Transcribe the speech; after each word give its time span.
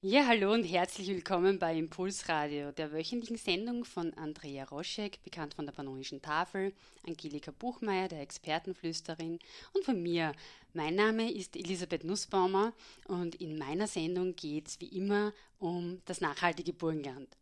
Ja, 0.00 0.28
hallo 0.28 0.52
und 0.52 0.62
herzlich 0.62 1.08
willkommen 1.08 1.58
bei 1.58 1.76
Impulsradio, 1.76 2.70
der 2.70 2.92
wöchentlichen 2.92 3.36
Sendung 3.36 3.84
von 3.84 4.14
Andrea 4.14 4.62
Roschek, 4.62 5.20
bekannt 5.24 5.54
von 5.54 5.66
der 5.66 5.72
Pannonischen 5.72 6.22
Tafel, 6.22 6.72
Angelika 7.04 7.50
Buchmeier, 7.50 8.06
der 8.06 8.20
Expertenflüsterin 8.20 9.40
und 9.72 9.84
von 9.84 10.00
mir. 10.00 10.34
Mein 10.72 10.94
Name 10.94 11.32
ist 11.32 11.56
Elisabeth 11.56 12.04
Nussbaumer 12.04 12.74
und 13.08 13.34
in 13.40 13.58
meiner 13.58 13.88
Sendung 13.88 14.36
geht 14.36 14.68
es 14.68 14.80
wie 14.80 14.86
immer 14.86 15.32
um 15.58 16.00
das 16.04 16.20
nachhaltige 16.20 16.74
Burgenland. 16.74 17.36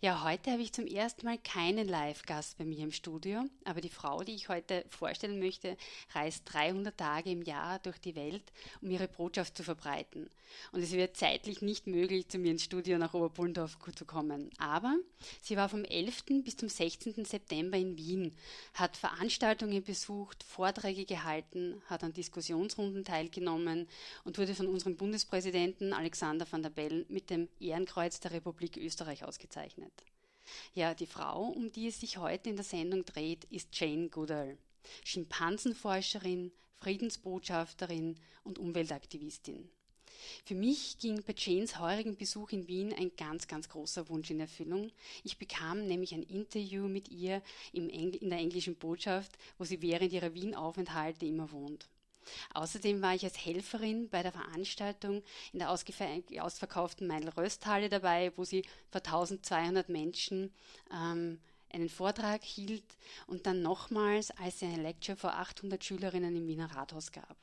Ja, 0.00 0.24
heute 0.24 0.52
habe 0.52 0.62
ich 0.62 0.72
zum 0.72 0.86
ersten 0.86 1.26
Mal 1.26 1.38
keinen 1.38 1.88
Live-Gast 1.88 2.58
bei 2.58 2.64
mir 2.64 2.80
im 2.84 2.92
Studio, 2.92 3.44
aber 3.64 3.80
die 3.80 3.88
Frau, 3.88 4.22
die 4.22 4.34
ich 4.34 4.48
heute 4.48 4.84
vorstellen 4.88 5.38
möchte, 5.38 5.76
reist 6.14 6.42
300 6.52 6.96
Tage 6.96 7.30
im 7.30 7.42
Jahr 7.42 7.78
durch 7.78 7.98
die 7.98 8.14
Welt, 8.14 8.44
um 8.80 8.90
ihre 8.90 9.08
Botschaft 9.08 9.56
zu 9.56 9.64
verbreiten. 9.64 10.30
Und 10.72 10.80
es 10.80 10.92
wird 10.92 11.16
zeitlich 11.16 11.60
nicht 11.60 11.86
möglich, 11.86 12.28
zu 12.28 12.38
mir 12.38 12.52
ins 12.52 12.62
Studio 12.62 12.98
nach 12.98 13.14
Oberbullendorf 13.14 13.76
zu 13.94 14.04
kommen. 14.04 14.50
Aber 14.58 14.96
sie 15.42 15.56
war 15.56 15.68
vom 15.68 15.84
11. 15.84 16.24
bis 16.44 16.56
zum 16.56 16.68
16. 16.68 17.24
September 17.24 17.76
in 17.76 17.98
Wien, 17.98 18.32
hat 18.74 18.96
Veranstaltungen 18.96 19.82
besucht, 19.82 20.44
Vorträge 20.44 21.04
gehalten, 21.04 21.82
hat 21.86 22.04
an 22.04 22.12
Diskussionsrunden 22.12 23.04
teilgenommen 23.04 23.88
und 24.24 24.38
wurde 24.38 24.54
von 24.54 24.68
unserem 24.68 24.96
Bundespräsidenten 24.96 25.92
Alexander 25.92 26.46
van 26.50 26.62
der 26.62 26.70
Bellen 26.70 27.04
mit 27.08 27.30
dem 27.30 27.48
Ehrenkreuz 27.60 28.20
der 28.20 28.32
Republik 28.32 28.76
Österreich 28.76 29.24
ausgezeichnet 29.24 29.65
bezeichnet. 29.66 29.92
Ja, 30.74 30.94
die 30.94 31.06
Frau, 31.06 31.48
um 31.48 31.72
die 31.72 31.88
es 31.88 32.00
sich 32.00 32.18
heute 32.18 32.50
in 32.50 32.56
der 32.56 32.64
Sendung 32.64 33.04
dreht, 33.04 33.44
ist 33.44 33.68
Jane 33.78 34.08
Goodall. 34.08 34.56
Schimpansenforscherin, 35.04 36.52
Friedensbotschafterin 36.80 38.16
und 38.44 38.58
Umweltaktivistin. 38.58 39.68
Für 40.44 40.54
mich 40.54 40.98
ging 40.98 41.22
bei 41.24 41.34
Janes 41.36 41.78
heurigen 41.78 42.16
Besuch 42.16 42.50
in 42.50 42.68
Wien 42.68 42.92
ein 42.92 43.10
ganz, 43.16 43.48
ganz 43.48 43.68
großer 43.68 44.08
Wunsch 44.08 44.30
in 44.30 44.40
Erfüllung. 44.40 44.90
Ich 45.24 45.38
bekam 45.38 45.86
nämlich 45.86 46.14
ein 46.14 46.22
Interview 46.22 46.88
mit 46.88 47.08
ihr 47.08 47.42
in 47.72 48.12
der 48.30 48.38
englischen 48.38 48.76
Botschaft, 48.76 49.36
wo 49.58 49.64
sie 49.64 49.82
während 49.82 50.12
ihrer 50.12 50.34
Wien-Aufenthalte 50.34 51.26
immer 51.26 51.50
wohnt. 51.50 51.88
Außerdem 52.54 53.02
war 53.02 53.14
ich 53.14 53.24
als 53.24 53.44
Helferin 53.44 54.08
bei 54.08 54.22
der 54.22 54.32
Veranstaltung 54.32 55.22
in 55.52 55.58
der 55.58 55.70
ausverkauften 55.70 57.06
Meinl-Rösthalle 57.06 57.88
dabei, 57.88 58.32
wo 58.36 58.44
sie 58.44 58.62
vor 58.90 59.02
1200 59.04 59.88
Menschen 59.88 60.52
ähm, 60.92 61.40
einen 61.72 61.88
Vortrag 61.88 62.42
hielt 62.42 62.96
und 63.26 63.46
dann 63.46 63.62
nochmals, 63.62 64.30
als 64.32 64.60
sie 64.60 64.66
eine 64.66 64.82
Lecture 64.82 65.16
vor 65.16 65.34
800 65.34 65.84
Schülerinnen 65.84 66.36
im 66.36 66.46
Wiener 66.46 66.74
Rathaus 66.74 67.12
gab. 67.12 67.36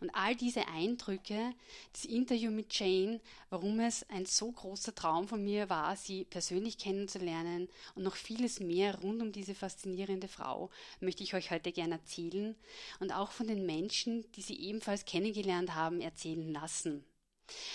Und 0.00 0.10
all 0.10 0.34
diese 0.36 0.66
Eindrücke, 0.68 1.54
das 1.92 2.04
Interview 2.04 2.50
mit 2.50 2.78
Jane, 2.78 3.20
warum 3.48 3.80
es 3.80 4.08
ein 4.10 4.26
so 4.26 4.50
großer 4.50 4.94
Traum 4.94 5.28
von 5.28 5.42
mir 5.42 5.70
war, 5.70 5.96
sie 5.96 6.24
persönlich 6.24 6.78
kennenzulernen 6.78 7.68
und 7.94 8.02
noch 8.02 8.16
vieles 8.16 8.60
mehr 8.60 8.98
rund 9.00 9.22
um 9.22 9.32
diese 9.32 9.54
faszinierende 9.54 10.28
Frau, 10.28 10.70
möchte 11.00 11.22
ich 11.22 11.34
euch 11.34 11.50
heute 11.50 11.72
gerne 11.72 11.94
erzählen 11.94 12.56
und 12.98 13.12
auch 13.12 13.30
von 13.30 13.46
den 13.46 13.66
Menschen, 13.66 14.30
die 14.32 14.42
sie 14.42 14.58
ebenfalls 14.60 15.04
kennengelernt 15.04 15.74
haben, 15.74 16.00
erzählen 16.00 16.52
lassen. 16.52 17.04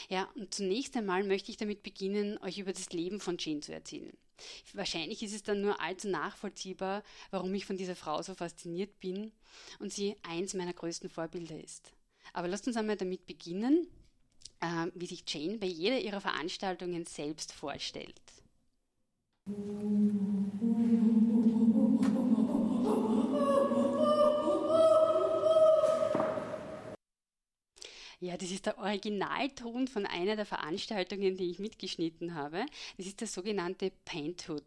Ja, 0.10 0.30
und 0.36 0.54
zunächst 0.54 0.96
einmal 0.96 1.24
möchte 1.24 1.52
ich 1.52 1.58
damit 1.58 1.84
beginnen, 1.84 2.38
euch 2.42 2.60
über 2.60 2.72
das 2.72 2.92
Leben 2.92 3.20
von 3.20 3.38
Jane 3.38 3.60
zu 3.60 3.74
erzählen. 3.74 4.16
Wahrscheinlich 4.74 5.24
ist 5.24 5.34
es 5.34 5.44
dann 5.44 5.62
nur 5.62 5.80
allzu 5.82 6.10
nachvollziehbar, 6.10 7.04
warum 7.32 7.54
ich 7.54 7.66
von 7.66 7.78
dieser 7.78 7.96
Frau 7.96 8.22
so 8.22 8.34
fasziniert 8.34 9.00
bin 9.00 9.32
und 9.80 9.94
sie 9.94 10.16
eins 10.24 10.54
meiner 10.54 10.74
größten 10.74 11.10
Vorbilder 11.10 11.62
ist. 11.62 11.94
Aber 12.34 12.48
lasst 12.48 12.68
uns 12.68 12.78
einmal 12.78 12.98
damit 12.98 13.26
beginnen, 13.26 13.88
äh, 14.60 14.88
wie 14.94 15.06
sich 15.06 15.24
Jane 15.28 15.58
bei 15.58 15.68
jeder 15.68 16.00
ihrer 16.00 16.22
Veranstaltungen 16.22 17.06
selbst 17.06 17.54
vorstellt. 17.54 18.22
Ja, 28.26 28.38
das 28.38 28.50
ist 28.50 28.66
der 28.66 28.80
Originalton 28.80 29.88
von 29.88 30.08
einer 30.08 30.36
der 30.36 30.48
Veranstaltungen, 30.48 31.38
die 31.38 31.52
ich 31.52 31.60
mitgeschnitten 31.60 32.34
habe. 32.34 32.66
Das 32.98 33.06
ist 33.06 33.22
der 33.22 33.28
sogenannte 33.28 33.92
Painthood. 34.04 34.64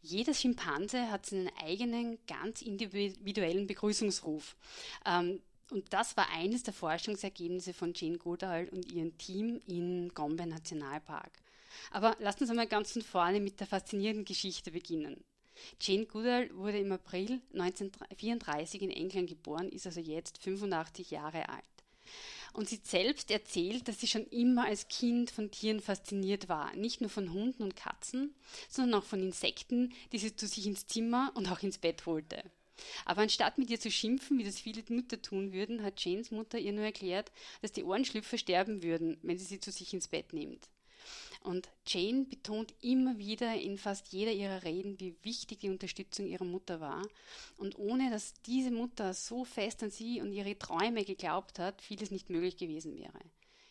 Jeder 0.00 0.32
Schimpanse 0.32 1.10
hat 1.10 1.26
seinen 1.26 1.50
eigenen, 1.62 2.16
ganz 2.26 2.62
individuellen 2.62 3.66
Begrüßungsruf. 3.66 4.56
Ähm, 5.04 5.42
und 5.70 5.92
das 5.92 6.16
war 6.16 6.30
eines 6.30 6.62
der 6.62 6.72
Forschungsergebnisse 6.72 7.74
von 7.74 7.92
Jane 7.94 8.16
Goodall 8.16 8.70
und 8.70 8.90
ihrem 8.90 9.18
Team 9.18 9.60
in 9.66 10.08
Gombe 10.14 10.46
Nationalpark. 10.46 11.32
Aber 11.90 12.16
lasst 12.18 12.40
uns 12.40 12.48
einmal 12.48 12.66
ganz 12.66 12.92
von 12.92 13.02
vorne 13.02 13.40
mit 13.40 13.60
der 13.60 13.66
faszinierenden 13.66 14.24
Geschichte 14.24 14.70
beginnen. 14.70 15.22
Jane 15.82 16.06
Goodall 16.06 16.48
wurde 16.56 16.78
im 16.78 16.92
April 16.92 17.42
1934 17.52 18.80
in 18.80 18.90
England 18.90 19.28
geboren, 19.28 19.68
ist 19.68 19.84
also 19.84 20.00
jetzt 20.00 20.38
85 20.42 21.10
Jahre 21.10 21.50
alt. 21.50 21.75
Und 22.56 22.70
sie 22.70 22.80
selbst 22.82 23.30
erzählt, 23.30 23.86
dass 23.86 24.00
sie 24.00 24.06
schon 24.06 24.26
immer 24.28 24.64
als 24.64 24.88
Kind 24.88 25.30
von 25.30 25.50
Tieren 25.50 25.80
fasziniert 25.80 26.48
war. 26.48 26.74
Nicht 26.74 27.02
nur 27.02 27.10
von 27.10 27.34
Hunden 27.34 27.62
und 27.62 27.76
Katzen, 27.76 28.34
sondern 28.70 29.02
auch 29.02 29.04
von 29.04 29.22
Insekten, 29.22 29.92
die 30.10 30.16
sie 30.16 30.34
zu 30.34 30.46
sich 30.46 30.66
ins 30.66 30.86
Zimmer 30.86 31.32
und 31.34 31.52
auch 31.52 31.62
ins 31.62 31.76
Bett 31.76 32.06
holte. 32.06 32.42
Aber 33.04 33.20
anstatt 33.20 33.58
mit 33.58 33.68
ihr 33.68 33.78
zu 33.78 33.90
schimpfen, 33.90 34.38
wie 34.38 34.44
das 34.44 34.58
viele 34.58 34.82
Mütter 34.88 35.20
tun 35.20 35.52
würden, 35.52 35.82
hat 35.82 36.02
Janes 36.02 36.30
Mutter 36.30 36.58
ihr 36.58 36.72
nur 36.72 36.84
erklärt, 36.84 37.30
dass 37.60 37.72
die 37.72 37.84
Ohrenschlüpfer 37.84 38.38
sterben 38.38 38.82
würden, 38.82 39.18
wenn 39.20 39.36
sie 39.36 39.44
sie 39.44 39.60
zu 39.60 39.70
sich 39.70 39.92
ins 39.92 40.08
Bett 40.08 40.32
nimmt. 40.32 40.70
Und 41.46 41.68
Jane 41.86 42.24
betont 42.24 42.74
immer 42.82 43.18
wieder 43.18 43.54
in 43.54 43.78
fast 43.78 44.08
jeder 44.08 44.32
ihrer 44.32 44.64
Reden, 44.64 44.98
wie 44.98 45.14
wichtig 45.22 45.60
die 45.60 45.70
Unterstützung 45.70 46.26
ihrer 46.26 46.44
Mutter 46.44 46.80
war. 46.80 47.06
Und 47.56 47.78
ohne 47.78 48.10
dass 48.10 48.34
diese 48.42 48.72
Mutter 48.72 49.14
so 49.14 49.44
fest 49.44 49.84
an 49.84 49.90
sie 49.90 50.20
und 50.20 50.32
ihre 50.32 50.58
Träume 50.58 51.04
geglaubt 51.04 51.60
hat, 51.60 51.80
vieles 51.80 52.10
nicht 52.10 52.30
möglich 52.30 52.56
gewesen 52.56 52.98
wäre. 52.98 53.20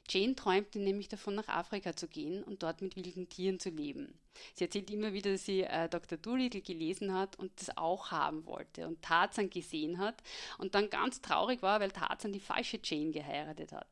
Jane 0.07 0.35
träumte 0.35 0.79
nämlich 0.79 1.09
davon, 1.09 1.35
nach 1.35 1.49
Afrika 1.49 1.93
zu 1.93 2.07
gehen 2.07 2.43
und 2.43 2.63
dort 2.63 2.81
mit 2.81 2.95
wilden 2.95 3.27
Tieren 3.27 3.59
zu 3.59 3.71
leben. 3.71 4.17
Sie 4.53 4.63
erzählt 4.63 4.89
immer 4.89 5.11
wieder, 5.11 5.33
dass 5.33 5.43
sie 5.43 5.63
äh, 5.63 5.89
Dr. 5.89 6.17
Doolittle 6.17 6.61
gelesen 6.61 7.13
hat 7.13 7.37
und 7.37 7.51
das 7.59 7.75
auch 7.75 8.09
haben 8.11 8.45
wollte 8.45 8.87
und 8.87 9.01
Tarzan 9.01 9.49
gesehen 9.49 9.97
hat 9.97 10.23
und 10.59 10.75
dann 10.75 10.89
ganz 10.89 11.19
traurig 11.19 11.61
war, 11.61 11.81
weil 11.81 11.91
Tarzan 11.91 12.31
die 12.31 12.39
falsche 12.39 12.79
Jane 12.81 13.11
geheiratet 13.11 13.73
hat. 13.73 13.87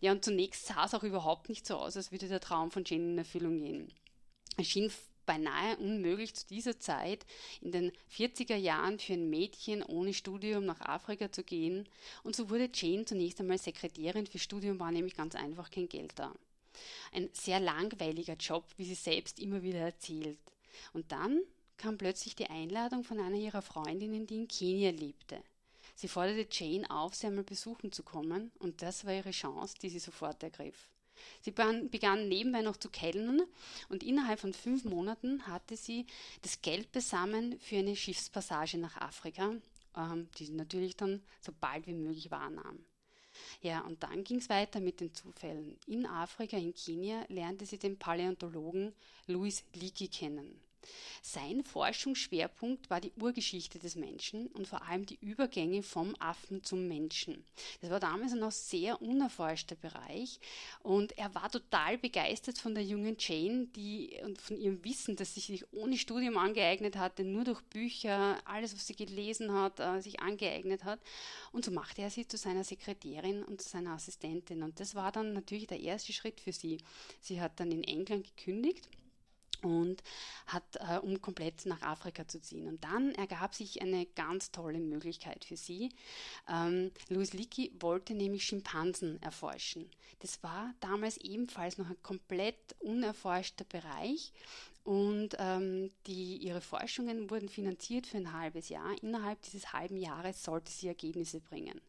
Ja, 0.00 0.12
und 0.12 0.24
zunächst 0.24 0.66
sah 0.66 0.84
es 0.84 0.94
auch 0.94 1.02
überhaupt 1.02 1.48
nicht 1.48 1.66
so 1.66 1.76
aus, 1.76 1.96
als 1.96 2.12
würde 2.12 2.28
der 2.28 2.40
Traum 2.40 2.70
von 2.70 2.84
Jane 2.84 3.12
in 3.12 3.18
Erfüllung 3.18 3.58
gehen. 3.58 3.92
Es 4.56 4.68
schien 4.68 4.90
beinahe 5.26 5.76
unmöglich 5.76 6.34
zu 6.34 6.46
dieser 6.48 6.78
Zeit 6.78 7.24
in 7.60 7.72
den 7.72 7.92
40er 8.14 8.56
Jahren 8.56 8.98
für 8.98 9.14
ein 9.14 9.30
Mädchen 9.30 9.82
ohne 9.82 10.14
Studium 10.14 10.64
nach 10.64 10.80
Afrika 10.80 11.30
zu 11.30 11.44
gehen 11.44 11.88
und 12.22 12.34
so 12.36 12.50
wurde 12.50 12.70
Jane 12.72 13.04
zunächst 13.04 13.40
einmal 13.40 13.58
Sekretärin 13.58 14.26
für 14.26 14.38
Studium, 14.38 14.80
war 14.80 14.90
nämlich 14.90 15.16
ganz 15.16 15.34
einfach 15.34 15.70
kein 15.70 15.88
Geld 15.88 16.12
da. 16.16 16.34
Ein 17.12 17.28
sehr 17.32 17.60
langweiliger 17.60 18.34
Job, 18.34 18.64
wie 18.76 18.84
sie 18.84 18.94
selbst 18.94 19.38
immer 19.38 19.62
wieder 19.62 19.80
erzählt. 19.80 20.38
Und 20.92 21.12
dann 21.12 21.40
kam 21.76 21.98
plötzlich 21.98 22.34
die 22.34 22.48
Einladung 22.48 23.04
von 23.04 23.20
einer 23.20 23.36
ihrer 23.36 23.62
Freundinnen, 23.62 24.26
die 24.26 24.36
in 24.36 24.48
Kenia 24.48 24.90
lebte. 24.90 25.42
Sie 25.94 26.08
forderte 26.08 26.46
Jane 26.50 26.90
auf, 26.90 27.14
sie 27.14 27.26
einmal 27.26 27.44
besuchen 27.44 27.92
zu 27.92 28.02
kommen, 28.02 28.50
und 28.58 28.82
das 28.82 29.04
war 29.04 29.14
ihre 29.14 29.30
Chance, 29.30 29.76
die 29.80 29.88
sie 29.88 29.98
sofort 29.98 30.42
ergriff. 30.42 30.88
Sie 31.42 31.50
begann 31.50 32.28
nebenbei 32.28 32.62
noch 32.62 32.76
zu 32.76 32.88
kellnern 32.88 33.42
und 33.88 34.02
innerhalb 34.02 34.40
von 34.40 34.52
fünf 34.52 34.84
Monaten 34.84 35.46
hatte 35.46 35.76
sie 35.76 36.06
das 36.40 36.62
Geld 36.62 36.90
besammen 36.92 37.58
für 37.60 37.76
eine 37.76 37.96
Schiffspassage 37.96 38.78
nach 38.78 38.96
Afrika, 38.96 39.54
ähm, 39.96 40.28
die 40.38 40.46
sie 40.46 40.54
natürlich 40.54 40.96
dann 40.96 41.22
so 41.40 41.52
bald 41.60 41.86
wie 41.86 41.94
möglich 41.94 42.30
wahrnahm. 42.30 42.84
Ja, 43.60 43.80
und 43.80 44.02
dann 44.02 44.24
ging 44.24 44.38
es 44.38 44.48
weiter 44.48 44.80
mit 44.80 45.00
den 45.00 45.14
Zufällen. 45.14 45.78
In 45.86 46.06
Afrika, 46.06 46.56
in 46.56 46.74
Kenia, 46.74 47.24
lernte 47.28 47.66
sie 47.66 47.78
den 47.78 47.98
Paläontologen 47.98 48.94
Louis 49.26 49.64
Leakey 49.74 50.08
kennen. 50.08 50.60
Sein 51.22 51.64
Forschungsschwerpunkt 51.64 52.90
war 52.90 53.00
die 53.00 53.12
Urgeschichte 53.20 53.78
des 53.78 53.96
Menschen 53.96 54.48
und 54.48 54.66
vor 54.66 54.82
allem 54.82 55.06
die 55.06 55.18
Übergänge 55.20 55.82
vom 55.82 56.14
Affen 56.18 56.64
zum 56.64 56.88
Menschen. 56.88 57.44
Das 57.80 57.90
war 57.90 58.00
damals 58.00 58.32
ein 58.32 58.40
noch 58.40 58.50
sehr 58.52 59.00
unerforschter 59.00 59.76
Bereich 59.76 60.40
und 60.82 61.16
er 61.16 61.34
war 61.34 61.50
total 61.50 61.98
begeistert 61.98 62.58
von 62.58 62.74
der 62.74 62.84
jungen 62.84 63.16
Jane, 63.18 63.66
die 63.76 64.18
und 64.24 64.40
von 64.40 64.56
ihrem 64.56 64.84
Wissen, 64.84 65.16
das 65.16 65.34
sie 65.34 65.40
sich 65.40 65.72
ohne 65.72 65.96
Studium 65.96 66.36
angeeignet 66.36 66.96
hatte, 66.96 67.24
nur 67.24 67.44
durch 67.44 67.62
Bücher, 67.62 68.38
alles, 68.44 68.74
was 68.74 68.86
sie 68.86 68.96
gelesen 68.96 69.52
hat, 69.52 69.80
äh, 69.80 70.00
sich 70.00 70.20
angeeignet 70.20 70.84
hat. 70.84 71.00
Und 71.52 71.64
so 71.64 71.70
machte 71.70 72.02
er 72.02 72.10
sie 72.10 72.26
zu 72.26 72.36
seiner 72.36 72.64
Sekretärin 72.64 73.42
und 73.42 73.60
zu 73.62 73.68
seiner 73.68 73.92
Assistentin. 73.92 74.62
Und 74.62 74.80
das 74.80 74.94
war 74.94 75.12
dann 75.12 75.32
natürlich 75.32 75.66
der 75.66 75.80
erste 75.80 76.12
Schritt 76.12 76.40
für 76.40 76.52
sie. 76.52 76.78
Sie 77.20 77.40
hat 77.40 77.58
dann 77.60 77.70
in 77.70 77.84
England 77.84 78.26
gekündigt 78.36 78.88
und 79.62 80.02
hat, 80.46 80.64
äh, 80.76 80.98
um 80.98 81.20
komplett 81.20 81.66
nach 81.66 81.82
Afrika 81.82 82.26
zu 82.26 82.40
ziehen. 82.40 82.68
Und 82.68 82.84
dann 82.84 83.14
ergab 83.14 83.54
sich 83.54 83.80
eine 83.82 84.06
ganz 84.06 84.50
tolle 84.50 84.80
Möglichkeit 84.80 85.44
für 85.44 85.56
sie. 85.56 85.90
Ähm, 86.48 86.90
Louis 87.08 87.32
Leakey 87.32 87.72
wollte 87.80 88.14
nämlich 88.14 88.44
Schimpansen 88.44 89.20
erforschen. 89.22 89.90
Das 90.20 90.42
war 90.42 90.74
damals 90.80 91.16
ebenfalls 91.18 91.78
noch 91.78 91.88
ein 91.88 92.02
komplett 92.02 92.76
unerforschter 92.80 93.64
Bereich. 93.64 94.32
Und 94.84 95.36
ähm, 95.38 95.92
die, 96.06 96.38
ihre 96.38 96.60
Forschungen 96.60 97.30
wurden 97.30 97.48
finanziert 97.48 98.06
für 98.06 98.16
ein 98.16 98.32
halbes 98.32 98.68
Jahr. 98.68 99.00
Innerhalb 99.00 99.40
dieses 99.42 99.72
halben 99.72 99.96
Jahres 99.96 100.42
sollte 100.42 100.72
sie 100.72 100.88
Ergebnisse 100.88 101.40
bringen. 101.40 101.80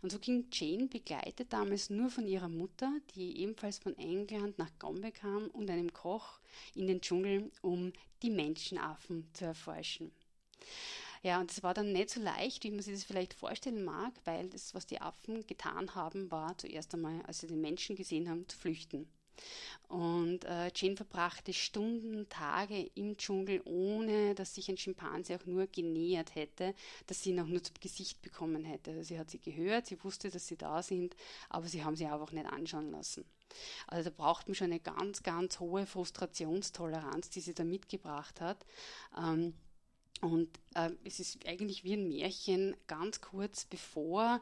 Und 0.00 0.10
so 0.10 0.18
ging 0.18 0.46
Jane, 0.50 0.86
begleitet 0.86 1.52
damals 1.52 1.90
nur 1.90 2.08
von 2.10 2.26
ihrer 2.26 2.48
Mutter, 2.48 2.90
die 3.14 3.38
ebenfalls 3.40 3.78
von 3.78 3.96
England 3.98 4.58
nach 4.58 4.70
Gombe 4.78 5.12
kam, 5.12 5.48
und 5.48 5.70
einem 5.70 5.92
Koch 5.92 6.40
in 6.74 6.86
den 6.86 7.02
Dschungel, 7.02 7.50
um 7.60 7.92
die 8.22 8.30
Menschenaffen 8.30 9.28
zu 9.34 9.44
erforschen. 9.44 10.10
Ja, 11.22 11.38
und 11.38 11.50
es 11.50 11.62
war 11.62 11.74
dann 11.74 11.92
nicht 11.92 12.08
so 12.08 12.20
leicht, 12.20 12.64
wie 12.64 12.70
man 12.70 12.80
sich 12.80 12.94
das 12.94 13.04
vielleicht 13.04 13.34
vorstellen 13.34 13.84
mag, 13.84 14.14
weil 14.24 14.48
das, 14.48 14.74
was 14.74 14.86
die 14.86 15.02
Affen 15.02 15.46
getan 15.46 15.94
haben, 15.94 16.30
war 16.30 16.56
zuerst 16.56 16.94
einmal, 16.94 17.20
als 17.26 17.40
sie 17.40 17.46
den 17.46 17.60
Menschen 17.60 17.94
gesehen 17.94 18.30
haben, 18.30 18.48
zu 18.48 18.56
flüchten. 18.56 19.06
Und 19.88 20.44
äh, 20.44 20.70
Jane 20.72 20.96
verbrachte 20.96 21.52
Stunden, 21.52 22.28
Tage 22.28 22.88
im 22.94 23.16
Dschungel, 23.16 23.60
ohne 23.64 24.36
dass 24.36 24.54
sich 24.54 24.68
ein 24.68 24.76
Schimpanse 24.76 25.34
auch 25.34 25.46
nur 25.46 25.66
genähert 25.66 26.36
hätte, 26.36 26.74
dass 27.08 27.24
sie 27.24 27.30
ihn 27.30 27.40
auch 27.40 27.46
nur 27.46 27.62
zu 27.62 27.72
Gesicht 27.80 28.22
bekommen 28.22 28.64
hätte. 28.64 28.92
Also 28.92 29.02
sie 29.02 29.18
hat 29.18 29.30
sie 29.30 29.40
gehört, 29.40 29.86
sie 29.86 30.02
wusste, 30.04 30.30
dass 30.30 30.46
sie 30.46 30.56
da 30.56 30.80
sind, 30.82 31.16
aber 31.48 31.66
sie 31.66 31.82
haben 31.82 31.96
sie 31.96 32.06
einfach 32.06 32.30
nicht 32.30 32.46
anschauen 32.46 32.92
lassen. 32.92 33.24
Also 33.88 34.10
da 34.10 34.16
braucht 34.16 34.46
man 34.46 34.54
schon 34.54 34.70
eine 34.70 34.78
ganz, 34.78 35.24
ganz 35.24 35.58
hohe 35.58 35.86
Frustrationstoleranz, 35.86 37.30
die 37.30 37.40
sie 37.40 37.54
da 37.54 37.64
mitgebracht 37.64 38.40
hat. 38.40 38.64
Ähm, 39.18 39.54
und 40.20 40.48
äh, 40.74 40.90
es 41.04 41.18
ist 41.18 41.46
eigentlich 41.46 41.82
wie 41.82 41.94
ein 41.94 42.08
Märchen, 42.08 42.76
ganz 42.86 43.20
kurz 43.20 43.64
bevor 43.64 44.40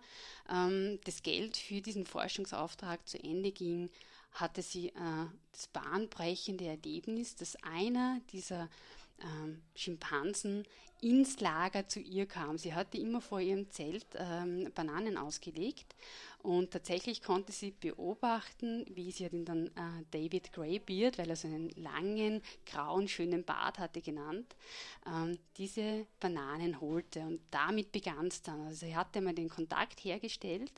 ähm, 0.51 0.99
das 1.05 1.23
Geld 1.23 1.57
für 1.57 1.81
diesen 1.81 2.05
Forschungsauftrag 2.05 3.07
zu 3.09 3.23
Ende 3.23 3.53
ging, 3.53 3.89
hatte 4.41 4.63
sie 4.63 4.89
äh, 4.89 5.27
das 5.53 5.67
bahnbrechende 5.69 6.67
Erlebnis, 6.67 7.35
dass 7.37 7.57
einer 7.63 8.21
dieser 8.33 8.69
ähm, 9.21 9.63
Schimpansen 9.75 10.65
ins 11.01 11.41
Lager 11.41 11.89
zu 11.89 12.01
ihr 12.01 12.27
kam. 12.27 12.59
Sie 12.59 12.75
hatte 12.75 12.99
immer 12.99 13.21
vor 13.21 13.41
ihrem 13.41 13.71
Zelt 13.71 14.07
ähm, 14.17 14.71
Bananen 14.75 15.17
ausgelegt 15.17 15.95
und 16.43 16.71
tatsächlich 16.73 17.23
konnte 17.23 17.53
sie 17.53 17.73
beobachten, 17.73 18.85
wie 18.91 19.11
sie 19.11 19.27
ihn 19.27 19.45
dann 19.45 19.67
äh, 19.69 20.05
David 20.11 20.53
Greybeard, 20.53 21.19
weil 21.19 21.31
er 21.31 21.37
so 21.37 21.49
einen 21.49 21.71
langen, 21.71 22.43
grauen, 22.67 23.09
schönen 23.09 23.45
Bart 23.45 23.79
hatte 23.79 24.01
genannt, 24.01 24.57
ähm, 25.07 25.39
diese 25.57 26.07
Bananen 26.21 26.81
holte 26.81 27.21
und 27.21 27.41
damit 27.51 27.93
begann 27.93 28.29
es 28.29 28.43
dann. 28.43 28.61
Also 28.67 28.87
sie 28.87 28.97
hatte 28.97 29.21
mal 29.21 29.35
den 29.35 29.49
Kontakt 29.49 30.05
hergestellt 30.05 30.73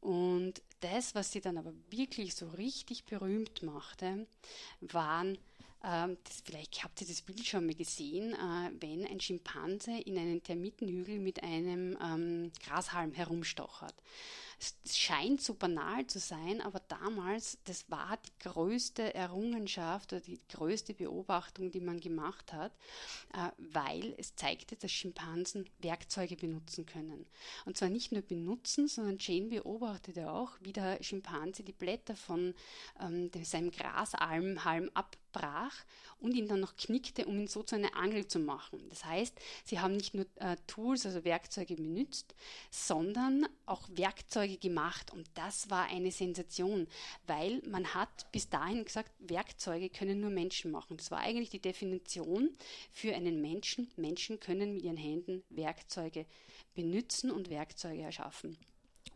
und 0.00 0.45
das, 0.92 1.14
was 1.14 1.32
sie 1.32 1.40
dann 1.40 1.58
aber 1.58 1.72
wirklich 1.90 2.34
so 2.34 2.48
richtig 2.48 3.04
berühmt 3.04 3.62
machte, 3.62 4.26
waren, 4.80 5.38
ähm, 5.84 6.16
das, 6.24 6.42
vielleicht 6.44 6.82
habt 6.84 7.00
ihr 7.00 7.06
das 7.06 7.22
Bild 7.22 7.46
schon 7.46 7.66
mal 7.66 7.74
gesehen, 7.74 8.32
äh, 8.34 8.70
wenn 8.80 9.06
ein 9.06 9.20
Schimpanse 9.20 9.92
in 9.92 10.18
einen 10.18 10.42
Termitenhügel 10.42 11.18
mit 11.18 11.42
einem 11.42 11.96
ähm, 12.02 12.52
Grashalm 12.64 13.12
herumstochert 13.12 13.94
es 14.58 14.96
scheint 14.96 15.42
so 15.42 15.54
banal 15.54 16.06
zu 16.06 16.18
sein, 16.18 16.60
aber 16.62 16.80
damals, 16.80 17.58
das 17.64 17.90
war 17.90 18.16
die 18.16 18.48
größte 18.48 19.14
Errungenschaft 19.14 20.12
oder 20.12 20.22
die 20.22 20.40
größte 20.48 20.94
Beobachtung, 20.94 21.70
die 21.70 21.80
man 21.80 22.00
gemacht 22.00 22.52
hat, 22.52 22.72
äh, 23.34 23.50
weil 23.58 24.14
es 24.16 24.34
zeigte, 24.34 24.76
dass 24.76 24.90
Schimpansen 24.90 25.68
Werkzeuge 25.80 26.36
benutzen 26.36 26.86
können. 26.86 27.26
Und 27.66 27.76
zwar 27.76 27.90
nicht 27.90 28.12
nur 28.12 28.22
benutzen, 28.22 28.88
sondern 28.88 29.18
Jane 29.20 29.48
beobachtete 29.48 30.30
auch, 30.30 30.52
wie 30.60 30.72
der 30.72 31.02
Schimpanse 31.02 31.62
die 31.62 31.72
Blätter 31.72 32.16
von 32.16 32.54
ähm, 33.00 33.30
seinem 33.42 33.70
Grasalm 33.70 34.58
ab 34.94 35.16
brach 35.36 35.84
und 36.18 36.34
ihn 36.34 36.48
dann 36.48 36.60
noch 36.60 36.76
knickte, 36.76 37.26
um 37.26 37.38
ihn 37.38 37.46
so 37.46 37.62
zu 37.62 37.76
einer 37.76 37.94
Angel 37.94 38.26
zu 38.26 38.38
machen. 38.38 38.80
Das 38.88 39.04
heißt, 39.04 39.34
sie 39.64 39.80
haben 39.80 39.96
nicht 39.96 40.14
nur 40.14 40.24
äh, 40.36 40.56
Tools, 40.66 41.04
also 41.04 41.24
Werkzeuge 41.24 41.76
benutzt, 41.76 42.34
sondern 42.70 43.46
auch 43.66 43.88
Werkzeuge 43.92 44.56
gemacht 44.56 45.12
und 45.12 45.28
das 45.34 45.68
war 45.68 45.86
eine 45.86 46.10
Sensation, 46.10 46.86
weil 47.26 47.60
man 47.68 47.92
hat 47.94 48.32
bis 48.32 48.48
dahin 48.48 48.84
gesagt, 48.84 49.10
Werkzeuge 49.18 49.90
können 49.90 50.20
nur 50.20 50.30
Menschen 50.30 50.70
machen. 50.70 50.96
Das 50.96 51.10
war 51.10 51.18
eigentlich 51.18 51.50
die 51.50 51.60
Definition 51.60 52.50
für 52.92 53.14
einen 53.14 53.42
Menschen. 53.42 53.90
Menschen 53.96 54.40
können 54.40 54.74
mit 54.74 54.82
ihren 54.82 54.96
Händen 54.96 55.42
Werkzeuge 55.50 56.26
benutzen 56.74 57.30
und 57.30 57.50
Werkzeuge 57.50 58.02
erschaffen. 58.02 58.56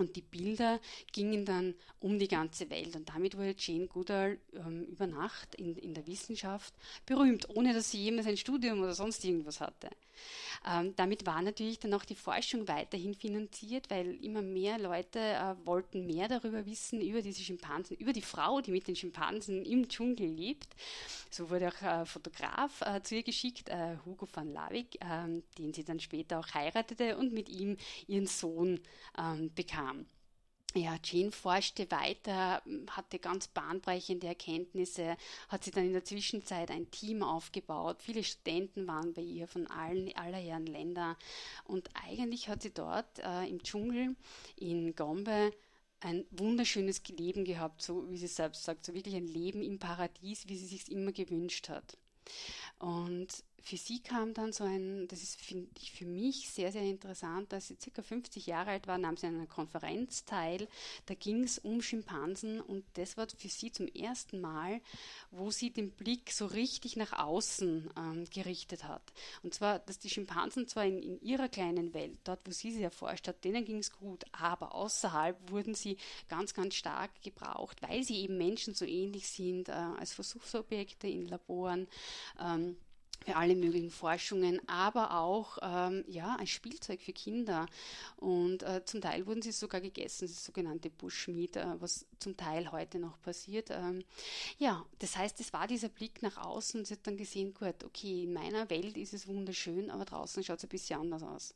Und 0.01 0.17
die 0.17 0.23
Bilder 0.23 0.81
gingen 1.13 1.45
dann 1.45 1.75
um 2.01 2.19
die 2.19 2.27
ganze 2.27 2.71
Welt. 2.71 2.97
Und 2.97 3.11
damit 3.11 3.37
wurde 3.37 3.55
Jane 3.59 3.87
Goodall 3.87 4.39
ähm, 4.55 4.85
über 4.85 5.07
Nacht 5.07 5.55
in, 5.57 5.77
in 5.77 5.93
der 5.93 6.07
Wissenschaft 6.07 6.73
berühmt, 7.05 7.51
ohne 7.51 7.75
dass 7.75 7.91
sie 7.91 8.03
jemals 8.03 8.27
ein 8.27 8.39
Studium 8.39 8.81
oder 8.81 8.95
sonst 8.95 9.23
irgendwas 9.27 9.61
hatte. 9.61 9.91
Ähm, 10.67 10.95
damit 10.97 11.27
war 11.27 11.41
natürlich 11.43 11.79
dann 11.79 11.95
auch 11.95 12.05
die 12.05 12.15
Forschung 12.15 12.69
weiterhin 12.69 13.15
finanziert, 13.15 13.91
weil 13.91 14.23
immer 14.25 14.43
mehr 14.43 14.79
Leute 14.79 15.19
äh, 15.19 15.55
wollten 15.65 16.07
mehr 16.07 16.29
darüber 16.29 16.67
wissen, 16.67 17.01
über 17.01 17.23
diese 17.23 17.43
Schimpansen, 17.43 17.97
über 17.97 18.13
die 18.13 18.23
Frau, 18.23 18.61
die 18.61 18.71
mit 18.71 18.87
den 18.87 18.97
Schimpansen 18.97 19.65
im 19.65 19.89
Dschungel 19.89 20.29
lebt. 20.29 20.75
So 21.31 21.51
wurde 21.51 21.69
auch 21.69 21.83
ein 21.83 22.07
Fotograf 22.07 22.83
äh, 22.83 23.03
zu 23.03 23.17
ihr 23.17 23.23
geschickt, 23.23 23.69
äh, 23.69 23.97
Hugo 24.05 24.29
van 24.33 24.53
Lawick, 24.53 24.99
ähm, 25.01 25.43
den 25.59 25.73
sie 25.73 25.85
dann 25.85 26.01
später 26.01 26.41
auch 26.41 26.55
heiratete 26.55 27.17
und 27.17 27.33
mit 27.33 27.49
ihm 27.49 27.77
ihren 28.07 28.27
Sohn 28.27 28.81
ähm, 29.19 29.51
bekam 29.55 30.07
ja, 30.75 30.97
Jane 31.03 31.33
forschte 31.33 31.91
weiter, 31.91 32.63
hatte 32.91 33.19
ganz 33.19 33.49
bahnbrechende 33.49 34.27
Erkenntnisse, 34.27 35.17
hat 35.49 35.65
sie 35.65 35.71
dann 35.71 35.87
in 35.87 35.93
der 35.93 36.05
Zwischenzeit 36.05 36.71
ein 36.71 36.91
Team 36.91 37.23
aufgebaut. 37.23 38.03
Viele 38.03 38.23
Studenten 38.23 38.87
waren 38.87 39.13
bei 39.13 39.23
ihr 39.23 39.49
von 39.49 39.67
allen, 39.67 40.15
aller 40.17 40.39
Herren 40.39 40.67
Länder. 40.67 41.17
Und 41.65 41.89
eigentlich 42.07 42.49
hat 42.49 42.63
sie 42.63 42.73
dort 42.73 43.19
äh, 43.19 43.49
im 43.49 43.63
Dschungel 43.63 44.15
in 44.57 44.95
Gombe 44.95 45.53
ein 46.01 46.25
wunderschönes 46.31 47.03
Leben 47.09 47.45
gehabt, 47.45 47.83
so 47.83 48.11
wie 48.11 48.17
sie 48.17 48.27
selbst 48.27 48.65
sagt, 48.65 48.87
so 48.87 48.95
wirklich 48.95 49.15
ein 49.15 49.27
Leben 49.27 49.63
im 49.63 49.79
Paradies, 49.79 50.49
wie 50.49 50.57
sie 50.57 50.67
sich 50.67 50.91
immer 50.91 51.13
gewünscht 51.13 51.69
hat. 51.69 51.99
Und 52.79 53.45
für 53.63 53.77
sie 53.77 54.01
kam 54.01 54.35
dann 54.35 54.53
so 54.53 54.65
ein, 54.65 55.07
das 55.09 55.23
ist 55.23 55.41
finde 55.41 55.69
ich 55.81 55.93
für 55.93 56.07
mich 56.07 56.51
sehr, 56.51 56.73
sehr 56.73 56.83
interessant, 56.83 57.53
als 57.53 57.69
sie 57.69 57.77
circa 57.81 58.03
50 58.03 58.47
Jahre 58.47 58.71
alt 58.71 58.87
war, 58.87 58.99
nahm 58.99 59.17
sie 59.17 59.27
an 59.27 59.37
einer 59.37 59.47
Konferenz 59.47 60.25
teil, 60.25 60.69
da 61.07 61.15
ging 61.15 61.45
es 61.45 61.59
um 61.59 61.83
Schimpansen 61.83 62.61
und 62.61 62.85
das 62.95 63.17
war 63.17 63.27
für 63.29 63.49
sie 63.49 63.73
zum 63.73 63.87
ersten 63.89 64.41
Mal, 64.41 64.81
wo 65.31 65.51
sie 65.51 65.71
den 65.71 65.91
Blick 65.91 66.31
so 66.31 66.47
richtig 66.47 66.97
nach 66.97 67.13
außen 67.13 67.91
ähm, 67.97 68.25
gerichtet 68.33 68.85
hat. 68.85 69.03
Und 69.43 69.55
zwar, 69.55 69.79
dass 69.79 69.99
die 69.99 70.11
Schimpansen 70.11 70.67
zwar 70.67 70.87
in, 70.87 71.03
in 71.03 71.21
ihrer 71.21 71.49
kleinen 71.49 71.95
Welt, 71.95 72.19
dort 72.25 72.47
wo 72.47 72.51
sie 72.51 72.73
sie 72.73 72.83
erforscht 72.83 73.29
hat, 73.29 73.45
denen 73.45 73.65
ging 73.65 73.79
es 73.79 73.93
gut, 73.93 74.25
aber 74.33 74.75
außerhalb 74.75 75.51
wurden 75.51 75.75
sie 75.75 75.97
ganz, 76.29 76.55
ganz 76.55 76.75
stark 76.75 77.11
gebraucht, 77.23 77.83
weil 77.83 78.03
sie 78.03 78.21
eben 78.21 78.39
Menschen 78.39 78.75
so 78.75 78.85
ähnlich 78.85 79.29
sind 79.29 79.69
äh, 79.69 79.73
als 79.73 80.13
Versuchsobjekte 80.13 81.09
in 81.09 81.27
Laboren. 81.27 81.87
Ähm, 82.41 82.77
für 83.25 83.37
alle 83.37 83.55
möglichen 83.55 83.91
Forschungen, 83.91 84.61
aber 84.69 85.19
auch 85.19 85.59
ähm, 85.63 86.05
ja, 86.09 86.37
ein 86.37 86.47
Spielzeug 86.47 87.01
für 87.01 87.13
Kinder. 87.13 87.67
Und 88.17 88.63
äh, 88.63 88.85
zum 88.85 89.01
Teil 89.01 89.27
wurden 89.27 89.43
sie 89.43 89.53
sogar 89.53 89.81
gegessen, 89.81 90.27
das 90.27 90.45
sogenannte 90.45 90.91
Bushmeat, 90.91 91.57
äh, 91.57 91.81
was 91.81 92.07
zum 92.19 92.37
Teil 92.37 92.73
heute 92.73 92.99
noch 92.99 93.21
passiert. 93.23 93.71
Ähm, 93.71 94.05
ja, 94.59 94.85
das 94.99 95.17
heißt, 95.17 95.41
es 95.41 95.53
war 95.53 95.67
dieser 95.67 95.89
Blick 95.89 96.23
nach 96.23 96.37
außen 96.39 96.81
und 96.81 96.87
sie 96.87 96.95
hat 96.95 97.07
dann 97.07 97.17
gesehen, 97.17 97.55
gut, 97.55 97.85
okay, 97.85 98.25
in 98.25 98.33
meiner 98.33 98.69
Welt 98.71 98.97
ist 98.97 99.15
es 99.15 99.27
wunderschön, 99.27 99.91
aber 99.91 100.05
draußen 100.05 100.43
schaut 100.43 100.59
es 100.59 100.65
ein 100.65 100.71
bisschen 100.71 101.01
anders 101.01 101.23
aus. 101.23 101.55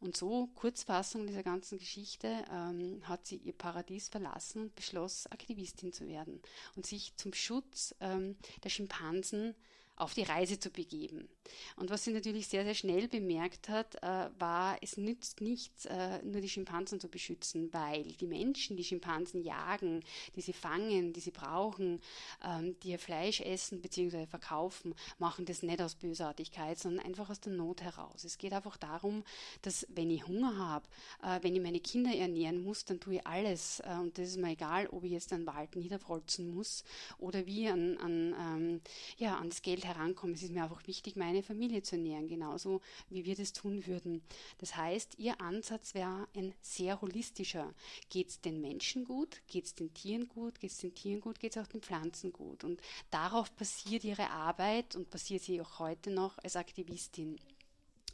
Und 0.00 0.16
so, 0.16 0.48
Kurzfassung 0.54 1.26
dieser 1.26 1.42
ganzen 1.42 1.78
Geschichte, 1.78 2.44
ähm, 2.52 3.00
hat 3.04 3.26
sie 3.26 3.36
ihr 3.36 3.52
Paradies 3.52 4.08
verlassen 4.08 4.62
und 4.62 4.74
beschloss, 4.74 5.26
Aktivistin 5.28 5.92
zu 5.92 6.06
werden 6.08 6.40
und 6.76 6.86
sich 6.86 7.14
zum 7.16 7.32
Schutz 7.32 7.94
ähm, 8.00 8.36
der 8.64 8.70
Schimpansen 8.70 9.54
auf 9.96 10.14
die 10.14 10.22
Reise 10.22 10.58
zu 10.58 10.70
begeben. 10.70 11.28
Und 11.76 11.90
was 11.90 12.04
sie 12.04 12.12
natürlich 12.12 12.48
sehr, 12.48 12.64
sehr 12.64 12.74
schnell 12.74 13.08
bemerkt 13.08 13.68
hat, 13.68 13.96
äh, 14.02 14.28
war, 14.38 14.78
es 14.82 14.96
nützt 14.96 15.40
nichts, 15.40 15.86
äh, 15.86 16.22
nur 16.22 16.40
die 16.40 16.48
Schimpansen 16.48 17.00
zu 17.00 17.08
beschützen, 17.08 17.72
weil 17.72 18.04
die 18.04 18.26
Menschen, 18.26 18.76
die 18.76 18.84
Schimpansen 18.84 19.42
jagen, 19.42 20.02
die 20.34 20.40
sie 20.40 20.52
fangen, 20.52 21.12
die 21.12 21.20
sie 21.20 21.30
brauchen, 21.30 22.00
ähm, 22.44 22.76
die 22.82 22.90
ihr 22.90 22.98
Fleisch 22.98 23.40
essen 23.40 23.80
bzw. 23.80 24.26
verkaufen, 24.26 24.94
machen 25.18 25.44
das 25.44 25.62
nicht 25.62 25.80
aus 25.80 25.94
Bösartigkeit, 25.94 26.78
sondern 26.78 27.04
einfach 27.04 27.30
aus 27.30 27.40
der 27.40 27.52
Not 27.52 27.82
heraus. 27.82 28.24
Es 28.24 28.38
geht 28.38 28.52
einfach 28.52 28.76
darum, 28.76 29.24
dass 29.62 29.86
wenn 29.90 30.10
ich 30.10 30.26
Hunger 30.26 30.56
habe, 30.56 30.86
äh, 31.22 31.42
wenn 31.42 31.54
ich 31.54 31.62
meine 31.62 31.80
Kinder 31.80 32.14
ernähren 32.14 32.62
muss, 32.62 32.84
dann 32.84 33.00
tue 33.00 33.16
ich 33.16 33.26
alles. 33.26 33.80
Äh, 33.80 33.98
und 34.00 34.18
das 34.18 34.28
ist 34.28 34.38
mir 34.38 34.50
egal, 34.50 34.86
ob 34.88 35.04
ich 35.04 35.12
jetzt 35.12 35.32
einen 35.32 35.46
Wald 35.46 35.76
niederwolzen 35.76 36.54
muss 36.54 36.84
oder 37.18 37.46
wie 37.46 37.68
an, 37.68 37.96
an, 37.98 38.34
ähm, 38.38 38.80
ja, 39.18 39.36
an 39.36 39.48
das 39.50 39.62
Geld 39.62 39.84
herankomme. 39.84 40.34
Es 40.34 40.42
ist 40.42 40.52
mir 40.52 40.62
einfach 40.62 40.86
wichtig, 40.86 41.16
meine 41.16 41.35
Familie 41.42 41.82
zu 41.82 41.96
ernähren, 41.96 42.28
genauso 42.28 42.80
wie 43.10 43.24
wir 43.24 43.34
das 43.34 43.52
tun 43.52 43.86
würden. 43.86 44.22
Das 44.58 44.76
heißt, 44.76 45.18
ihr 45.18 45.40
Ansatz 45.40 45.94
wäre 45.94 46.28
ein 46.34 46.54
sehr 46.60 47.00
holistischer. 47.00 47.74
Geht 48.08 48.28
es 48.28 48.40
den 48.40 48.60
Menschen 48.60 49.04
gut? 49.04 49.40
Geht 49.46 49.66
es 49.66 49.74
den 49.74 49.92
Tieren 49.94 50.28
gut? 50.28 50.60
Geht 50.60 50.70
es 50.70 50.78
den 50.78 50.94
Tieren 50.94 51.20
gut? 51.20 51.38
Geht 51.38 51.56
es 51.56 51.62
auch 51.62 51.68
den 51.68 51.82
Pflanzen 51.82 52.32
gut? 52.32 52.64
Und 52.64 52.80
darauf 53.10 53.50
basiert 53.52 54.04
ihre 54.04 54.30
Arbeit 54.30 54.96
und 54.96 55.10
basiert 55.10 55.42
sie 55.42 55.60
auch 55.60 55.78
heute 55.78 56.10
noch 56.10 56.38
als 56.38 56.56
Aktivistin. 56.56 57.36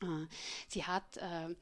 Äh, 0.02 0.26
sie 0.69 0.85
hat 0.85 1.17
äh, 1.17 1.55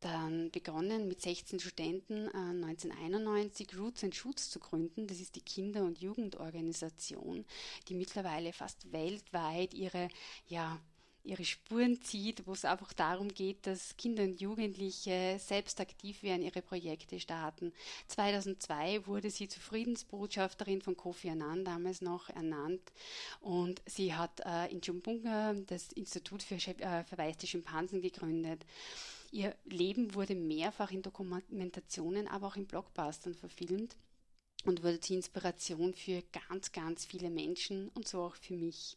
dann 0.00 0.50
begonnen 0.50 1.08
mit 1.08 1.22
16 1.22 1.60
Studenten 1.60 2.26
äh, 2.28 2.66
1991 2.66 3.76
Roots 3.78 4.04
and 4.04 4.14
Shoots 4.14 4.50
zu 4.50 4.58
gründen. 4.58 5.06
Das 5.06 5.20
ist 5.20 5.34
die 5.36 5.40
Kinder- 5.40 5.84
und 5.84 5.98
Jugendorganisation, 5.98 7.44
die 7.88 7.94
mittlerweile 7.94 8.52
fast 8.52 8.92
weltweit 8.92 9.74
ihre 9.74 10.08
ja, 10.48 10.78
ihre 11.26 11.44
Spuren 11.44 12.00
zieht, 12.02 12.46
wo 12.46 12.52
es 12.52 12.64
einfach 12.64 12.92
darum 12.92 13.28
geht, 13.28 13.66
dass 13.66 13.96
Kinder 13.96 14.22
und 14.22 14.40
Jugendliche 14.40 15.38
selbst 15.40 15.80
aktiv 15.80 16.22
werden, 16.22 16.42
ihre 16.42 16.62
Projekte 16.62 17.18
starten. 17.20 17.72
2002 18.08 19.06
wurde 19.06 19.30
sie 19.30 19.48
zur 19.48 19.62
Friedensbotschafterin 19.62 20.82
von 20.82 20.96
Kofi 20.96 21.30
Annan 21.30 21.64
damals 21.64 22.00
noch 22.00 22.28
ernannt 22.30 22.92
und 23.40 23.82
sie 23.86 24.14
hat 24.14 24.40
äh, 24.44 24.70
in 24.70 24.80
Chumbunga 24.80 25.54
das 25.66 25.92
Institut 25.92 26.42
für 26.42 26.54
äh, 26.54 27.04
verwaiste 27.04 27.46
Schimpansen 27.46 28.00
gegründet. 28.00 28.64
Ihr 29.36 29.54
Leben 29.66 30.14
wurde 30.14 30.34
mehrfach 30.34 30.90
in 30.90 31.02
Dokumentationen, 31.02 32.26
aber 32.26 32.46
auch 32.46 32.56
in 32.56 32.66
Blockbustern 32.66 33.34
verfilmt 33.34 33.94
und 34.64 34.82
wurde 34.82 34.98
zur 34.98 35.16
Inspiration 35.16 35.92
für 35.92 36.22
ganz, 36.48 36.72
ganz 36.72 37.04
viele 37.04 37.28
Menschen 37.28 37.90
und 37.90 38.08
so 38.08 38.22
auch 38.22 38.34
für 38.34 38.54
mich. 38.54 38.96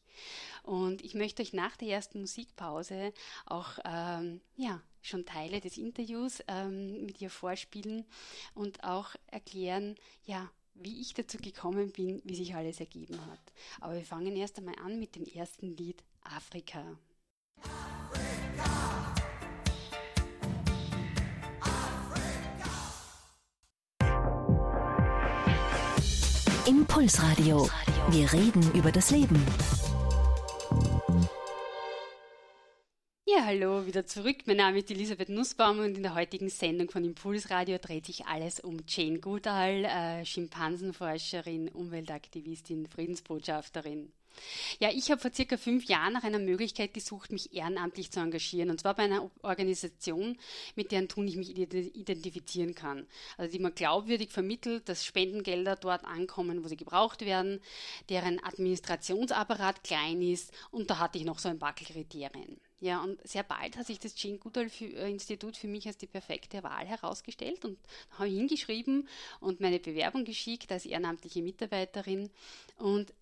Und 0.64 1.04
ich 1.04 1.14
möchte 1.14 1.42
euch 1.42 1.52
nach 1.52 1.76
der 1.76 1.90
ersten 1.90 2.22
Musikpause 2.22 3.12
auch 3.48 3.80
ähm, 3.84 4.40
ja, 4.56 4.82
schon 5.02 5.26
Teile 5.26 5.60
des 5.60 5.78
Interviews 5.78 6.42
ähm, 6.48 7.06
mit 7.06 7.20
ihr 7.20 7.30
vorspielen 7.30 8.06
und 8.54 8.82
auch 8.86 9.16
erklären, 9.28 9.96
ja, 10.24 10.50
wie 10.74 11.02
ich 11.02 11.16
dazu 11.16 11.38
gekommen 11.38 11.92
bin, 11.92 12.22
wie 12.24 12.36
sich 12.36 12.56
alles 12.56 12.80
ergeben 12.80 13.20
hat. 13.26 13.52
Aber 13.82 13.96
wir 13.96 14.06
fangen 14.06 14.38
erst 14.38 14.58
einmal 14.58 14.80
an 14.80 15.02
mit 15.02 15.18
dem 15.18 15.26
ersten 15.26 15.76
Lied 15.76 16.02
Afrika. 16.22 16.98
Impulsradio. 26.70 27.68
Wir 28.12 28.32
reden 28.32 28.62
über 28.76 28.92
das 28.92 29.10
Leben. 29.10 29.44
Hallo, 33.46 33.86
wieder 33.86 34.06
zurück. 34.06 34.38
Mein 34.46 34.58
Name 34.58 34.80
ist 34.80 34.92
Elisabeth 34.92 35.30
Nussbaum 35.30 35.80
und 35.80 35.96
in 35.96 36.04
der 36.04 36.14
heutigen 36.14 36.50
Sendung 36.50 36.90
von 36.90 37.06
Impulsradio 37.06 37.78
dreht 37.78 38.06
sich 38.06 38.26
alles 38.26 38.60
um 38.60 38.78
Jane 38.86 39.20
Goodall, 39.20 39.86
äh, 39.86 40.26
Schimpansenforscherin, 40.26 41.70
Umweltaktivistin, 41.70 42.88
Friedensbotschafterin. 42.88 44.12
Ja, 44.80 44.90
ich 44.92 45.10
habe 45.10 45.22
vor 45.22 45.34
circa 45.34 45.58
fünf 45.58 45.86
Jahren 45.86 46.14
nach 46.14 46.24
einer 46.24 46.40
Möglichkeit 46.40 46.94
gesucht, 46.94 47.32
mich 47.32 47.54
ehrenamtlich 47.54 48.12
zu 48.12 48.20
engagieren. 48.20 48.70
Und 48.70 48.82
zwar 48.82 48.96
bei 48.96 49.04
einer 49.04 49.30
Organisation, 49.42 50.38
mit 50.76 50.92
deren 50.92 51.08
Tun 51.08 51.28
ich 51.28 51.38
mich 51.38 51.58
identifizieren 51.58 52.76
kann. 52.76 53.08
Also 53.38 53.52
die 53.52 53.60
mir 53.60 53.72
glaubwürdig 53.72 54.32
vermittelt, 54.32 54.88
dass 54.90 55.06
Spendengelder 55.06 55.76
dort 55.76 56.04
ankommen, 56.04 56.64
wo 56.64 56.68
sie 56.68 56.78
gebraucht 56.78 57.22
werden, 57.22 57.62
deren 58.10 58.44
Administrationsapparat 58.44 59.84
klein 59.84 60.22
ist. 60.22 60.52
Und 60.72 60.90
da 60.90 61.00
hatte 61.00 61.18
ich 61.18 61.26
noch 61.26 61.40
so 61.40 61.50
ein 61.50 61.60
paar 61.60 61.74
Kriterien. 61.74 62.60
Ja, 62.82 63.04
und 63.04 63.20
sehr 63.28 63.44
bald 63.44 63.76
hat 63.76 63.88
sich 63.88 64.00
das 64.00 64.22
Jane 64.22 64.38
Goodall 64.38 64.70
äh, 64.80 65.12
Institut 65.12 65.58
für 65.58 65.68
mich 65.68 65.86
als 65.86 65.98
die 65.98 66.08
perfekte 66.08 66.64
Wahl 66.64 66.86
herausgestellt 66.86 67.66
und 67.66 67.78
habe 68.12 68.30
hingeschrieben 68.30 69.08
und 69.42 69.60
meine 69.60 69.80
Bewerbung 69.80 70.24
geschickt 70.24 70.72
als 70.72 70.86
ehrenamtliche 70.86 71.42
Mitarbeiterin. 71.42 72.30
Und 72.78 73.14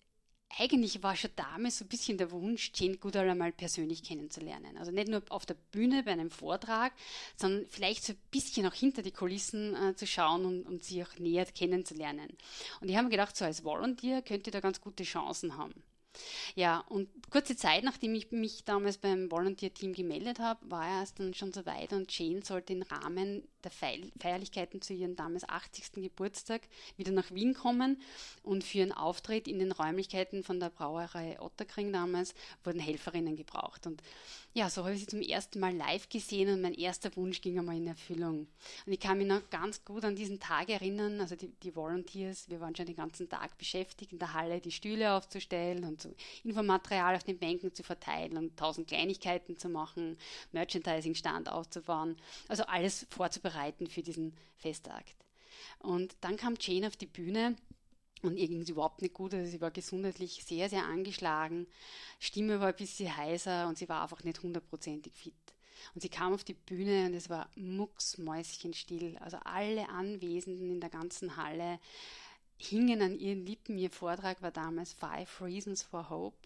eigentlich 0.56 1.02
war 1.02 1.14
schon 1.14 1.30
damals 1.36 1.78
so 1.78 1.84
ein 1.84 1.88
bisschen 1.88 2.18
der 2.18 2.30
Wunsch, 2.30 2.72
Jane 2.74 2.96
Goodall 2.96 3.28
einmal 3.28 3.52
persönlich 3.52 4.02
kennenzulernen. 4.02 4.78
Also 4.78 4.92
nicht 4.92 5.08
nur 5.08 5.22
auf 5.28 5.44
der 5.44 5.56
Bühne 5.72 6.02
bei 6.04 6.12
einem 6.12 6.30
Vortrag, 6.30 6.92
sondern 7.36 7.66
vielleicht 7.68 8.04
so 8.04 8.12
ein 8.12 8.18
bisschen 8.30 8.66
auch 8.66 8.74
hinter 8.74 9.02
die 9.02 9.10
Kulissen 9.10 9.74
äh, 9.74 9.94
zu 9.94 10.06
schauen 10.06 10.44
und, 10.44 10.66
und 10.66 10.84
sie 10.84 11.02
auch 11.02 11.18
näher 11.18 11.46
kennenzulernen. 11.46 12.28
Und 12.80 12.88
ich 12.88 12.96
habe 12.96 13.04
mir 13.04 13.10
gedacht, 13.10 13.36
so 13.36 13.44
als 13.44 13.64
Volunteer 13.64 14.22
könnte 14.22 14.50
da 14.50 14.60
ganz 14.60 14.80
gute 14.80 15.04
Chancen 15.04 15.56
haben. 15.56 15.74
Ja, 16.54 16.80
und 16.88 17.08
kurze 17.30 17.56
Zeit, 17.56 17.84
nachdem 17.84 18.14
ich 18.14 18.30
mich 18.30 18.64
damals 18.64 18.98
beim 18.98 19.30
Volunteer-Team 19.30 19.92
gemeldet 19.92 20.38
habe, 20.38 20.70
war 20.70 21.02
es 21.02 21.14
dann 21.14 21.34
schon 21.34 21.52
so 21.52 21.66
weit 21.66 21.92
und 21.92 22.16
Jane 22.16 22.44
sollte 22.44 22.72
im 22.72 22.82
Rahmen 22.82 23.42
der 23.64 23.70
Feierlichkeiten 23.70 24.80
zu 24.80 24.94
ihrem 24.94 25.16
damals 25.16 25.48
80. 25.48 25.92
Geburtstag 25.94 26.62
wieder 26.96 27.12
nach 27.12 27.30
Wien 27.32 27.54
kommen 27.54 28.00
und 28.42 28.64
für 28.64 28.82
einen 28.82 28.92
Auftritt 28.92 29.48
in 29.48 29.58
den 29.58 29.72
Räumlichkeiten 29.72 30.42
von 30.42 30.60
der 30.60 30.70
Brauerei 30.70 31.40
Otterkring 31.40 31.92
damals 31.92 32.34
wurden 32.64 32.80
Helferinnen 32.80 33.36
gebraucht. 33.36 33.86
Und 33.86 34.02
ja, 34.54 34.70
so 34.70 34.84
habe 34.84 34.94
ich 34.94 35.00
sie 35.00 35.06
zum 35.06 35.20
ersten 35.20 35.60
Mal 35.60 35.74
live 35.74 36.08
gesehen 36.08 36.52
und 36.52 36.60
mein 36.60 36.74
erster 36.74 37.14
Wunsch 37.16 37.40
ging 37.40 37.58
einmal 37.58 37.76
in 37.76 37.86
Erfüllung. 37.86 38.48
Und 38.86 38.92
ich 38.92 39.00
kann 39.00 39.18
mich 39.18 39.26
noch 39.26 39.48
ganz 39.50 39.84
gut 39.84 40.04
an 40.04 40.16
diesen 40.16 40.40
Tag 40.40 40.68
erinnern, 40.68 41.20
also 41.20 41.36
die, 41.36 41.48
die 41.62 41.74
Volunteers, 41.74 42.48
wir 42.48 42.60
waren 42.60 42.74
schon 42.74 42.86
den 42.86 42.96
ganzen 42.96 43.28
Tag 43.28 43.56
beschäftigt, 43.58 44.12
in 44.12 44.18
der 44.18 44.32
Halle 44.32 44.60
die 44.60 44.72
Stühle 44.72 45.12
aufzustellen 45.12 45.84
und 45.84 46.07
so 46.08 46.48
Infomaterial 46.48 47.14
auf 47.16 47.24
den 47.24 47.38
Bänken 47.38 47.74
zu 47.74 47.82
verteilen 47.82 48.36
und 48.36 48.56
tausend 48.56 48.88
Kleinigkeiten 48.88 49.58
zu 49.58 49.68
machen, 49.68 50.16
Merchandising-Stand 50.52 51.50
aufzubauen, 51.50 52.16
also 52.48 52.64
alles 52.64 53.06
vorzubereiten 53.10 53.86
für 53.86 54.02
diesen 54.02 54.34
Festakt. 54.56 55.14
Und 55.80 56.16
dann 56.20 56.36
kam 56.36 56.56
Jane 56.58 56.86
auf 56.86 56.96
die 56.96 57.06
Bühne 57.06 57.56
und 58.22 58.36
ihr 58.36 58.48
ging 58.48 58.62
es 58.62 58.68
überhaupt 58.68 59.02
nicht 59.02 59.14
gut. 59.14 59.34
Also 59.34 59.50
sie 59.50 59.60
war 59.60 59.70
gesundheitlich 59.70 60.44
sehr, 60.44 60.68
sehr 60.68 60.84
angeschlagen. 60.84 61.66
Stimme 62.18 62.60
war 62.60 62.68
ein 62.68 62.76
bisschen 62.76 63.16
heiser 63.16 63.68
und 63.68 63.78
sie 63.78 63.88
war 63.88 64.02
einfach 64.02 64.24
nicht 64.24 64.42
hundertprozentig 64.42 65.12
fit. 65.14 65.34
Und 65.94 66.00
sie 66.00 66.08
kam 66.08 66.32
auf 66.32 66.42
die 66.44 66.54
Bühne 66.54 67.06
und 67.06 67.14
es 67.14 67.28
war 67.28 67.48
mucksmäuschenstill. 67.54 69.16
Also 69.18 69.38
alle 69.44 69.88
Anwesenden 69.88 70.70
in 70.70 70.80
der 70.80 70.90
ganzen 70.90 71.36
Halle 71.36 71.78
hingen 72.58 73.00
an 73.02 73.18
ihren 73.18 73.46
Lippen. 73.46 73.78
Ihr 73.78 73.90
Vortrag 73.90 74.42
war 74.42 74.50
damals 74.50 74.92
Five 74.92 75.40
Reasons 75.40 75.82
for 75.82 76.10
Hope. 76.10 76.36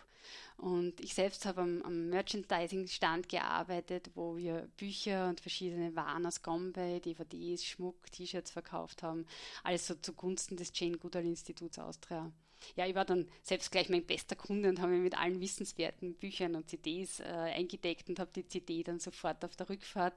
Und 0.57 1.00
ich 1.00 1.14
selbst 1.14 1.45
habe 1.47 1.62
am, 1.62 1.83
am 1.83 2.09
Merchandising-Stand 2.09 3.28
gearbeitet, 3.28 4.11
wo 4.14 4.37
wir 4.37 4.69
Bücher 4.76 5.28
und 5.28 5.40
verschiedene 5.40 5.97
Waren 5.97 6.25
aus 6.25 6.42
Gombe, 6.42 7.00
DVDs, 7.00 7.64
Schmuck, 7.64 8.11
T-Shirts 8.12 8.52
verkauft 8.52 9.02
haben. 9.02 9.26
Alles 9.64 9.87
so 9.87 9.95
zugunsten 9.95 10.57
des 10.57 10.71
Jane 10.75 10.99
Goodall 10.99 11.25
Instituts 11.25 11.78
Austria 11.78 12.31
ja, 12.76 12.87
ich 12.87 12.95
war 12.95 13.04
dann 13.04 13.28
selbst 13.42 13.71
gleich 13.71 13.88
mein 13.88 14.04
bester 14.04 14.37
Kunde 14.37 14.69
und 14.69 14.81
habe 14.81 14.92
mich 14.92 15.02
mit 15.02 15.19
allen 15.19 15.40
wissenswerten 15.40 16.14
Büchern 16.14 16.54
und 16.54 16.69
CDs 16.69 17.21
äh, 17.21 17.25
eingedeckt 17.25 18.09
und 18.09 18.19
habe 18.19 18.31
die 18.35 18.47
CD 18.47 18.83
dann 18.83 18.99
sofort 18.99 19.45
auf 19.45 19.57
der 19.57 19.69
Rückfahrt 19.69 20.14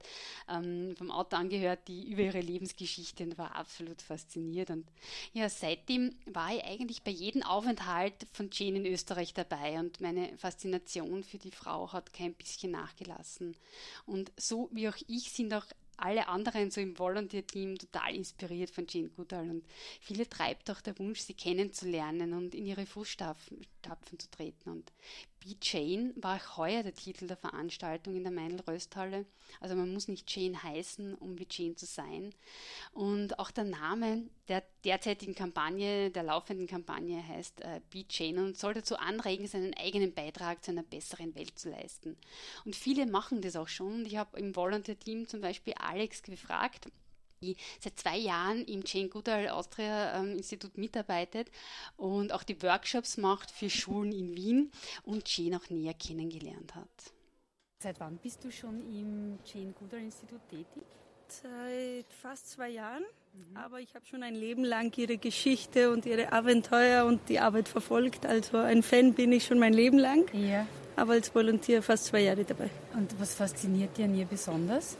ähm, 0.49 0.95
vom 0.97 1.11
Auto 1.11 1.35
angehört, 1.35 1.87
die 1.87 2.09
über 2.09 2.21
ihre 2.21 2.41
Lebensgeschichte 2.41 3.23
und 3.23 3.37
war 3.37 3.55
absolut 3.55 4.01
fasziniert. 4.01 4.69
Und 4.69 4.85
ja, 5.33 5.49
seitdem 5.49 6.15
war 6.25 6.55
ich 6.55 6.63
eigentlich 6.63 7.03
bei 7.03 7.11
jedem 7.11 7.43
Aufenthalt 7.43 8.27
von 8.31 8.49
Jane 8.51 8.77
in 8.79 8.85
Österreich 8.85 9.33
dabei 9.33 9.79
und 9.79 10.01
meine 10.01 10.37
Faszination 10.37 11.23
für 11.23 11.37
die 11.37 11.51
Frau 11.51 11.91
hat 11.91 12.13
kein 12.13 12.33
bisschen 12.33 12.71
nachgelassen. 12.71 13.55
Und 14.05 14.31
so 14.37 14.69
wie 14.71 14.89
auch 14.89 14.97
ich 15.07 15.31
sind 15.31 15.53
auch 15.53 15.65
alle 15.97 16.27
anderen 16.27 16.71
so 16.71 16.81
im 16.81 16.97
Volunteer-Team 16.97 17.77
total 17.77 18.15
inspiriert 18.15 18.69
von 18.69 18.85
Jane 18.87 19.09
Goodall 19.09 19.49
und 19.49 19.65
viele 20.01 20.27
treibt 20.27 20.69
auch 20.71 20.81
der 20.81 20.97
Wunsch, 20.99 21.21
sie 21.21 21.33
kennenzulernen 21.33 22.33
und 22.33 22.55
in 22.55 22.65
ihre 22.65 22.85
Fußstapfen 22.85 23.65
zu 24.19 24.29
treten. 24.31 24.69
Und 24.69 24.91
Be 25.45 25.55
Jane 25.61 26.11
war 26.15 26.37
auch 26.37 26.57
heuer 26.57 26.81
der 26.81 26.95
Titel 26.95 27.27
der 27.27 27.37
Veranstaltung 27.37 28.15
in 28.15 28.23
der 28.23 28.31
Meinl-Rösthalle. 28.31 29.27
Also 29.59 29.75
man 29.75 29.93
muss 29.93 30.07
nicht 30.07 30.35
Jane 30.35 30.61
heißen, 30.61 31.13
um 31.13 31.37
wie 31.37 31.45
Jane 31.47 31.75
zu 31.75 31.85
sein. 31.85 32.33
Und 32.93 33.37
auch 33.37 33.51
der 33.51 33.65
Name 33.65 34.23
der 34.47 34.63
derzeitigen 34.83 35.35
Kampagne, 35.35 36.09
der 36.09 36.23
laufenden 36.23 36.65
Kampagne 36.65 37.25
heißt 37.27 37.61
äh, 37.61 37.79
Be 37.91 38.05
Jane 38.09 38.43
und 38.43 38.57
soll 38.57 38.73
dazu 38.73 38.97
anregen, 38.97 39.45
seinen 39.45 39.75
eigenen 39.75 40.15
Beitrag 40.15 40.63
zu 40.63 40.71
einer 40.71 40.83
besseren 40.83 41.35
Welt 41.35 41.59
zu 41.59 41.69
leisten. 41.69 42.17
Und 42.65 42.75
viele 42.75 43.05
machen 43.05 43.41
das 43.41 43.55
auch 43.55 43.67
schon. 43.67 44.03
Ich 44.07 44.17
habe 44.17 44.39
im 44.39 44.55
Volunteer-Team 44.55 45.27
zum 45.27 45.41
Beispiel 45.41 45.73
Alex 45.75 46.23
gefragt, 46.23 46.87
die 47.41 47.55
seit 47.79 47.99
zwei 47.99 48.17
Jahren 48.17 48.65
im 48.65 48.83
Jane 48.85 49.09
Goodall 49.09 49.49
Austria 49.49 50.19
ähm, 50.19 50.37
Institut 50.37 50.77
mitarbeitet 50.77 51.49
und 51.97 52.31
auch 52.31 52.43
die 52.43 52.61
Workshops 52.61 53.17
macht 53.17 53.51
für 53.51 53.69
Schulen 53.69 54.11
in 54.11 54.35
Wien 54.35 54.71
und 55.03 55.27
Jane 55.35 55.57
auch 55.57 55.69
näher 55.69 55.93
kennengelernt 55.93 56.75
hat. 56.75 57.13
Seit 57.79 57.99
wann 57.99 58.17
bist 58.17 58.43
du 58.43 58.51
schon 58.51 58.79
im 58.89 59.37
Jane 59.45 59.73
Goodall 59.73 60.01
Institut 60.01 60.41
tätig? 60.49 60.83
Seit 61.27 62.05
fast 62.13 62.51
zwei 62.51 62.69
Jahren. 62.69 63.03
Aber 63.53 63.79
ich 63.79 63.93
habe 63.95 64.05
schon 64.05 64.23
ein 64.23 64.35
Leben 64.35 64.63
lang 64.63 64.95
ihre 64.97 65.17
Geschichte 65.17 65.91
und 65.91 66.05
ihre 66.05 66.31
Abenteuer 66.31 67.05
und 67.05 67.27
die 67.27 67.39
Arbeit 67.39 67.67
verfolgt. 67.67 68.25
Also 68.25 68.57
ein 68.57 68.81
Fan 68.81 69.13
bin 69.13 69.31
ich 69.31 69.45
schon 69.45 69.59
mein 69.59 69.73
Leben 69.73 69.97
lang. 69.97 70.25
Ja. 70.33 70.65
Aber 70.95 71.13
als 71.13 71.33
Volontier 71.35 71.83
fast 71.83 72.05
zwei 72.05 72.21
Jahre 72.21 72.45
dabei. 72.45 72.69
Und 72.93 73.19
was 73.19 73.35
fasziniert 73.35 73.97
dir 73.97 74.05
an 74.05 74.15
ihr 74.15 74.25
besonders? 74.25 74.95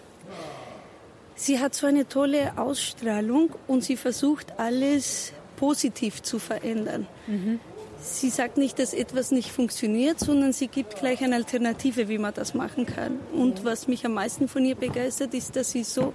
Sie 1.35 1.59
hat 1.59 1.75
so 1.75 1.85
eine 1.85 2.07
tolle 2.07 2.57
Ausstrahlung 2.57 3.51
und 3.67 3.83
sie 3.83 3.97
versucht 3.97 4.57
alles 4.57 5.33
positiv 5.57 6.21
zu 6.21 6.39
verändern. 6.39 7.07
Mhm. 7.27 7.59
Sie 7.99 8.29
sagt 8.29 8.57
nicht, 8.57 8.77
dass 8.77 8.93
etwas 8.93 9.31
nicht 9.31 9.51
funktioniert, 9.51 10.19
sondern 10.19 10.53
sie 10.53 10.67
gibt 10.67 10.95
gleich 10.95 11.23
eine 11.23 11.35
Alternative, 11.35 12.07
wie 12.07 12.17
man 12.19 12.33
das 12.33 12.53
machen 12.53 12.85
kann. 12.85 13.19
Und 13.33 13.65
was 13.65 13.87
mich 13.87 14.05
am 14.05 14.13
meisten 14.13 14.47
von 14.47 14.63
ihr 14.63 14.75
begeistert, 14.75 15.33
ist, 15.33 15.55
dass 15.55 15.71
sie 15.71 15.83
so 15.83 16.13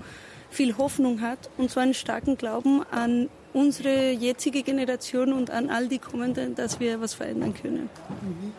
viel 0.51 0.77
Hoffnung 0.79 1.21
hat 1.21 1.51
und 1.57 1.71
so 1.71 1.81
einen 1.81 1.95
starken 1.95 2.37
Glauben 2.37 2.83
an 2.91 3.29
unsere 3.53 4.13
jetzige 4.13 4.63
Generation 4.63 5.33
und 5.33 5.51
an 5.51 5.71
all 5.71 5.89
die 5.89 5.99
kommenden, 5.99 6.55
dass 6.55 6.79
wir 6.81 7.01
was 7.01 7.15
verändern 7.15 7.55
können. 7.55 7.89
Mhm. 8.23 8.53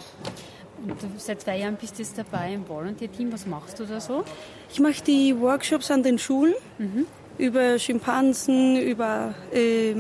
Und 0.83 0.97
seit 1.17 1.41
zwei 1.41 1.57
Jahren 1.57 1.75
bist 1.75 1.97
du 1.97 2.03
jetzt 2.03 2.17
dabei 2.17 2.53
im 2.53 2.67
Volunteer-Team. 2.67 3.31
Was 3.31 3.45
machst 3.45 3.79
du 3.79 3.85
da 3.85 3.99
so? 3.99 4.23
Ich 4.71 4.79
mache 4.79 5.03
die 5.05 5.39
Workshops 5.39 5.91
an 5.91 6.03
den 6.03 6.17
Schulen 6.17 6.53
mhm. 6.77 7.05
über 7.37 7.77
Schimpansen, 7.77 8.81
über 8.81 9.35
äh, 9.51 9.95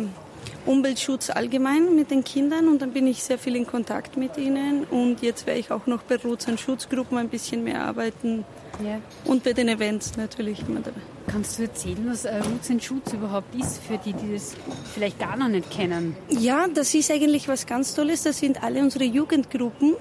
Umweltschutz 0.65 1.29
allgemein 1.29 1.95
mit 1.95 2.11
den 2.11 2.23
Kindern 2.23 2.67
und 2.67 2.81
dann 2.81 2.91
bin 2.91 3.07
ich 3.07 3.23
sehr 3.23 3.39
viel 3.39 3.55
in 3.55 3.65
Kontakt 3.65 4.15
mit 4.15 4.37
ihnen 4.37 4.83
und 4.85 5.21
jetzt 5.21 5.47
werde 5.47 5.59
ich 5.59 5.71
auch 5.71 5.87
noch 5.87 6.03
bei 6.03 6.17
Roots 6.17 6.47
Schutzgruppen 6.59 7.17
ein 7.17 7.29
bisschen 7.29 7.63
mehr 7.63 7.83
arbeiten 7.83 8.45
ja. 8.83 8.99
und 9.25 9.43
bei 9.43 9.53
den 9.53 9.69
Events 9.69 10.17
natürlich 10.17 10.61
immer 10.67 10.81
dabei. 10.81 11.01
Kannst 11.27 11.57
du 11.57 11.63
erzählen, 11.63 12.05
was 12.07 12.25
äh, 12.25 12.37
Roots 12.37 12.69
and 12.69 12.83
Schutz 12.83 13.13
überhaupt 13.13 13.55
ist, 13.55 13.81
für 13.81 13.97
die, 13.97 14.13
die 14.13 14.33
das 14.33 14.55
vielleicht 14.93 15.17
gar 15.19 15.35
noch 15.35 15.47
nicht 15.47 15.71
kennen? 15.71 16.15
Ja, 16.29 16.67
das 16.67 16.93
ist 16.93 17.09
eigentlich 17.09 17.47
was 17.47 17.65
ganz 17.65 17.95
Tolles. 17.95 18.23
Das 18.23 18.39
sind 18.39 18.61
alle 18.61 18.81
unsere 18.81 19.05
Jugendgruppen, 19.05 19.95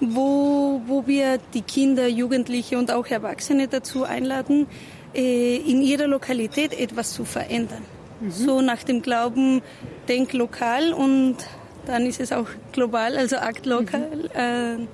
wo, 0.00 0.80
wo 0.86 1.06
wir 1.06 1.38
die 1.54 1.62
Kinder, 1.62 2.06
Jugendliche 2.06 2.78
und 2.78 2.92
auch 2.92 3.06
Erwachsene 3.06 3.68
dazu 3.68 4.04
einladen, 4.04 4.66
äh, 5.14 5.56
in 5.56 5.82
ihrer 5.82 6.06
Lokalität 6.06 6.78
etwas 6.78 7.12
zu 7.12 7.24
verändern. 7.24 7.82
Mhm. 8.20 8.30
So 8.30 8.60
nach 8.60 8.82
dem 8.82 9.02
Glauben, 9.02 9.62
denk 10.08 10.32
lokal 10.32 10.92
und 10.92 11.36
dann 11.86 12.06
ist 12.06 12.20
es 12.20 12.32
auch 12.32 12.48
global, 12.72 13.16
also 13.16 13.36
akt 13.36 13.66
lokal. 13.66 14.30
Mhm. 14.34 14.86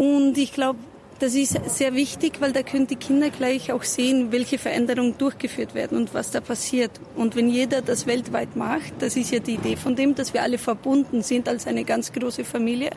Äh, 0.00 0.02
und 0.02 0.38
ich 0.38 0.52
glaube, 0.52 0.78
das 1.18 1.34
ist 1.34 1.58
sehr 1.70 1.94
wichtig, 1.94 2.40
weil 2.40 2.52
da 2.52 2.62
können 2.62 2.86
die 2.86 2.96
Kinder 2.96 3.30
gleich 3.30 3.72
auch 3.72 3.82
sehen, 3.82 4.32
welche 4.32 4.58
Veränderungen 4.58 5.16
durchgeführt 5.18 5.74
werden 5.74 5.98
und 5.98 6.14
was 6.14 6.30
da 6.30 6.40
passiert. 6.40 6.90
Und 7.16 7.36
wenn 7.36 7.48
jeder 7.48 7.82
das 7.82 8.06
weltweit 8.06 8.56
macht, 8.56 8.94
das 8.98 9.16
ist 9.16 9.30
ja 9.30 9.38
die 9.38 9.54
Idee 9.54 9.76
von 9.76 9.96
dem, 9.96 10.14
dass 10.14 10.34
wir 10.34 10.42
alle 10.42 10.58
verbunden 10.58 11.22
sind 11.22 11.48
als 11.48 11.66
eine 11.66 11.84
ganz 11.84 12.12
große 12.12 12.44
Familie, 12.44 12.90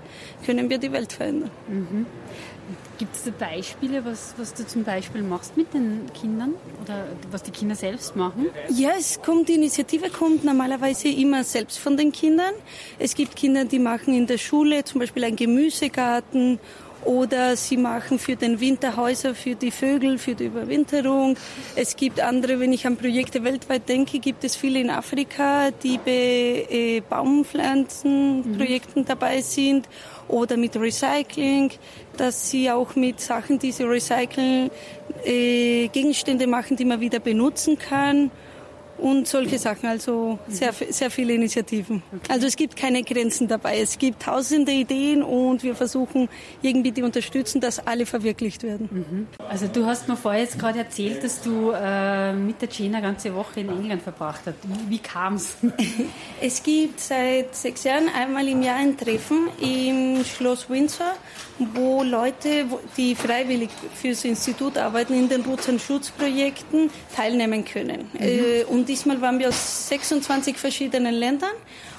können 0.45 0.69
wir 0.69 0.77
die 0.77 0.91
Welt 0.91 1.13
verändern. 1.13 1.51
Mhm. 1.67 2.05
Gibt 2.97 3.15
es 3.15 3.23
da 3.23 3.31
Beispiele, 3.31 4.03
was, 4.03 4.33
was 4.37 4.53
du 4.55 4.65
zum 4.65 4.83
Beispiel 4.83 5.21
machst 5.21 5.55
mit 5.55 5.71
den 5.73 6.01
Kindern 6.19 6.55
oder 6.83 7.05
was 7.29 7.43
die 7.43 7.51
Kinder 7.51 7.75
selbst 7.75 8.15
machen? 8.15 8.47
Ja, 8.69 8.89
es 8.97 9.21
kommt, 9.21 9.49
die 9.49 9.53
Initiative 9.53 10.09
kommt 10.09 10.43
normalerweise 10.43 11.07
immer 11.07 11.43
selbst 11.43 11.77
von 11.77 11.95
den 11.95 12.11
Kindern. 12.11 12.53
Es 12.97 13.13
gibt 13.13 13.35
Kinder, 13.35 13.65
die 13.65 13.77
machen 13.77 14.15
in 14.15 14.25
der 14.25 14.39
Schule 14.39 14.83
zum 14.83 14.99
Beispiel 14.99 15.23
einen 15.25 15.35
Gemüsegarten 15.35 16.59
oder 17.05 17.55
sie 17.55 17.77
machen 17.77 18.19
für 18.19 18.35
den 18.35 18.59
Winter 18.59 18.97
Häuser 18.97 19.33
für 19.35 19.55
die 19.55 19.71
Vögel, 19.71 20.17
für 20.17 20.35
die 20.35 20.45
Überwinterung. 20.45 21.37
Es 21.75 21.95
gibt 21.95 22.19
andere, 22.19 22.59
wenn 22.59 22.73
ich 22.73 22.85
an 22.85 22.97
Projekte 22.97 23.43
weltweit 23.43 23.87
denke, 23.87 24.19
gibt 24.19 24.43
es 24.43 24.55
viele 24.55 24.79
in 24.79 24.89
Afrika, 24.89 25.71
die 25.71 25.97
bei 25.97 26.67
äh, 26.69 27.01
Baumpflanzenprojekten 27.07 29.03
mhm. 29.03 29.07
dabei 29.07 29.41
sind 29.41 29.87
oder 30.27 30.57
mit 30.57 30.75
Recycling, 30.75 31.71
dass 32.17 32.49
sie 32.49 32.69
auch 32.71 32.95
mit 32.95 33.21
Sachen, 33.21 33.59
die 33.59 33.71
sie 33.71 33.83
recyceln, 33.83 34.69
äh, 35.23 35.87
Gegenstände 35.87 36.47
machen, 36.47 36.75
die 36.77 36.85
man 36.85 36.99
wieder 36.99 37.19
benutzen 37.19 37.77
kann 37.77 38.31
und 38.97 39.27
solche 39.27 39.57
Sachen. 39.57 39.87
Also 39.87 40.39
sehr, 40.47 40.73
sehr 40.73 41.09
viele 41.11 41.33
Initiativen. 41.33 42.03
Also 42.29 42.47
es 42.47 42.55
gibt 42.55 42.75
keine 42.75 43.03
Grenzen 43.03 43.47
dabei. 43.47 43.79
Es 43.79 43.97
gibt 43.97 44.23
tausende 44.23 44.71
Ideen 44.71 45.23
und 45.23 45.63
wir 45.63 45.75
versuchen 45.75 46.29
irgendwie 46.61 46.91
die 46.91 47.03
unterstützen, 47.03 47.61
dass 47.61 47.85
alle 47.85 48.05
verwirklicht 48.05 48.63
werden. 48.63 48.89
Mhm. 48.91 49.27
Also 49.49 49.67
du 49.67 49.85
hast 49.85 50.07
mir 50.07 50.17
vorher 50.17 50.41
jetzt 50.41 50.59
gerade 50.59 50.79
erzählt, 50.79 51.23
dass 51.23 51.41
du 51.41 51.71
äh, 51.71 52.33
mit 52.33 52.61
der 52.61 52.69
eine 52.85 53.01
ganze 53.01 53.33
Woche 53.33 53.61
in 53.61 53.69
England 53.69 54.01
verbracht 54.01 54.41
hast. 54.45 54.55
Wie, 54.63 54.89
wie 54.91 54.99
kam 54.99 55.35
es? 55.35 55.55
Es 56.39 56.61
gibt 56.61 56.99
seit 56.99 57.55
sechs 57.55 57.83
Jahren 57.83 58.09
einmal 58.09 58.47
im 58.47 58.61
Jahr 58.61 58.77
ein 58.77 58.95
Treffen 58.97 59.47
im 59.59 60.23
Schloss 60.23 60.69
Windsor, 60.69 61.13
wo 61.73 62.03
Leute, 62.03 62.65
die 62.95 63.15
freiwillig 63.15 63.69
fürs 63.95 64.23
Institut 64.23 64.77
arbeiten, 64.77 65.13
in 65.13 65.29
den 65.29 65.41
Roots- 65.41 65.67
und 65.67 65.81
Schutzprojekten 65.81 66.89
teilnehmen 67.15 67.65
können. 67.65 68.09
Mhm. 68.13 68.19
Äh, 68.19 68.63
und 68.65 68.86
diesmal 68.87 69.21
waren 69.21 69.39
wir 69.39 69.49
aus 69.49 69.89
26 69.89 70.57
verschiedenen 70.57 71.13
Ländern 71.13 71.51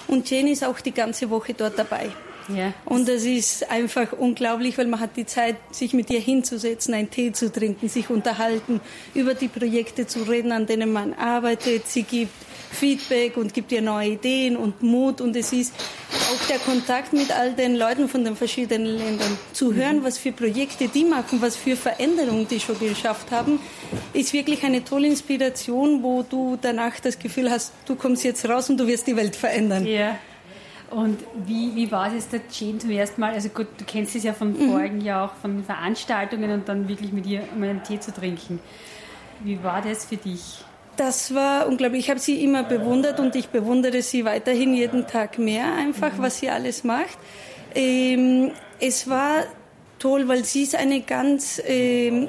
und 0.07 0.29
Jane 0.31 0.51
ist 0.51 0.64
auch 0.64 0.81
die 0.81 0.92
ganze 0.92 1.31
Woche 1.31 1.55
dort 1.55 1.79
dabei. 1.79 2.11
Ja. 2.48 2.72
Und 2.87 3.09
es 3.09 3.24
ist 3.24 3.70
einfach 3.70 4.12
unglaublich, 4.12 4.79
weil 4.79 4.87
man 4.87 5.01
hat 5.01 5.16
die 5.16 5.27
Zeit, 5.27 5.57
sich 5.70 5.92
mit 5.92 6.11
ihr 6.11 6.20
hinzusetzen, 6.20 6.94
einen 6.94 7.11
Tee 7.11 7.33
zu 7.33 7.53
trinken, 7.53 7.88
sich 7.88 8.09
unterhalten, 8.09 8.81
über 9.14 9.35
die 9.35 9.48
Projekte 9.48 10.07
zu 10.07 10.22
reden, 10.22 10.53
an 10.53 10.66
denen 10.66 10.92
man 10.92 11.12
arbeitet. 11.12 11.87
Sie 11.88 12.05
gibt 12.05 12.33
Feedback 12.70 13.37
und 13.37 13.54
gibt 13.54 13.72
ihr 13.72 13.83
neue 13.83 14.11
Ideen 14.11 14.57
und 14.57 14.83
Mut. 14.83 15.20
Und 15.20 15.37
es 15.37 15.52
ist 15.52 15.74
auch 16.31 16.46
der 16.48 16.59
Kontakt 16.59 17.12
mit 17.12 17.31
all 17.31 17.52
den 17.52 17.76
Leuten 17.76 18.09
von 18.09 18.24
den 18.24 18.37
verschiedenen 18.37 18.98
Ländern. 18.98 19.38
Zu 19.52 19.74
hören, 19.74 20.04
was 20.04 20.18
für 20.18 20.33
Projekte 20.33 20.88
die 20.88 21.04
machen, 21.04 21.40
was 21.40 21.57
für 21.57 21.76
Veränderungen 21.76 22.46
die 22.48 22.61
schon 22.61 22.78
geschafft 22.78 23.31
haben, 23.31 23.61
ist 24.12 24.33
wirklich 24.33 24.64
eine 24.64 24.85
tolle 24.85 25.09
Inspiration, 25.09 26.02
wo 26.02 26.22
du 26.22 26.59
danach 26.61 27.00
das 27.00 27.18
Gefühl 27.18 27.50
hast, 27.50 27.72
du 27.87 27.94
kommst 27.94 28.24
jetzt 28.24 28.48
raus 28.48 28.70
und 28.70 28.78
du 28.78 28.87
wirst 28.87 29.07
die 29.07 29.16
Welt 29.16 29.37
verändern. 29.37 29.87
Ja. 29.87 30.16
Und 30.90 31.22
wie, 31.46 31.74
wie 31.74 31.90
war 31.90 32.14
es 32.14 32.28
der 32.28 32.40
Jane 32.50 32.78
zum 32.78 32.90
ersten 32.90 33.20
Mal? 33.20 33.35
Also 33.35 33.50
gut, 33.50 33.66
du 33.76 33.85
kennst 33.85 34.16
es 34.16 34.22
ja 34.22 34.33
von 34.33 34.52
mhm. 34.52 34.72
vorigen 34.72 35.00
Jahr 35.02 35.31
auch 35.31 35.35
von 35.35 35.62
Veranstaltungen 35.62 36.50
und 36.50 36.68
dann 36.68 36.88
wirklich 36.88 37.12
mit 37.12 37.26
ihr 37.26 37.42
um 37.54 37.62
einen 37.62 37.83
Tee 37.83 38.00
zu 38.00 38.12
trinken. 38.12 38.59
Wie 39.40 39.62
war 39.62 39.83
das 39.83 40.07
für 40.07 40.16
dich? 40.16 40.64
Das 40.98 41.32
war 41.32 41.68
unglaublich. 41.68 42.00
Ich 42.00 42.11
habe 42.11 42.18
sie 42.18 42.42
immer 42.42 42.64
bewundert 42.64 43.20
und 43.20 43.37
ich 43.37 43.50
bewundere 43.50 44.02
sie 44.02 44.24
weiterhin 44.24 44.74
jeden 44.74 45.06
Tag 45.06 45.38
mehr, 45.38 45.72
einfach, 45.74 46.14
mhm. 46.14 46.22
was 46.22 46.40
sie 46.40 46.50
alles 46.50 46.82
macht. 46.82 47.16
Ähm, 47.72 48.50
es 48.80 49.08
war 49.08 49.44
toll, 50.00 50.26
weil 50.26 50.44
sie 50.44 50.64
ist 50.64 50.74
eine 50.74 51.02
ganz, 51.02 51.62
ähm, 51.64 52.28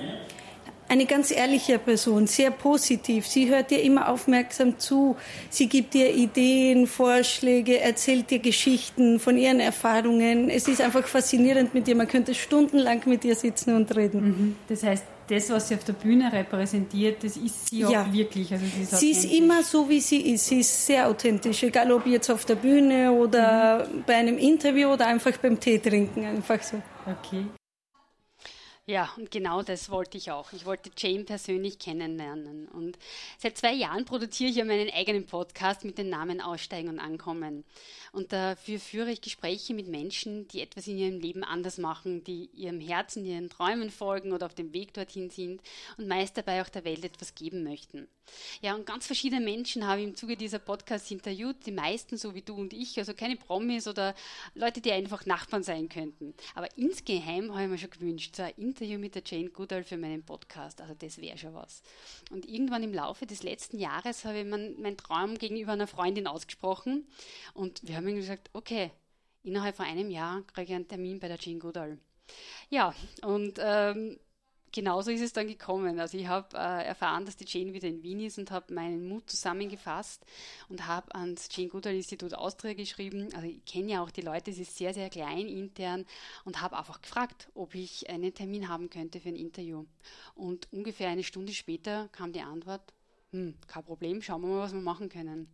eine 0.87 1.07
ganz 1.07 1.31
ehrliche 1.31 1.79
Person, 1.79 2.27
sehr 2.27 2.51
positiv. 2.51 3.25
Sie 3.25 3.49
hört 3.49 3.71
dir 3.71 3.81
immer 3.81 4.07
aufmerksam 4.07 4.77
zu. 4.77 5.15
Sie 5.49 5.67
gibt 5.67 5.95
dir 5.95 6.13
Ideen, 6.13 6.85
Vorschläge, 6.85 7.79
erzählt 7.79 8.29
dir 8.29 8.39
Geschichten 8.39 9.19
von 9.19 9.35
ihren 9.35 9.59
Erfahrungen. 9.59 10.51
Es 10.51 10.67
ist 10.67 10.79
einfach 10.79 11.07
faszinierend 11.07 11.73
mit 11.73 11.87
ihr. 11.87 11.95
Man 11.95 12.07
könnte 12.07 12.35
stundenlang 12.35 13.01
mit 13.07 13.25
ihr 13.25 13.35
sitzen 13.35 13.75
und 13.75 13.95
reden. 13.95 14.21
Mhm. 14.21 14.55
Das 14.67 14.83
heißt, 14.83 15.05
das, 15.29 15.49
was 15.49 15.67
sie 15.67 15.75
auf 15.75 15.83
der 15.83 15.93
Bühne 15.93 16.31
repräsentiert, 16.31 17.23
das 17.23 17.37
ist 17.37 17.69
sie 17.69 17.85
auch 17.85 17.91
ja. 17.91 18.11
wirklich. 18.11 18.51
Also 18.51 18.65
sie 18.65 18.81
ist, 18.81 18.99
sie 18.99 19.11
ist 19.11 19.25
immer 19.25 19.63
so, 19.63 19.87
wie 19.87 19.99
sie 19.99 20.33
ist. 20.33 20.47
Sie 20.47 20.59
ist 20.59 20.85
sehr 20.85 21.07
authentisch, 21.07 21.63
egal 21.63 21.91
ob 21.91 22.07
jetzt 22.07 22.29
auf 22.29 22.45
der 22.45 22.55
Bühne 22.55 23.11
oder 23.11 23.87
mhm. 23.87 24.03
bei 24.05 24.15
einem 24.15 24.37
Interview 24.37 24.89
oder 24.89 25.07
einfach 25.07 25.37
beim 25.37 25.59
Tee 25.59 25.77
trinken, 25.79 26.25
einfach 26.25 26.61
so. 26.63 26.81
Okay. 27.05 27.45
Ja, 28.89 29.13
und 29.17 29.29
genau 29.29 29.61
das 29.61 29.91
wollte 29.91 30.17
ich 30.17 30.31
auch. 30.31 30.51
Ich 30.51 30.65
wollte 30.65 30.89
Jane 30.97 31.23
persönlich 31.23 31.77
kennenlernen. 31.77 32.67
Und 32.67 32.97
seit 33.37 33.55
zwei 33.55 33.71
Jahren 33.71 34.03
produziere 34.03 34.49
ich 34.49 34.55
ja 34.55 34.65
meinen 34.65 34.89
eigenen 34.89 35.27
Podcast 35.27 35.85
mit 35.85 35.99
dem 35.99 36.09
Namen 36.09 36.41
Aussteigen 36.41 36.89
und 36.89 36.97
Ankommen. 36.97 37.65
Und 38.13 38.33
dafür 38.33 38.79
führe 38.79 39.11
ich 39.11 39.21
Gespräche 39.21 39.75
mit 39.75 39.87
Menschen, 39.87 40.47
die 40.47 40.61
etwas 40.61 40.87
in 40.87 40.97
ihrem 40.97 41.19
Leben 41.19 41.43
anders 41.43 41.77
machen, 41.77 42.23
die 42.23 42.49
ihrem 42.55 42.79
Herzen, 42.79 43.25
ihren 43.25 43.51
Träumen 43.51 43.91
folgen 43.91 44.33
oder 44.33 44.47
auf 44.47 44.55
dem 44.55 44.73
Weg 44.73 44.95
dorthin 44.95 45.29
sind 45.29 45.61
und 45.99 46.07
meist 46.07 46.35
dabei 46.35 46.63
auch 46.63 46.69
der 46.69 46.83
Welt 46.83 47.05
etwas 47.05 47.35
geben 47.35 47.63
möchten. 47.63 48.07
Ja, 48.61 48.75
und 48.75 48.85
ganz 48.85 49.05
verschiedene 49.05 49.43
Menschen 49.43 49.87
habe 49.87 50.01
ich 50.01 50.07
im 50.07 50.15
Zuge 50.15 50.37
dieser 50.37 50.59
Podcasts 50.59 51.09
interviewt, 51.11 51.65
die 51.65 51.71
meisten 51.71 52.17
so 52.17 52.35
wie 52.35 52.41
du 52.41 52.55
und 52.55 52.73
ich, 52.73 52.97
also 52.97 53.13
keine 53.13 53.35
Promis 53.35 53.87
oder 53.87 54.15
Leute, 54.53 54.81
die 54.81 54.91
einfach 54.91 55.25
Nachbarn 55.25 55.63
sein 55.63 55.89
könnten. 55.89 56.33
Aber 56.55 56.67
insgeheim 56.77 57.51
habe 57.53 57.63
ich 57.63 57.69
mir 57.69 57.77
schon 57.77 57.89
gewünscht, 57.89 58.35
so 58.35 58.43
ein 58.43 58.53
Interview 58.79 58.97
mit 58.97 59.13
der 59.13 59.23
Jane 59.25 59.49
Goodall 59.49 59.83
für 59.83 59.97
meinen 59.97 60.23
Podcast, 60.23 60.79
also 60.79 60.93
das 60.93 61.19
wäre 61.19 61.37
schon 61.37 61.53
was. 61.53 61.83
Und 62.31 62.47
irgendwann 62.47 62.81
im 62.81 62.93
Laufe 62.93 63.25
des 63.25 63.43
letzten 63.43 63.77
Jahres 63.77 64.23
habe 64.23 64.39
ich 64.39 64.45
meinen 64.45 64.81
mein 64.81 64.95
Traum 64.95 65.37
gegenüber 65.37 65.73
einer 65.73 65.85
Freundin 65.85 66.27
ausgesprochen 66.27 67.05
und 67.53 67.85
wir 67.85 67.97
haben 67.97 68.15
gesagt, 68.15 68.49
okay, 68.53 68.91
innerhalb 69.43 69.75
von 69.75 69.85
einem 69.85 70.09
Jahr 70.09 70.43
kriege 70.43 70.71
ich 70.71 70.75
einen 70.75 70.87
Termin 70.87 71.19
bei 71.19 71.27
der 71.27 71.37
Jane 71.37 71.59
Goodall. 71.59 71.97
Ja, 72.69 72.95
und 73.23 73.59
ähm, 73.59 74.17
genauso 74.71 75.11
ist 75.11 75.21
es 75.21 75.33
dann 75.33 75.47
gekommen. 75.47 75.99
Also 75.99 76.17
ich 76.17 76.27
habe 76.27 76.55
äh, 76.57 76.85
erfahren, 76.85 77.25
dass 77.25 77.37
die 77.37 77.45
Jane 77.47 77.73
wieder 77.73 77.87
in 77.87 78.03
Wien 78.03 78.19
ist 78.19 78.37
und 78.37 78.51
habe 78.51 78.73
meinen 78.73 79.07
Mut 79.07 79.29
zusammengefasst 79.29 80.25
und 80.69 80.87
habe 80.87 81.13
ans 81.15 81.49
Jane 81.51 81.69
Goodall 81.69 81.95
Institut 81.95 82.33
Austria 82.33 82.73
geschrieben. 82.73 83.29
Also 83.33 83.47
ich 83.47 83.63
kenne 83.65 83.91
ja 83.91 84.03
auch 84.03 84.11
die 84.11 84.21
Leute, 84.21 84.51
es 84.51 84.59
ist 84.59 84.77
sehr, 84.77 84.93
sehr 84.93 85.09
klein 85.09 85.47
intern 85.47 86.05
und 86.45 86.61
habe 86.61 86.77
einfach 86.77 87.01
gefragt, 87.01 87.49
ob 87.53 87.75
ich 87.75 88.09
einen 88.09 88.33
Termin 88.33 88.69
haben 88.69 88.89
könnte 88.89 89.19
für 89.19 89.29
ein 89.29 89.35
Interview. 89.35 89.85
Und 90.35 90.67
ungefähr 90.71 91.09
eine 91.09 91.23
Stunde 91.23 91.53
später 91.53 92.09
kam 92.11 92.31
die 92.31 92.41
Antwort, 92.41 92.93
hm, 93.31 93.53
kein 93.67 93.83
Problem, 93.83 94.23
schauen 94.23 94.41
wir 94.41 94.47
mal, 94.47 94.61
was 94.61 94.73
wir 94.73 94.81
machen 94.81 95.07
können. 95.07 95.47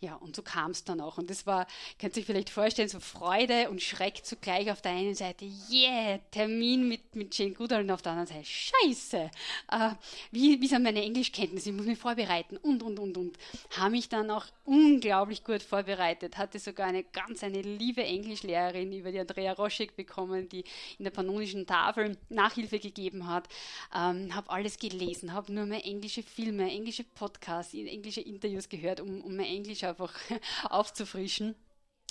Ja, 0.00 0.14
und 0.14 0.34
so 0.34 0.40
kam 0.40 0.70
es 0.70 0.84
dann 0.84 0.98
auch. 1.00 1.18
Und 1.18 1.28
das 1.28 1.46
war, 1.46 1.66
könnt 1.98 2.16
ihr 2.16 2.20
euch 2.20 2.26
vielleicht 2.26 2.48
vorstellen, 2.48 2.88
so 2.88 3.00
Freude 3.00 3.68
und 3.68 3.82
Schreck 3.82 4.24
zugleich 4.24 4.70
auf 4.70 4.80
der 4.80 4.92
einen 4.92 5.14
Seite, 5.14 5.44
yeah, 5.70 6.20
Termin 6.30 6.88
mit, 6.88 7.14
mit 7.14 7.36
Jane 7.36 7.52
Goodall 7.52 7.82
und 7.82 7.90
auf 7.90 8.00
der 8.00 8.12
anderen 8.12 8.28
Seite, 8.28 8.46
scheiße, 8.46 9.30
äh, 9.72 9.90
wie, 10.30 10.58
wie 10.58 10.66
sind 10.66 10.82
meine 10.82 11.02
Englischkenntnisse, 11.02 11.68
ich 11.68 11.76
muss 11.76 11.84
mich 11.84 11.98
vorbereiten. 11.98 12.56
Und, 12.56 12.82
und, 12.82 12.98
und, 12.98 13.18
und. 13.18 13.36
Habe 13.76 13.90
mich 13.90 14.08
dann 14.08 14.30
auch 14.30 14.46
unglaublich 14.64 15.44
gut 15.44 15.62
vorbereitet, 15.62 16.38
hatte 16.38 16.58
sogar 16.58 16.86
eine 16.86 17.04
ganz 17.04 17.44
eine 17.44 17.60
liebe 17.60 18.04
Englischlehrerin 18.04 18.92
über 18.92 19.12
die 19.12 19.20
Andrea 19.20 19.52
Roschek 19.52 19.96
bekommen, 19.96 20.48
die 20.48 20.64
in 20.98 21.04
der 21.04 21.10
pannonischen 21.10 21.66
Tafel 21.66 22.16
Nachhilfe 22.30 22.78
gegeben 22.78 23.26
hat, 23.26 23.48
ähm, 23.94 24.34
habe 24.34 24.48
alles 24.48 24.78
gelesen, 24.78 25.34
habe 25.34 25.52
nur 25.52 25.66
mehr 25.66 25.84
englische 25.84 26.22
Filme, 26.22 26.70
englische 26.70 27.04
Podcasts, 27.18 27.74
englische 27.74 28.20
Interviews 28.20 28.68
gehört, 28.68 29.00
um, 29.00 29.20
um 29.22 29.34
mein 29.34 29.46
Englisch 29.46 29.82
einfach 29.82 30.14
aufzufrischen. 30.70 31.56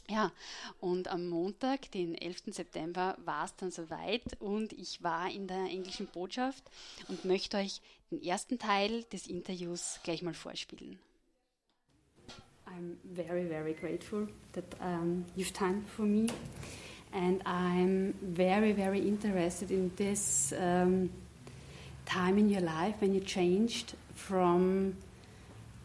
Ja, 0.10 0.32
und 0.80 1.10
am 1.10 1.28
Montag, 1.28 1.92
den 1.92 2.16
11. 2.16 2.44
September, 2.48 3.18
war 3.26 3.46
es 3.46 3.56
dann 3.56 3.72
soweit 3.72 4.24
und 4.40 4.72
ich 4.74 5.04
war 5.04 5.30
in 5.30 5.48
der 5.48 5.66
englischen 5.66 6.08
Botschaft 6.08 6.64
und 7.10 7.26
möchte 7.26 7.58
euch 7.58 7.82
den 8.12 8.24
ersten 8.24 8.58
Teil 8.58 9.04
des 9.12 9.28
Interviews 9.28 10.00
gleich 10.04 10.22
mal 10.22 10.34
vorspielen. 10.34 10.98
I'm 12.68 12.98
very, 13.16 13.48
very 13.48 13.74
grateful 13.74 14.28
that 14.54 14.66
um, 14.82 15.26
you've 15.36 15.54
time 15.54 15.84
for 15.96 16.06
me 16.06 16.28
and 17.14 17.42
I'm 17.46 18.14
very, 18.22 18.74
very 18.74 19.00
interested 19.00 19.72
in 19.72 19.92
this 19.96 20.54
um, 20.54 21.10
time 22.06 22.38
in 22.38 22.50
your 22.50 22.62
life 22.62 22.96
when 23.02 23.14
you 23.14 23.22
changed 23.22 23.96
from 24.18 24.96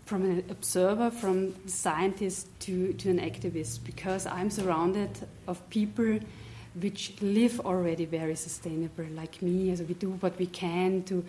from 0.05 0.25
an 0.25 0.45
observer, 0.51 1.11
from 1.11 1.55
scientist 1.69 2.49
to, 2.61 2.93
to 2.95 3.09
an 3.09 3.21
activist, 3.21 3.85
because 3.85 4.27
I'm 4.27 4.51
surrounded 4.51 5.11
of 5.47 5.71
people 5.71 6.19
which 6.81 7.15
live 7.21 7.61
already 7.61 8.05
very 8.05 8.35
sustainable, 8.35 9.07
like 9.15 9.41
me. 9.43 9.75
So 9.77 9.85
we 9.85 9.95
do 9.95 10.11
what 10.11 10.39
we 10.39 10.47
can 10.47 11.03
to 11.05 11.25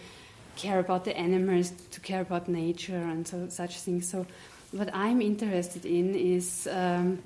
care 0.56 0.80
about 0.80 1.06
the 1.06 1.16
animals, 1.16 1.72
to 1.92 2.00
care 2.00 2.22
about 2.22 2.48
nature, 2.48 2.98
and 2.98 3.28
so 3.28 3.48
such 3.50 3.80
things. 3.80 4.10
So, 4.10 4.26
what 4.72 4.89
I'm 4.94 5.22
interested 5.22 5.86
in 5.86 6.16
is 6.16 6.68
um, 6.72 7.22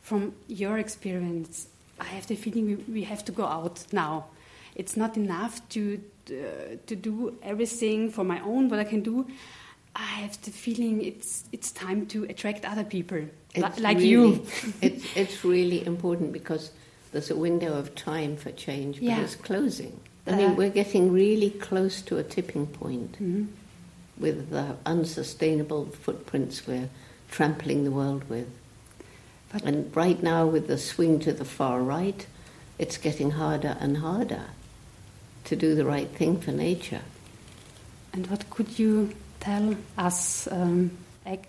from 0.00 0.32
your 0.48 0.78
experience. 0.78 1.66
I 2.00 2.04
have 2.04 2.26
the 2.26 2.36
feeling 2.36 2.66
we, 2.66 2.74
we 2.92 3.02
have 3.04 3.24
to 3.24 3.32
go 3.32 3.44
out 3.44 3.84
now. 3.92 4.26
It's 4.74 4.96
not 4.96 5.16
enough 5.16 5.66
to 5.70 6.00
to 6.26 6.96
do 6.96 7.36
everything 7.42 8.10
for 8.10 8.24
my 8.24 8.40
own 8.40 8.68
what 8.68 8.78
I 8.80 8.84
can 8.84 9.02
do. 9.02 9.26
I 9.96 10.02
have 10.22 10.40
the 10.42 10.50
feeling 10.50 11.02
it's 11.02 11.44
it's 11.52 11.70
time 11.70 12.06
to 12.06 12.24
attract 12.24 12.64
other 12.64 12.84
people 12.84 13.20
like 13.56 13.98
really, 13.98 14.08
you. 14.08 14.46
it's 14.82 15.04
it's 15.16 15.44
really 15.44 15.86
important 15.86 16.32
because 16.32 16.70
there's 17.12 17.30
a 17.30 17.36
window 17.36 17.74
of 17.78 17.94
time 17.94 18.36
for 18.36 18.50
change, 18.52 18.96
but 18.96 19.04
Yeah. 19.04 19.20
it's 19.22 19.36
closing. 19.36 20.00
I 20.26 20.30
Uh, 20.32 20.36
mean, 20.36 20.56
we're 20.56 20.70
getting 20.74 21.12
really 21.12 21.50
close 21.50 22.02
to 22.02 22.18
a 22.18 22.24
tipping 22.24 22.66
point 22.66 23.12
Mhm. 23.22 23.46
with 24.18 24.50
the 24.50 24.76
unsustainable 24.84 25.86
footprints 26.02 26.66
we're 26.66 26.88
trampling 27.30 27.84
the 27.84 27.90
world 27.92 28.24
with. 28.28 28.48
But- 29.52 29.62
and 29.64 29.94
right 29.96 30.20
now, 30.22 30.46
with 30.48 30.66
the 30.66 30.78
swing 30.78 31.20
to 31.20 31.32
the 31.32 31.44
far 31.44 31.80
right, 31.82 32.26
it's 32.78 32.96
getting 32.96 33.32
harder 33.32 33.76
and 33.80 33.98
harder 33.98 34.46
to 35.44 35.56
do 35.56 35.74
the 35.74 35.84
right 35.84 36.08
thing 36.08 36.40
for 36.40 36.52
nature. 36.52 37.02
And 38.12 38.26
what 38.28 38.48
could 38.50 38.78
you 38.78 39.12
tell 39.40 39.76
us, 39.98 40.48
um, 40.50 40.90
ac- 41.26 41.42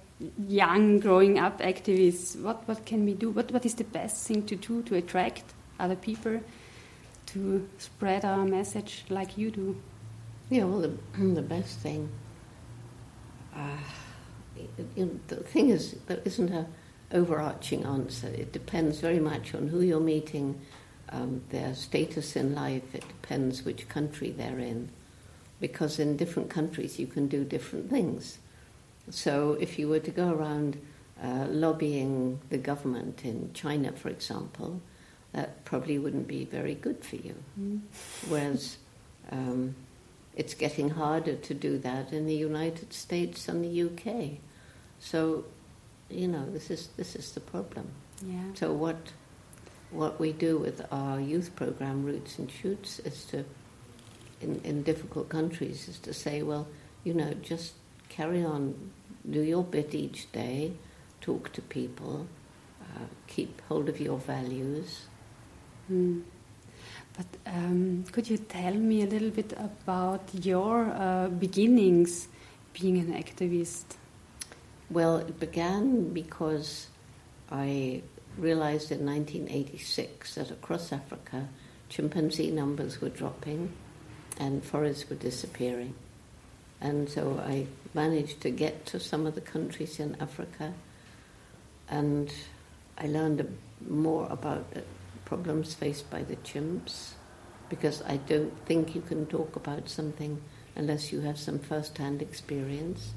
young, 0.47 0.99
growing 0.99 1.39
up 1.39 1.59
activists? 1.59 2.39
What, 2.41 2.67
what 2.67 2.85
can 2.85 3.05
we 3.05 3.13
do? 3.13 3.29
What, 3.29 3.51
what 3.51 3.65
is 3.65 3.75
the 3.75 3.83
best 3.83 4.27
thing 4.27 4.45
to 4.47 4.55
do 4.55 4.81
to 4.83 4.95
attract 4.95 5.43
other 5.79 5.95
people 5.95 6.41
to 7.27 7.69
spread 7.77 8.25
our 8.25 8.45
message 8.45 9.05
like 9.09 9.37
you 9.37 9.51
do? 9.51 9.75
Yeah, 10.49 10.65
well, 10.65 10.81
the, 10.81 10.91
the 11.17 11.41
best 11.41 11.79
thing. 11.79 12.09
Uh, 13.55 13.77
you 14.95 15.05
know, 15.05 15.19
the 15.27 15.37
thing 15.37 15.69
is, 15.69 15.95
there 16.07 16.21
isn't 16.25 16.51
a 16.51 16.65
overarching 17.11 17.83
answer. 17.85 18.27
It 18.27 18.51
depends 18.51 18.99
very 18.99 19.19
much 19.19 19.53
on 19.55 19.67
who 19.67 19.81
you're 19.81 19.99
meeting, 19.99 20.59
um, 21.09 21.41
their 21.49 21.73
status 21.75 22.35
in 22.35 22.55
life. 22.55 22.93
It 22.93 23.07
depends 23.07 23.63
which 23.63 23.87
country 23.89 24.31
they're 24.31 24.59
in, 24.59 24.89
because 25.59 25.99
in 25.99 26.17
different 26.17 26.49
countries 26.49 26.99
you 26.99 27.07
can 27.07 27.27
do 27.27 27.43
different 27.43 27.89
things. 27.89 28.39
So, 29.09 29.57
if 29.59 29.77
you 29.77 29.87
were 29.87 29.99
to 29.99 30.11
go 30.11 30.31
around 30.31 30.81
uh, 31.23 31.45
lobbying 31.49 32.39
the 32.49 32.57
government 32.57 33.23
in 33.23 33.51
China, 33.53 33.91
for 33.91 34.09
example, 34.09 34.81
that 35.31 35.63
probably 35.65 35.99
wouldn't 35.99 36.27
be 36.27 36.45
very 36.45 36.75
good 36.75 37.03
for 37.03 37.17
you. 37.17 37.35
Whereas 38.29 38.77
um, 39.31 39.75
it's 40.35 40.53
getting 40.53 40.89
harder 40.89 41.35
to 41.35 41.53
do 41.53 41.77
that 41.79 42.11
in 42.11 42.25
the 42.25 42.35
United 42.35 42.93
States 42.93 43.47
and 43.47 43.63
the 43.63 43.83
UK. 43.83 44.39
So, 44.99 45.45
you 46.09 46.27
know, 46.27 46.49
this 46.49 46.69
is 46.69 46.87
this 46.97 47.15
is 47.15 47.31
the 47.31 47.39
problem. 47.39 47.89
Yeah. 48.25 48.53
So 48.53 48.73
what 48.73 48.97
what 49.95 50.19
we 50.19 50.31
do 50.33 50.57
with 50.57 50.85
our 50.91 51.19
youth 51.19 51.55
program 51.55 52.03
Roots 52.03 52.37
and 52.39 52.51
Shoots 52.51 52.99
is 52.99 53.25
to 53.25 53.45
in, 54.41 54.61
in 54.63 54.83
difficult 54.83 55.29
countries 55.29 55.87
is 55.87 55.99
to 55.99 56.13
say, 56.13 56.41
well, 56.41 56.67
you 57.03 57.13
know, 57.13 57.33
just 57.41 57.73
carry 58.09 58.43
on, 58.43 58.91
do 59.29 59.41
your 59.41 59.63
bit 59.63 59.95
each 59.95 60.31
day, 60.31 60.71
talk 61.21 61.51
to 61.53 61.61
people, 61.61 62.27
uh, 62.81 63.05
keep 63.27 63.61
hold 63.67 63.89
of 63.89 63.99
your 63.99 64.17
values. 64.17 65.05
Mm. 65.91 66.23
But 67.15 67.25
um, 67.45 68.03
could 68.11 68.29
you 68.29 68.37
tell 68.37 68.73
me 68.73 69.03
a 69.03 69.05
little 69.05 69.29
bit 69.29 69.53
about 69.53 70.29
your 70.33 70.89
uh, 70.89 71.27
beginnings 71.29 72.27
being 72.73 72.97
an 72.97 73.13
activist? 73.13 73.85
Well, 74.89 75.17
it 75.17 75.39
began 75.39 76.13
because 76.13 76.87
I 77.49 78.01
realized 78.37 78.91
in 78.91 79.05
1986 79.05 80.35
that 80.35 80.51
across 80.51 80.91
Africa 80.91 81.47
chimpanzee 81.89 82.51
numbers 82.51 82.99
were 82.99 83.09
dropping 83.09 83.71
and 84.39 84.63
forests 84.63 85.09
were 85.09 85.15
disappearing. 85.15 85.93
And 86.81 87.09
so 87.09 87.41
I 87.45 87.67
managed 87.93 88.41
to 88.41 88.49
get 88.49 88.85
to 88.87 88.99
some 88.99 89.25
of 89.25 89.35
the 89.35 89.41
countries 89.41 89.99
in 89.99 90.17
Africa 90.19 90.73
and 91.87 92.33
I 92.97 93.07
learned 93.07 93.57
more 93.87 94.27
about 94.29 94.71
the 94.71 94.83
problems 95.25 95.73
faced 95.73 96.09
by 96.09 96.23
the 96.23 96.35
chimps 96.37 97.11
because 97.69 98.01
I 98.03 98.17
don't 98.17 98.57
think 98.65 98.95
you 98.95 99.01
can 99.01 99.25
talk 99.25 99.55
about 99.55 99.89
something 99.89 100.41
unless 100.75 101.11
you 101.11 101.21
have 101.21 101.39
some 101.39 101.59
first 101.59 101.97
hand 101.97 102.21
experience. 102.21 103.13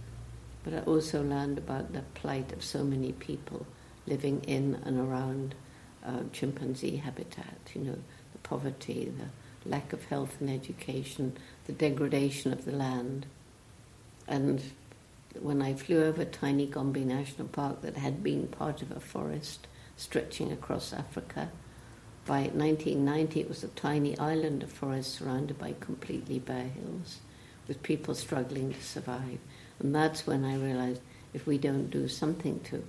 But 0.65 0.75
I 0.75 0.79
also 0.81 1.23
learned 1.23 1.59
about 1.59 1.93
the 1.93 2.03
plight 2.15 2.53
of 2.53 2.65
so 2.65 2.85
many 2.85 3.13
people 3.13 3.67
living 4.09 4.43
in 4.45 4.81
and 4.85 4.99
around 4.99 5.55
uh, 6.05 6.23
chimpanzee 6.33 6.97
habitat, 6.97 7.59
you 7.75 7.83
know, 7.83 7.99
the 8.33 8.39
poverty, 8.43 9.13
the 9.17 9.69
lack 9.69 9.93
of 9.93 10.05
health 10.07 10.37
and 10.41 10.49
education, 10.49 11.37
the 11.67 11.73
degradation 11.73 12.53
of 12.53 12.65
the 12.65 12.73
land. 12.73 13.27
And 14.27 14.63
when 15.41 15.63
I 15.63 15.75
flew 15.75 16.03
over 16.03 16.25
Tiny 16.25 16.67
Gombe 16.67 17.05
National 17.05 17.49
Park, 17.49 17.83
that 17.83 17.97
had 17.97 18.23
been 18.23 18.47
part 18.47 18.83
of 18.83 18.91
a 18.91 19.01
forest 19.01 19.67
stretching 19.97 20.53
across 20.53 20.93
Africa, 20.93 21.51
by 22.25 22.43
1990 22.43 23.41
it 23.41 23.49
was 23.49 23.65
a 23.65 23.69
tiny 23.69 24.17
island 24.19 24.63
of 24.63 24.71
forest 24.71 25.15
surrounded 25.15 25.59
by 25.59 25.75
completely 25.81 26.39
bare 26.39 26.69
hills, 26.69 27.19
with 27.67 27.83
people 27.83 28.15
struggling 28.15 28.73
to 28.73 28.83
survive. 28.83 29.39
And 29.81 29.95
that's 29.95 30.27
when 30.27 30.45
I 30.45 30.57
realized 30.57 31.01
if 31.33 31.47
we 31.47 31.57
don't 31.57 31.91
do 31.91 32.07
something 32.07 32.61
to 32.65 32.85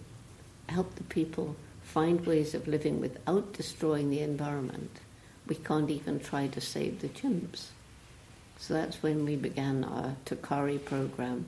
help 0.70 0.96
the 0.96 1.04
people 1.04 1.56
find 1.82 2.26
ways 2.26 2.54
of 2.54 2.68
living 2.68 3.00
without 3.00 3.54
destroying 3.54 4.10
the 4.10 4.20
environment, 4.20 4.92
we 5.48 5.56
can't 5.56 5.90
even 5.90 6.20
try 6.20 6.48
to 6.48 6.62
save 6.62 7.02
the 7.02 7.10
chimps. 7.10 7.68
So 8.60 8.74
that's 8.74 9.02
when 9.02 9.26
we 9.26 9.36
began 9.36 9.84
our 9.84 10.16
Takari 10.26 10.84
program. 10.84 11.46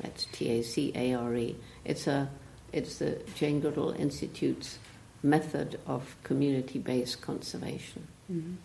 That's 0.00 0.26
T-A-C-A-R-E. 0.32 1.56
It's 1.84 2.06
a 2.06 2.28
it's 2.70 2.98
the 2.98 3.18
Jane 3.34 3.60
Goodall 3.60 3.92
Institute's 3.92 4.78
method 5.22 5.80
of 5.86 6.16
community-based 6.22 7.22
conservation. 7.22 8.06
Mhm. 8.30 8.56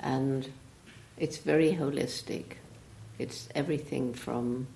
And 0.00 0.48
it's 1.16 1.38
very 1.38 1.74
holistic. 1.74 2.56
It's 3.20 3.48
everything 3.54 4.14
from 4.14 4.66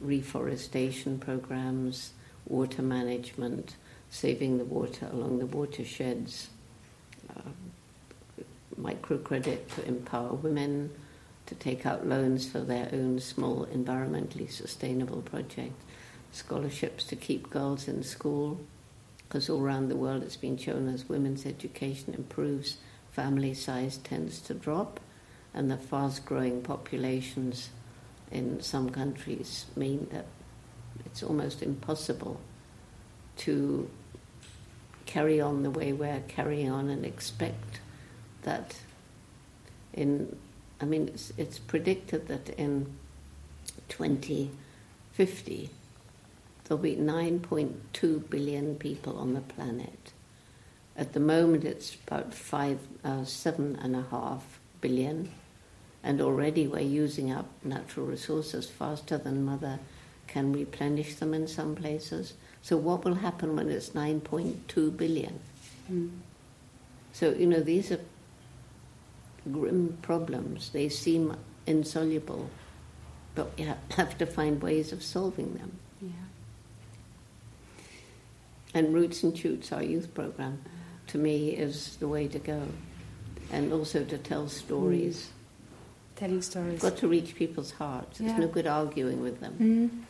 reforestation 0.00 1.18
programs, 1.18 2.12
water 2.46 2.82
management, 2.82 3.76
saving 4.10 4.58
the 4.58 4.64
water 4.64 5.08
along 5.12 5.38
the 5.38 5.46
watersheds, 5.46 6.50
uh, 7.30 7.50
microcredit 8.78 9.68
to 9.74 9.86
empower 9.86 10.34
women 10.34 10.90
to 11.46 11.54
take 11.54 11.86
out 11.86 12.06
loans 12.06 12.48
for 12.48 12.60
their 12.60 12.88
own 12.92 13.18
small 13.20 13.66
environmentally 13.66 14.50
sustainable 14.50 15.22
projects, 15.22 15.84
scholarships 16.32 17.04
to 17.04 17.16
keep 17.16 17.50
girls 17.50 17.88
in 17.88 18.02
school, 18.02 18.60
because 19.26 19.48
all 19.48 19.60
around 19.60 19.88
the 19.88 19.96
world 19.96 20.22
it's 20.22 20.36
been 20.36 20.56
shown 20.56 20.88
as 20.88 21.08
women's 21.08 21.46
education 21.46 22.14
improves, 22.14 22.78
family 23.12 23.54
size 23.54 23.96
tends 23.98 24.40
to 24.40 24.54
drop, 24.54 25.00
and 25.54 25.70
the 25.70 25.76
fast 25.76 26.24
growing 26.24 26.62
populations 26.62 27.70
in 28.30 28.60
some 28.60 28.90
countries 28.90 29.66
mean 29.76 30.06
that 30.12 30.26
it's 31.04 31.22
almost 31.22 31.62
impossible 31.62 32.40
to 33.36 33.88
carry 35.10 35.40
on 35.40 35.64
the 35.64 35.70
way 35.70 35.92
we're 35.92 36.22
carrying 36.28 36.70
on 36.70 36.88
and 36.88 37.04
expect 37.04 37.80
that 38.42 38.76
in 39.92 40.36
I 40.80 40.84
mean 40.84 41.08
it's, 41.08 41.32
it's 41.36 41.58
predicted 41.58 42.28
that 42.28 42.48
in 42.50 42.86
2050 43.88 45.70
there'll 46.64 46.82
be 46.82 46.94
9.2 46.94 48.30
billion 48.30 48.76
people 48.76 49.18
on 49.18 49.34
the 49.34 49.40
planet. 49.40 50.12
At 50.96 51.12
the 51.12 51.20
moment 51.20 51.64
it's 51.64 51.96
about 52.06 52.32
five, 52.32 52.78
uh, 53.02 53.24
seven 53.24 53.76
and 53.82 53.96
a 53.96 54.06
half 54.10 54.60
billion 54.80 55.32
and 56.04 56.20
already 56.20 56.68
we're 56.68 56.80
using 56.80 57.32
up 57.32 57.48
natural 57.64 58.06
resources 58.06 58.70
faster 58.70 59.18
than 59.18 59.44
Mother 59.44 59.80
can 60.28 60.52
replenish 60.52 61.16
them 61.16 61.34
in 61.34 61.48
some 61.48 61.74
places. 61.74 62.34
So, 62.62 62.76
what 62.76 63.04
will 63.04 63.14
happen 63.14 63.56
when 63.56 63.70
it's 63.70 63.90
9.2 63.90 64.96
billion? 64.96 65.40
Mm. 65.90 66.10
So, 67.12 67.30
you 67.30 67.46
know, 67.46 67.60
these 67.60 67.90
are 67.90 68.00
grim 69.50 69.98
problems. 70.02 70.70
They 70.70 70.88
seem 70.88 71.34
insoluble, 71.66 72.50
but 73.34 73.56
we 73.58 73.64
have 73.96 74.18
to 74.18 74.26
find 74.26 74.62
ways 74.62 74.92
of 74.92 75.02
solving 75.02 75.54
them. 75.54 75.72
Yeah. 76.00 76.10
And 78.74 78.94
Roots 78.94 79.22
and 79.22 79.36
Shoots, 79.36 79.72
our 79.72 79.82
youth 79.82 80.14
program, 80.14 80.62
to 81.08 81.18
me 81.18 81.50
is 81.50 81.96
the 81.96 82.06
way 82.06 82.28
to 82.28 82.38
go. 82.38 82.62
And 83.52 83.72
also 83.72 84.04
to 84.04 84.18
tell 84.18 84.48
stories. 84.48 85.26
Mm 85.26 85.36
telling 86.20 86.42
stories. 86.42 86.74
You've 86.74 86.82
got 86.82 86.98
to 86.98 87.08
reach 87.08 87.34
people's 87.34 87.72
hearts. 87.72 88.18
There's 88.18 88.32
yeah. 88.32 88.38
no 88.38 88.46
good 88.46 88.66
arguing 88.66 89.22
with 89.22 89.40
them. 89.40 89.52
Mm-hmm. 89.54 90.02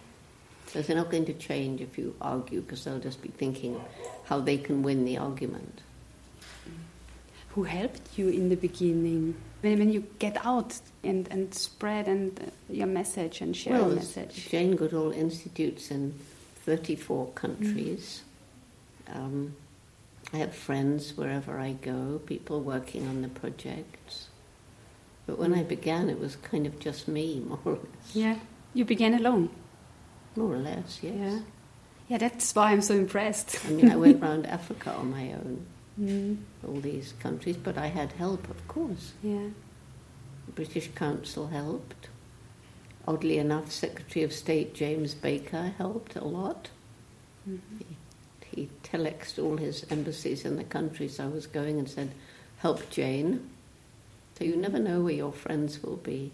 Because 0.71 0.87
they're 0.87 0.97
not 0.97 1.11
going 1.11 1.27
to 1.27 1.33
change 1.35 1.81
if 1.81 1.99
you 1.99 2.15
argue, 2.21 2.61
because 2.61 2.85
they'll 2.85 3.01
just 3.01 3.21
be 3.21 3.29
thinking 3.29 3.81
how 4.27 4.39
they 4.39 4.57
can 4.57 4.83
win 4.85 5.05
the 5.05 5.19
argument. 5.19 5.81
Who 7.51 7.65
helped 7.65 8.17
you 8.17 8.29
in 8.29 8.49
the 8.49 8.55
beginning? 8.55 9.35
When, 9.63 9.81
when 9.81 9.93
you 9.93 10.07
get 10.21 10.45
out 10.47 10.79
and, 11.03 11.27
and 11.29 11.53
spread 11.53 12.07
and 12.07 12.39
uh, 12.39 12.45
your 12.73 12.87
message 12.87 13.41
and 13.41 13.57
share 13.57 13.73
well, 13.73 13.89
your 13.89 13.97
message? 13.97 14.49
Jane 14.49 14.77
Goodall 14.77 15.11
Institutes 15.11 15.91
in 15.91 16.15
34 16.65 17.27
countries. 17.33 18.23
Mm. 19.09 19.17
Um, 19.17 19.57
I 20.33 20.37
have 20.37 20.55
friends 20.55 21.17
wherever 21.17 21.59
I 21.59 21.73
go, 21.73 22.21
people 22.25 22.61
working 22.61 23.09
on 23.09 23.23
the 23.23 23.29
projects. 23.29 24.29
But 25.27 25.37
when 25.39 25.53
I 25.53 25.65
began, 25.65 26.09
it 26.09 26.21
was 26.21 26.37
kind 26.37 26.67
of 26.67 26.79
just 26.79 27.09
me, 27.09 27.41
more 27.49 27.59
or 27.65 27.73
less. 27.73 28.15
Yeah, 28.15 28.37
you 28.73 28.85
began 28.85 29.15
alone. 29.15 29.51
More 30.37 30.55
or 30.55 30.59
less, 30.59 31.01
yes. 31.03 31.15
Yeah, 31.15 31.41
yeah. 32.09 32.19
That's 32.19 32.55
why 32.55 32.73
I'm 32.73 32.83
so 32.83 32.95
impressed. 32.95 33.59
I 33.67 33.71
mean, 33.71 33.91
I 33.91 33.97
went 33.97 34.23
around 34.23 34.47
Africa 34.47 34.93
on 34.93 35.11
my 35.11 35.33
own, 35.33 35.67
mm. 36.01 36.37
all 36.67 36.81
these 36.81 37.15
countries, 37.21 37.57
but 37.57 37.77
I 37.77 37.89
had 37.89 38.13
help, 38.13 38.49
of 38.49 38.69
course. 38.69 39.13
Yeah. 39.23 39.49
The 40.47 40.53
British 40.53 40.89
Council 40.95 41.49
helped. 41.49 42.09
Oddly 43.07 43.39
enough, 43.39 43.73
Secretary 43.73 44.25
of 44.25 44.33
State 44.33 44.75
James 44.75 45.15
Baker 45.15 45.75
helped 45.79 46.17
a 46.17 46.25
lot. 46.25 46.69
Mm-hmm. 47.49 47.79
He, 47.79 48.63
he 48.63 48.71
telexed 48.85 49.43
all 49.43 49.57
his 49.57 49.85
embassies 49.91 50.45
in 50.45 50.57
the 50.57 50.65
countries 50.65 51.19
I 51.19 51.27
was 51.27 51.47
going 51.47 51.79
and 51.79 51.89
said, 51.89 52.11
"Help 52.59 52.89
Jane." 52.91 53.49
So 54.39 54.45
you 54.45 54.57
never 54.57 54.79
know 54.79 55.01
where 55.01 55.15
your 55.15 55.33
friends 55.33 55.83
will 55.83 55.97
be. 55.97 56.33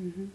Mm-hmm. 0.00 0.26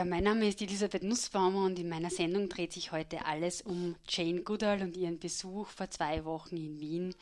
Ja, 0.00 0.06
mein 0.06 0.24
Name 0.24 0.48
ist 0.48 0.62
Elisabeth 0.62 1.02
Nussbaumer 1.02 1.66
und 1.66 1.78
in 1.78 1.90
meiner 1.90 2.08
Sendung 2.08 2.48
dreht 2.48 2.72
sich 2.72 2.90
heute 2.90 3.26
alles 3.26 3.60
um 3.60 3.96
Jane 4.08 4.40
Goodall 4.40 4.80
und 4.80 4.96
ihren 4.96 5.18
Besuch 5.18 5.66
vor 5.66 5.90
zwei 5.90 6.24
Wochen 6.24 6.56
in 6.56 6.80
Wien. 6.80 7.14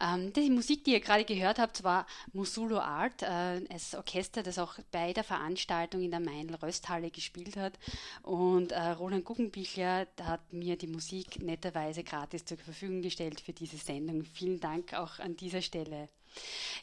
Ähm, 0.00 0.32
die 0.32 0.50
Musik, 0.50 0.82
die 0.82 0.94
ihr 0.94 1.00
gerade 1.00 1.24
gehört 1.24 1.60
habt, 1.60 1.84
war 1.84 2.04
Musulo 2.32 2.80
Art, 2.80 3.22
äh, 3.22 3.60
das 3.68 3.94
Orchester, 3.94 4.42
das 4.42 4.58
auch 4.58 4.74
bei 4.90 5.12
der 5.12 5.22
Veranstaltung 5.22 6.02
in 6.02 6.10
der 6.10 6.18
Meinl-Rösthalle 6.18 7.12
gespielt 7.12 7.56
hat. 7.56 7.78
Und 8.22 8.72
äh, 8.72 8.88
Roland 8.88 9.24
Guggenbichler 9.24 10.08
hat 10.20 10.52
mir 10.52 10.76
die 10.76 10.88
Musik 10.88 11.40
netterweise 11.40 12.02
gratis 12.02 12.44
zur 12.44 12.58
Verfügung 12.58 13.02
gestellt 13.02 13.40
für 13.40 13.52
diese 13.52 13.76
Sendung. 13.76 14.24
Vielen 14.24 14.58
Dank 14.58 14.94
auch 14.94 15.20
an 15.20 15.36
dieser 15.36 15.62
Stelle. 15.62 16.08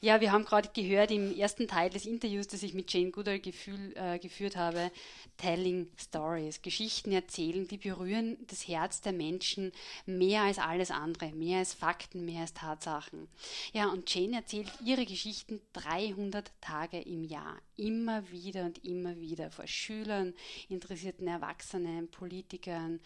Ja, 0.02 0.20
wir 0.22 0.32
haben 0.32 0.46
gerade 0.46 0.70
gehört 0.74 1.12
im 1.12 1.38
ersten 1.38 1.68
Teil 1.68 1.89
des 1.89 2.06
Interviews, 2.06 2.48
das 2.48 2.63
ich 2.63 2.74
mit 2.74 2.92
Jane 2.92 3.12
Goodall 3.12 3.39
gefühl, 3.39 3.94
äh, 3.96 4.20
geführt 4.20 4.56
habe, 4.56 4.92
Telling 5.38 5.88
Stories, 5.98 6.62
Geschichten 6.62 7.12
erzählen, 7.12 7.68
die 7.68 7.78
berühren 7.78 8.38
das 8.48 8.68
Herz 8.68 9.02
der 9.02 9.13
Menschen 9.13 9.72
mehr 10.06 10.42
als 10.42 10.60
alles 10.60 10.92
andere, 10.92 11.32
mehr 11.32 11.60
als 11.60 11.74
Fakten, 11.74 12.26
mehr 12.26 12.42
als 12.42 12.54
Tatsachen. 12.54 13.28
Ja, 13.72 13.88
und 13.88 14.13
Jane 14.13 14.38
erzählt 14.38 14.72
ihre 14.84 15.06
Geschichten 15.06 15.62
300 15.74 16.52
Tage 16.62 17.00
im 17.00 17.24
Jahr, 17.24 17.58
immer 17.78 18.30
wieder 18.30 18.66
und 18.66 18.84
immer 18.84 19.20
wieder 19.20 19.52
vor 19.52 19.68
Schülern, 19.68 20.34
interessierten 20.70 21.28
Erwachsenen, 21.28 22.10
Politikern, 22.10 23.00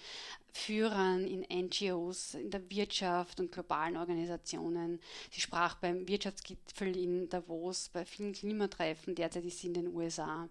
Führern 0.58 1.26
in 1.26 1.46
NGOs, 1.66 2.34
in 2.34 2.50
der 2.50 2.70
Wirtschaft 2.72 3.40
und 3.40 3.52
globalen 3.52 3.96
Organisationen. 3.96 5.00
Sie 5.32 5.40
sprach 5.40 5.76
beim 5.76 6.08
Wirtschaftsgipfel 6.08 6.98
in 6.98 7.30
Davos, 7.30 7.90
bei 7.90 8.06
vielen 8.06 8.34
Klimatreffen, 8.34 9.14
derzeit 9.14 9.46
ist 9.46 9.60
sie 9.60 9.68
in 9.68 9.76
den 9.76 9.94
USA. 9.94 10.50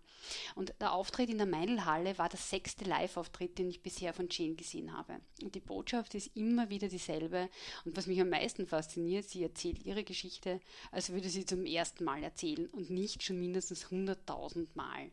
Und 0.55 0.73
der 0.81 0.93
Auftritt 0.93 1.29
in 1.29 1.39
der 1.39 1.47
Meinl-Halle 1.47 2.17
war 2.19 2.29
der 2.29 2.39
sechste 2.39 2.85
Live-Auftritt, 2.85 3.59
den 3.59 3.69
ich 3.69 3.83
bisher 3.83 4.15
von 4.15 4.29
Jane 4.31 4.55
gesehen 4.55 4.97
habe. 4.97 5.21
Und 5.43 5.55
die 5.55 5.61
Botschaft 5.61 6.15
ist 6.15 6.37
immer 6.37 6.71
wieder 6.71 6.89
dieselbe. 6.89 7.51
Und 7.85 7.97
was 7.97 8.07
mich 8.07 8.21
am 8.21 8.31
meisten 8.31 8.67
fasziniert, 8.67 9.29
sie 9.29 9.43
erzählt 9.43 9.85
ihre 9.85 10.05
Geschichte, 10.05 10.61
als 10.93 11.11
würde 11.11 11.29
sie 11.29 11.45
zum 11.45 11.67
ersten 11.67 12.05
Mal 12.05 12.23
erzählen 12.23 12.67
und 12.69 12.91
nicht 12.91 13.25
schon 13.25 13.41
mindestens 13.41 13.87
100.000 13.87 14.69
Mal. 14.75 15.11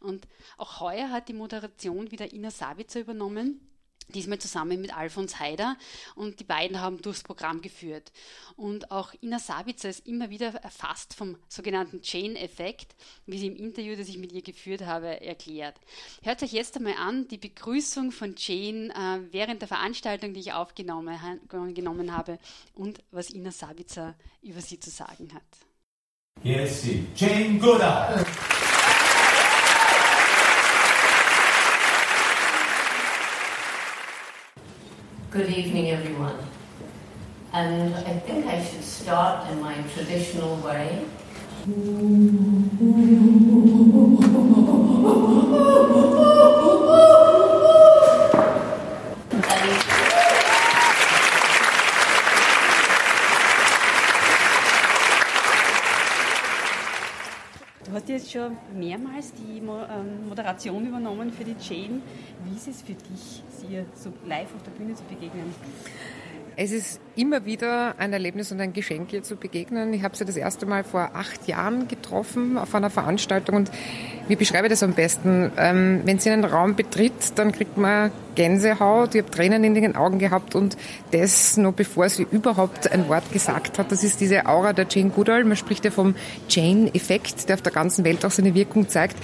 Und 0.00 0.26
auch 0.56 0.80
heuer 0.80 1.10
hat 1.10 1.28
die 1.28 1.34
Moderation 1.34 2.10
wieder 2.10 2.32
Ina 2.32 2.50
Sabitzer 2.50 3.00
übernommen 3.00 3.66
diesmal 4.12 4.38
zusammen 4.38 4.80
mit 4.80 4.96
Alfons 4.96 5.38
Haider 5.38 5.76
und 6.14 6.40
die 6.40 6.44
beiden 6.44 6.80
haben 6.80 7.00
durchs 7.02 7.22
Programm 7.22 7.60
geführt. 7.60 8.12
Und 8.56 8.90
auch 8.90 9.12
Ina 9.22 9.38
Sabitzer 9.38 9.88
ist 9.88 10.06
immer 10.06 10.30
wieder 10.30 10.54
erfasst 10.54 11.14
vom 11.14 11.36
sogenannten 11.48 12.02
Chain-Effekt, 12.02 12.94
wie 13.26 13.38
sie 13.38 13.46
im 13.46 13.56
Interview, 13.56 13.96
das 13.96 14.08
ich 14.08 14.18
mit 14.18 14.32
ihr 14.32 14.42
geführt 14.42 14.82
habe, 14.82 15.20
erklärt. 15.20 15.76
Hört 16.22 16.42
euch 16.42 16.52
jetzt 16.52 16.76
einmal 16.76 16.94
an, 16.94 17.28
die 17.28 17.38
Begrüßung 17.38 18.12
von 18.12 18.34
Jane 18.36 18.90
äh, 18.90 19.32
während 19.32 19.62
der 19.62 19.68
Veranstaltung, 19.68 20.34
die 20.34 20.40
ich 20.40 20.52
aufgenommen 20.52 21.16
habe 22.12 22.38
und 22.74 22.98
was 23.10 23.30
Ina 23.30 23.50
Sabitzer 23.50 24.14
über 24.42 24.60
sie 24.60 24.80
zu 24.80 24.90
sagen 24.90 25.30
hat. 25.34 25.42
Hier 26.42 26.62
ist 26.62 26.82
sie, 26.82 27.06
Jane 27.14 27.58
Goodall. 27.58 28.24
Good 35.30 35.50
evening, 35.50 35.92
everyone. 35.92 36.36
And 37.52 37.94
I 37.94 38.18
think 38.18 38.46
I 38.46 38.60
should 38.64 38.82
start 38.82 39.48
in 39.48 39.60
my 39.60 39.80
traditional 39.94 40.56
way. 40.56 41.06
Du 57.90 57.96
hast 57.96 58.08
jetzt 58.08 58.30
schon 58.30 58.56
mehrmals 58.72 59.32
die 59.32 59.58
ähm, 59.58 60.28
Moderation 60.28 60.86
übernommen 60.86 61.32
für 61.32 61.42
die 61.42 61.56
Jane. 61.60 62.00
Wie 62.44 62.54
ist 62.54 62.68
es 62.68 62.82
für 62.82 62.92
dich, 62.92 63.42
sie 63.48 63.84
so 63.94 64.12
live 64.28 64.54
auf 64.54 64.62
der 64.62 64.70
Bühne 64.70 64.94
zu 64.94 65.02
begegnen? 65.04 65.52
Es 66.56 66.70
ist 66.70 67.00
immer 67.16 67.44
wieder 67.46 67.98
ein 67.98 68.12
Erlebnis 68.12 68.52
und 68.52 68.60
ein 68.60 68.72
Geschenk, 68.72 69.12
ihr 69.12 69.24
zu 69.24 69.34
begegnen. 69.34 69.92
Ich 69.92 70.04
habe 70.04 70.16
sie 70.16 70.24
das 70.24 70.36
erste 70.36 70.66
Mal 70.66 70.84
vor 70.84 71.10
acht 71.14 71.48
Jahren 71.48 71.88
getroffen 71.88 72.58
auf 72.58 72.72
einer 72.76 72.90
Veranstaltung 72.90 73.56
und 73.56 73.72
wie 74.30 74.36
beschreibe 74.36 74.68
ich 74.68 74.70
das 74.70 74.84
am 74.84 74.92
besten? 74.92 75.50
Ähm, 75.56 76.02
wenn 76.04 76.20
sie 76.20 76.30
einen 76.30 76.44
Raum 76.44 76.76
betritt, 76.76 77.32
dann 77.34 77.50
kriegt 77.50 77.76
man 77.76 78.12
Gänsehaut, 78.36 79.14
ich 79.14 79.22
habe 79.22 79.30
Tränen 79.30 79.64
in 79.64 79.74
den 79.74 79.96
Augen 79.96 80.20
gehabt 80.20 80.54
und 80.54 80.76
das 81.10 81.56
noch 81.56 81.72
bevor 81.72 82.08
sie 82.08 82.26
überhaupt 82.30 82.90
ein 82.92 83.08
Wort 83.08 83.30
gesagt 83.32 83.78
hat. 83.78 83.90
Das 83.90 84.04
ist 84.04 84.20
diese 84.20 84.46
Aura 84.46 84.72
der 84.72 84.86
Jane 84.88 85.10
Goodall. 85.10 85.44
Man 85.44 85.56
spricht 85.56 85.84
ja 85.84 85.90
vom 85.90 86.14
Jane-Effekt, 86.48 87.48
der 87.48 87.56
auf 87.56 87.62
der 87.62 87.72
ganzen 87.72 88.04
Welt 88.04 88.24
auch 88.24 88.30
seine 88.30 88.54
Wirkung 88.54 88.88
zeigt. 88.88 89.16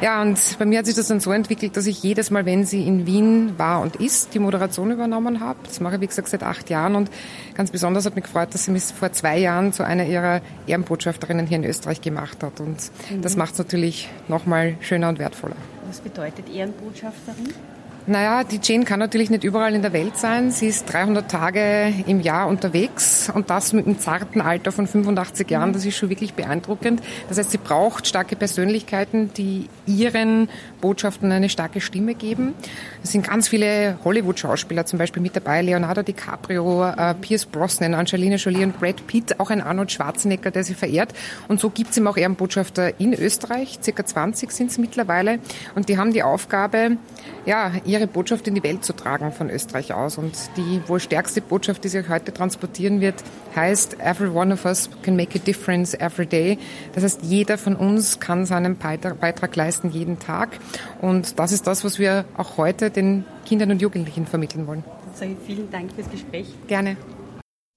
Ja, 0.00 0.22
und 0.22 0.38
bei 0.58 0.64
mir 0.64 0.78
hat 0.78 0.86
sich 0.86 0.94
das 0.94 1.08
dann 1.08 1.18
so 1.20 1.32
entwickelt, 1.32 1.76
dass 1.76 1.86
ich 1.86 2.02
jedes 2.02 2.30
Mal, 2.30 2.46
wenn 2.46 2.64
sie 2.64 2.86
in 2.86 3.04
Wien 3.04 3.54
war 3.58 3.80
und 3.80 3.96
ist, 3.96 4.32
die 4.32 4.38
Moderation 4.38 4.90
übernommen 4.92 5.40
habe. 5.40 5.58
Das 5.64 5.80
mache 5.80 5.96
ich, 5.96 6.00
wie 6.00 6.06
gesagt, 6.06 6.28
seit 6.28 6.44
acht 6.44 6.70
Jahren 6.70 6.94
und 6.94 7.10
ganz 7.54 7.72
besonders 7.72 8.06
hat 8.06 8.14
mich 8.14 8.24
gefreut, 8.24 8.54
dass 8.54 8.64
sie 8.64 8.70
mich 8.70 8.84
vor 8.84 9.12
zwei 9.12 9.38
Jahren 9.38 9.72
zu 9.72 9.82
einer 9.84 10.06
ihrer 10.06 10.40
Ehrenbotschafterinnen 10.66 11.46
hier 11.46 11.58
in 11.58 11.64
Österreich 11.64 12.00
gemacht 12.00 12.42
hat. 12.42 12.60
Und 12.60 12.78
mhm. 13.10 13.22
das 13.22 13.36
macht 13.36 13.52
es 13.54 13.58
natürlich 13.58 14.08
nochmal 14.28 14.51
schöner 14.80 15.08
und 15.08 15.18
wertvoller. 15.18 15.56
Was 15.86 16.00
bedeutet 16.00 16.48
Ehrenbotschafterin? 16.48 17.52
Naja, 18.04 18.42
die 18.42 18.58
Jane 18.60 18.84
kann 18.84 18.98
natürlich 18.98 19.30
nicht 19.30 19.44
überall 19.44 19.76
in 19.76 19.82
der 19.82 19.92
Welt 19.92 20.18
sein. 20.18 20.50
Sie 20.50 20.66
ist 20.66 20.92
300 20.92 21.30
Tage 21.30 21.94
im 22.08 22.20
Jahr 22.20 22.48
unterwegs 22.48 23.30
und 23.32 23.48
das 23.48 23.72
mit 23.72 23.86
einem 23.86 24.00
zarten 24.00 24.40
Alter 24.40 24.72
von 24.72 24.88
85 24.88 25.48
Jahren. 25.48 25.72
Das 25.72 25.84
ist 25.84 25.96
schon 25.96 26.10
wirklich 26.10 26.34
beeindruckend. 26.34 27.00
Das 27.28 27.38
heißt, 27.38 27.52
sie 27.52 27.58
braucht 27.58 28.08
starke 28.08 28.34
Persönlichkeiten, 28.34 29.32
die 29.34 29.68
ihren 29.86 30.48
Botschaften 30.80 31.30
eine 31.30 31.48
starke 31.48 31.80
Stimme 31.80 32.14
geben. 32.14 32.54
Es 33.04 33.12
sind 33.12 33.24
ganz 33.24 33.46
viele 33.46 33.96
Hollywood-Schauspieler 34.04 34.84
zum 34.84 34.98
Beispiel 34.98 35.22
mit 35.22 35.36
dabei. 35.36 35.62
Leonardo 35.62 36.02
DiCaprio, 36.02 36.84
äh, 36.84 37.14
Pierce 37.14 37.46
Brosnan, 37.46 37.94
Angelina 37.94 38.34
Jolie 38.34 38.64
und 38.64 38.80
Brad 38.80 39.06
Pitt, 39.06 39.38
auch 39.38 39.50
ein 39.50 39.60
Arnold 39.60 39.92
Schwarzenegger, 39.92 40.50
der 40.50 40.64
sie 40.64 40.74
verehrt. 40.74 41.14
Und 41.46 41.60
so 41.60 41.70
gibt 41.70 41.92
es 41.92 41.98
eben 41.98 42.08
auch 42.08 42.16
Ehrenbotschafter 42.16 42.98
in 42.98 43.14
Österreich. 43.14 43.78
Circa 43.80 44.04
20 44.04 44.50
sind 44.50 44.72
es 44.72 44.78
mittlerweile. 44.78 45.38
Und 45.76 45.88
die 45.88 45.98
haben 45.98 46.12
die 46.12 46.24
Aufgabe, 46.24 46.96
ja, 47.46 47.70
ihre 47.92 48.06
Botschaft 48.06 48.48
in 48.48 48.54
die 48.54 48.62
Welt 48.62 48.84
zu 48.84 48.94
tragen 48.94 49.32
von 49.32 49.50
Österreich 49.50 49.92
aus. 49.92 50.18
Und 50.18 50.32
die 50.56 50.80
wohl 50.86 50.98
stärkste 50.98 51.40
Botschaft, 51.40 51.84
die 51.84 51.88
sie 51.88 52.08
heute 52.08 52.32
transportieren 52.32 53.00
wird, 53.00 53.16
heißt, 53.54 54.00
every 54.00 54.28
one 54.28 54.52
of 54.52 54.64
us 54.64 54.88
can 55.02 55.14
make 55.14 55.38
a 55.38 55.42
difference 55.42 55.94
every 55.94 56.26
day. 56.26 56.58
Das 56.94 57.04
heißt, 57.04 57.22
jeder 57.22 57.58
von 57.58 57.76
uns 57.76 58.18
kann 58.18 58.46
seinen 58.46 58.76
Beitrag 58.76 59.54
leisten 59.54 59.90
jeden 59.90 60.18
Tag. 60.18 60.58
Und 61.00 61.38
das 61.38 61.52
ist 61.52 61.66
das, 61.66 61.84
was 61.84 61.98
wir 61.98 62.24
auch 62.36 62.56
heute 62.56 62.90
den 62.90 63.24
Kindern 63.44 63.70
und 63.70 63.82
Jugendlichen 63.82 64.26
vermitteln 64.26 64.66
wollen. 64.66 64.84
Sage 65.14 65.36
vielen 65.46 65.70
Dank 65.70 65.92
fürs 65.92 66.10
Gespräch. 66.10 66.46
Gerne. 66.68 66.96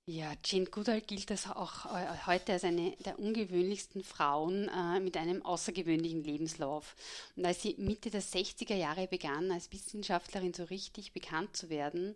Ja, 0.08 0.34
Jane 0.46 0.68
Goodall 0.68 1.02
gilt 1.02 1.32
als 1.32 1.50
auch 1.50 1.88
äh, 1.88 2.06
heute 2.28 2.54
als 2.54 2.64
eine 2.64 2.96
der 2.98 3.18
ungewöhnlichsten 3.18 4.04
Frauen 4.04 4.70
äh, 4.70 5.00
mit 5.00 5.18
einem 5.18 5.44
außergewöhnlichen 5.44 6.24
Lebenslauf. 6.24 6.96
Und 7.36 7.44
als 7.44 7.64
sie 7.64 7.74
Mitte 7.80 8.12
der 8.12 8.22
60er 8.22 8.76
Jahre 8.76 9.08
begann, 9.08 9.52
als 9.52 9.72
Wissenschaftlerin 9.72 10.54
so 10.54 10.66
richtig 10.66 11.12
bekannt 11.12 11.58
zu 11.58 11.72
werden 11.72 12.14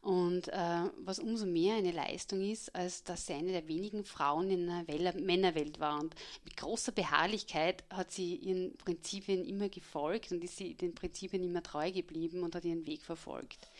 und 0.00 0.46
äh, 0.46 0.90
was 0.98 1.18
umso 1.18 1.44
mehr 1.44 1.74
eine 1.74 1.90
Leistung 1.90 2.40
ist, 2.40 2.72
als 2.72 3.02
dass 3.02 3.26
sie 3.26 3.32
eine 3.32 3.50
der 3.50 3.66
wenigen 3.66 4.04
Frauen 4.04 4.48
in 4.48 4.68
der 4.68 4.86
Welt, 4.86 5.20
Männerwelt 5.20 5.80
war. 5.80 5.98
Und 5.98 6.14
mit 6.44 6.56
großer 6.56 6.92
Beharrlichkeit 6.92 7.82
hat 7.90 8.12
sie 8.12 8.36
ihren 8.36 8.76
Prinzipien 8.76 9.44
immer 9.44 9.68
gefolgt 9.68 10.30
und 10.30 10.44
ist 10.44 10.56
sie 10.56 10.74
den 10.74 10.94
Prinzipien 10.94 11.42
immer 11.42 11.64
treu 11.64 11.90
geblieben 11.90 12.44
und 12.44 12.54
hat 12.54 12.64
ihren 12.64 12.86
Weg 12.86 13.02
verfolgt. 13.02 13.72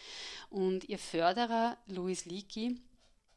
Und 0.50 0.88
ihr 0.88 0.98
Förderer, 0.98 1.78
Louis 1.86 2.24
Leakey, 2.24 2.80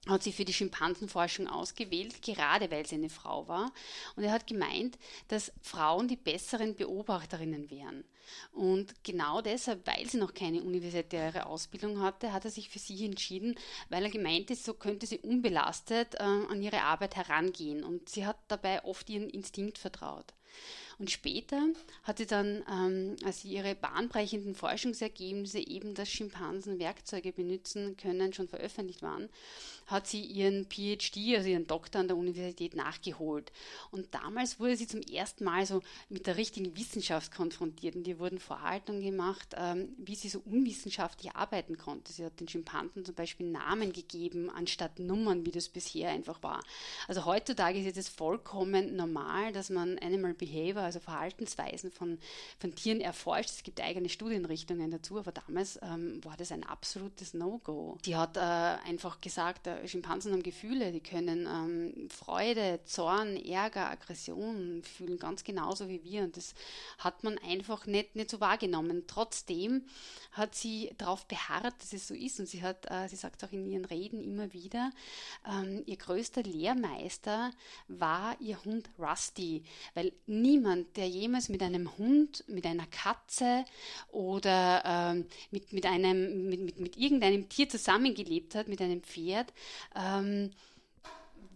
hat 0.08 0.24
sie 0.24 0.32
für 0.32 0.46
die 0.46 0.54
Schimpansenforschung 0.54 1.48
ausgewählt, 1.48 2.22
gerade 2.22 2.70
weil 2.72 2.86
sie 2.86 2.96
eine 2.96 3.10
Frau 3.10 3.48
war. 3.48 3.72
Und 4.15 4.24
er 4.24 4.32
hat 4.32 4.48
gemeint, 4.48 4.98
dass 5.28 5.52
Frauen 5.62 6.08
die 6.08 6.15
besseren 6.15 6.76
Beobachterinnen 6.76 7.70
wären. 7.70 8.04
Und 8.52 9.04
genau 9.04 9.41
deshalb, 9.41 9.88
weil 9.88 10.08
sie 10.10 10.17
noch 10.17 10.34
keine 10.34 10.63
universitäre 10.63 11.46
Ausbildung 11.46 12.02
hatte, 12.02 12.34
hat 12.34 12.46
er 12.46 12.52
sich 12.52 12.70
für 12.70 12.80
sie 12.80 13.06
entschieden, 13.06 13.56
weil 13.89 14.04
er 14.04 14.10
gemeint 14.10 14.52
ist, 14.52 14.65
so 14.65 14.74
könnte 14.74 15.08
sie 15.08 15.20
unbelastet 15.20 16.15
äh, 16.15 16.24
an 16.24 16.62
ihre 16.62 16.82
Arbeit 16.82 17.15
herangehen. 17.15 17.84
Und 17.84 18.10
sie 18.10 18.26
hat 18.26 18.38
dabei 18.48 18.84
oft 18.84 19.10
ihren 19.10 19.30
Instinkt 19.30 19.78
vertraut. 19.78 20.34
Und 21.00 21.12
später 21.12 21.62
hat 22.04 22.17
sie 22.17 22.26
dann, 22.26 22.63
ähm, 22.72 23.17
als 23.24 23.41
sie 23.41 23.50
ihre 23.50 23.76
bahnbrechenden 23.76 24.56
Forschungsergebnisse 24.56 25.60
eben, 25.60 25.93
dass 25.93 26.10
Schimpansen 26.10 26.80
Werkzeuge 26.80 27.32
benutzen 27.32 27.98
können, 27.98 28.34
schon 28.34 28.48
veröffentlicht 28.48 29.04
waren, 29.04 29.30
hat 29.88 30.06
sie 30.06 30.21
ihren 30.21 30.65
PhD, 30.65 31.36
also 31.36 31.50
ihren 31.50 31.65
Doktor 31.65 32.00
an 32.00 32.08
der 32.08 32.17
Universität 32.17 32.76
nachgeholt. 32.76 33.52
Und 33.89 34.13
damals 34.13 34.60
wurde 34.60 34.76
sie 34.76 34.88
zum 34.88 35.02
ersten 35.02 35.45
Mal 35.45 35.65
so 35.65 35.82
mit 36.10 36.28
der 36.28 36.38
richtigen 36.38 36.78
Wissenschaft 36.78 37.34
konfrontiert 37.34 37.95
und 37.95 38.08
ihr 38.08 38.19
wurden 38.19 38.39
Vorhaltungen 38.39 39.02
gemacht, 39.02 39.56
ähm, 39.58 39.89
wie 39.97 40.15
sie 40.15 40.30
so 40.30 40.41
unwissenschaftlich 40.45 41.36
arbeiten 41.36 41.78
konnte. 41.78 42.12
Sie 42.12 42.26
hat 42.26 42.39
den 42.39 42.47
Schimpansen 42.47 43.06
zum 43.06 43.15
Beispiel 43.15 43.50
Namen 43.50 43.93
gegeben, 43.93 44.50
anstatt 44.50 45.00
Nummern, 45.00 45.45
wie 45.45 45.52
das 45.52 45.69
bisher 45.69 46.10
einfach 46.10 46.43
war. 46.43 46.62
Also 47.08 47.26
heutzutage 47.26 47.80
ist 47.80 47.97
es 47.97 48.10
vollkommen 48.10 48.95
normal, 48.95 49.54
dass 49.54 49.69
man 49.69 49.97
Animal 50.00 50.34
Behavior, 50.34 50.84
also 50.84 51.00
Verhaltensweisen 51.00 51.91
von, 51.91 52.19
von 52.60 52.76
Tieren 52.76 53.00
erforscht. 53.00 53.52
Es 53.52 53.63
gibt 53.63 53.80
eigene 53.80 54.10
Studienrichtungen 54.10 54.91
dazu, 54.91 55.17
aber 55.17 55.32
damals 55.32 55.80
ähm, 55.82 56.23
war 56.26 56.36
das 56.36 56.52
ein 56.52 56.65
absolutes 56.65 57.34
No-Go. 57.34 57.97
Die 58.04 58.17
hat 58.17 58.36
äh, 58.36 58.39
einfach 58.39 59.21
gesagt, 59.21 59.67
Schimpansen 59.85 60.31
haben 60.33 60.43
Gefühle, 60.43 60.91
die 60.91 60.99
können 60.99 61.45
ähm, 61.45 62.09
Freude, 62.09 62.79
Zorn, 62.85 63.37
Ärger, 63.37 63.89
Aggression 63.89 64.81
fühlen 64.83 65.19
ganz 65.19 65.43
genauso 65.43 65.89
wie 65.89 66.03
wir. 66.03 66.23
Und 66.23 66.37
das 66.37 66.53
hat 66.97 67.23
man 67.23 67.37
einfach 67.39 67.85
nicht, 67.85 68.15
nicht 68.15 68.29
so 68.29 68.39
wahrgenommen. 68.39 69.03
Trotzdem 69.07 69.83
hat 70.31 70.55
sie 70.55 70.91
darauf 70.97 71.25
beharrt, 71.25 71.75
dass 71.79 71.93
es 71.93 72.07
so 72.07 72.13
ist. 72.13 72.39
Und 72.39 72.47
sie 72.47 72.61
hat, 72.61 72.89
äh, 72.89 73.07
sie 73.07 73.15
sagt 73.15 73.43
auch 73.43 73.51
in 73.51 73.69
ihren 73.69 73.85
Reden 73.85 74.21
immer 74.21 74.53
wieder, 74.53 74.91
ähm, 75.47 75.83
ihr 75.85 75.97
größter 75.97 76.43
Lehrmeister 76.43 77.51
war 77.87 78.39
ihr 78.39 78.63
Hund 78.63 78.89
Rusty, 78.99 79.63
weil 79.93 80.13
niemand, 80.25 80.95
der 80.97 81.07
jemals 81.07 81.49
mit 81.49 81.61
einem 81.61 81.97
Hund, 81.97 82.43
mit 82.47 82.65
einer 82.65 82.87
Katze 82.87 83.65
oder 84.11 84.83
ähm, 84.85 85.25
mit, 85.51 85.73
mit, 85.73 85.85
einem, 85.85 86.49
mit, 86.49 86.61
mit, 86.61 86.79
mit 86.79 86.97
irgendeinem 86.97 87.49
Tier 87.49 87.67
zusammengelebt 87.69 88.55
hat, 88.55 88.67
mit 88.67 88.81
einem 88.81 89.01
Pferd, 89.01 89.53
ähm, 89.95 90.51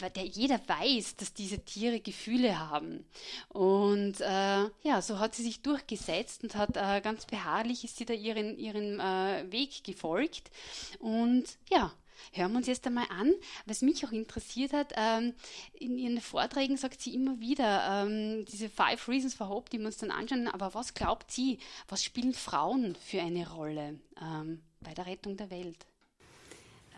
der 0.10 0.26
jeder 0.26 0.60
weiß, 0.68 1.16
dass 1.18 1.34
diese 1.34 1.60
Tiere 1.60 2.00
Gefühle 2.00 2.60
haben. 2.60 3.06
Und 3.50 4.20
äh, 4.22 4.70
ja, 4.84 5.02
so 5.02 5.20
hat 5.20 5.36
sie 5.36 5.44
sich 5.44 5.62
durchgesetzt 5.62 6.44
und 6.44 6.56
hat 6.56 6.76
äh, 6.78 7.02
ganz 7.02 7.26
beharrlich 7.26 7.84
ist 7.84 7.98
sie 7.98 8.06
da 8.06 8.14
ihren, 8.14 8.58
ihren 8.58 9.00
äh, 9.00 9.46
Weg 9.52 9.84
gefolgt. 9.84 10.52
Und 11.00 11.46
ja, 11.70 11.94
hören 12.34 12.52
wir 12.52 12.58
uns 12.58 12.68
jetzt 12.68 12.86
einmal 12.88 13.08
an. 13.10 13.34
Was 13.66 13.82
mich 13.82 14.06
auch 14.06 14.12
interessiert 14.12 14.74
hat, 14.74 14.94
ähm, 14.96 15.34
in 15.74 15.98
ihren 15.98 16.22
Vorträgen 16.22 16.78
sagt 16.78 17.02
sie 17.02 17.14
immer 17.14 17.40
wieder 17.40 18.06
ähm, 18.06 18.46
diese 18.46 18.70
Five 18.70 19.08
Reasons 19.08 19.34
for 19.34 19.50
Hope, 19.50 19.70
die 19.70 19.80
wir 19.80 19.88
uns 19.88 19.98
dann 19.98 20.12
anschauen. 20.12 20.48
Aber 20.48 20.74
was 20.74 20.94
glaubt 20.94 21.32
sie, 21.32 21.60
was 21.88 22.04
spielen 22.04 22.34
Frauen 22.34 22.96
für 22.96 23.22
eine 23.22 23.50
Rolle 23.50 24.00
ähm, 24.22 24.62
bei 24.82 24.94
der 24.94 25.06
Rettung 25.06 25.38
der 25.38 25.50
Welt? 25.50 25.86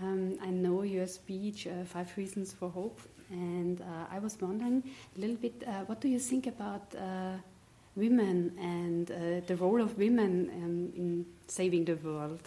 Um, 0.02 0.38
I 0.42 0.48
know 0.48 0.82
your 0.82 1.08
speech, 1.08 1.68
uh, 1.68 1.84
Five 1.86 2.12
Reasons 2.18 2.52
for 2.52 2.70
Hope, 2.70 3.00
and 3.30 3.80
uh, 3.82 3.86
I 4.12 4.20
was 4.20 4.38
wondering 4.42 4.84
a 5.16 5.20
little 5.20 5.36
bit 5.36 5.64
uh, 5.68 5.86
what 5.86 6.02
do 6.02 6.08
you 6.08 6.20
think 6.20 6.48
about 6.48 6.94
uh, 6.96 7.38
women 7.96 8.58
and 8.60 9.12
uh, 9.12 9.46
the 9.46 9.56
role 9.56 9.82
of 9.82 9.98
women 9.98 10.50
um, 10.56 10.94
in 10.96 11.26
saving 11.48 11.86
the 11.86 11.96
world? 11.96 12.42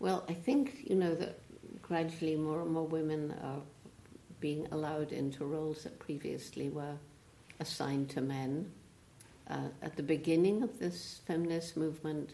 Well, 0.00 0.24
I 0.28 0.34
think, 0.34 0.84
you 0.90 0.96
know, 0.96 1.14
that 1.14 1.38
gradually 1.82 2.36
more 2.36 2.60
and 2.62 2.72
more 2.72 2.86
women 2.86 3.34
are 3.42 3.60
being 4.40 4.66
allowed 4.72 5.12
into 5.12 5.44
roles 5.44 5.84
that 5.84 5.98
previously 5.98 6.68
were 6.68 6.96
assigned 7.60 8.10
to 8.10 8.20
men. 8.20 8.70
Uh, 9.48 9.68
at 9.82 9.96
the 9.96 10.02
beginning 10.02 10.62
of 10.62 10.78
this 10.78 11.20
feminist 11.26 11.76
movement, 11.76 12.30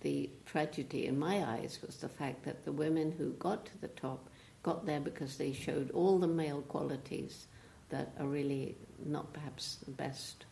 the 0.00 0.28
tragedy 0.44 1.06
in 1.06 1.18
my 1.18 1.44
eyes 1.44 1.78
was 1.84 1.96
the 1.96 2.08
fact 2.08 2.44
that 2.44 2.64
the 2.64 2.72
women 2.72 3.12
who 3.16 3.30
got 3.32 3.66
to 3.66 3.78
the 3.80 3.88
top 3.88 4.28
got 4.62 4.84
there 4.86 5.00
because 5.00 5.36
they 5.36 5.52
showed 5.52 5.90
all 5.92 6.18
the 6.18 6.26
male 6.26 6.62
qualities 6.62 7.46
that 7.90 8.12
are 8.18 8.26
really 8.26 8.74
not 9.04 9.32
perhaps 9.32 9.76
the 9.84 9.90
best 9.92 10.44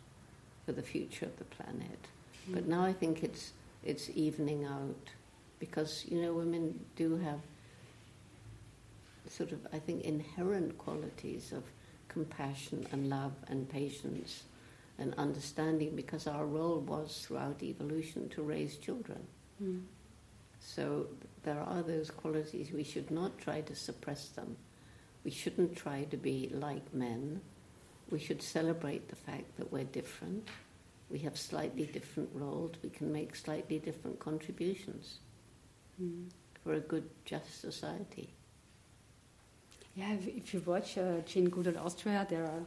for 0.64 0.72
the 0.72 0.82
future 0.82 1.26
of 1.26 1.36
the 1.38 1.44
planet. 1.44 1.98
Mm. 2.48 2.54
But 2.54 2.68
now 2.68 2.84
I 2.84 2.92
think 2.92 3.22
it's 3.22 3.52
it's 3.84 4.08
evening 4.14 4.64
out 4.64 5.10
because 5.58 6.04
you 6.08 6.22
know 6.22 6.32
women 6.32 6.78
do 6.96 7.16
have 7.16 7.40
sort 9.28 9.52
of 9.52 9.66
I 9.72 9.78
think 9.78 10.04
inherent 10.04 10.78
qualities 10.78 11.52
of 11.52 11.64
compassion 12.08 12.86
and 12.92 13.10
love 13.10 13.32
and 13.48 13.68
patience 13.68 14.44
and 14.98 15.14
understanding 15.14 15.96
because 15.96 16.26
our 16.26 16.46
role 16.46 16.80
was 16.80 17.24
throughout 17.26 17.62
evolution 17.62 18.28
to 18.30 18.42
raise 18.42 18.76
children. 18.76 19.26
Mm. 19.62 19.82
So 20.60 21.06
there 21.42 21.60
are 21.60 21.82
those 21.82 22.10
qualities. 22.10 22.72
We 22.72 22.84
should 22.84 23.10
not 23.10 23.38
try 23.38 23.60
to 23.62 23.74
suppress 23.74 24.28
them. 24.28 24.56
We 25.24 25.30
shouldn't 25.30 25.76
try 25.76 26.04
to 26.04 26.16
be 26.16 26.50
like 26.52 26.94
men. 26.94 27.40
We 28.10 28.18
should 28.18 28.42
celebrate 28.42 29.08
the 29.08 29.16
fact 29.16 29.56
that 29.56 29.72
we're 29.72 29.84
different. 29.84 30.48
We 31.10 31.18
have 31.20 31.36
slightly 31.36 31.86
different 31.86 32.30
roles. 32.32 32.74
We 32.82 32.90
can 32.90 33.12
make 33.12 33.36
slightly 33.36 33.78
different 33.78 34.18
contributions 34.18 35.18
mm. 36.00 36.26
for 36.62 36.74
a 36.74 36.80
good, 36.80 37.08
just 37.24 37.60
society. 37.60 38.30
Yeah, 39.96 40.12
if 40.12 40.52
you 40.52 40.60
watch 40.66 40.98
uh, 40.98 41.20
Jane 41.24 41.48
Goodall 41.48 41.78
Austria, 41.78 42.26
there 42.28 42.44
are 42.44 42.64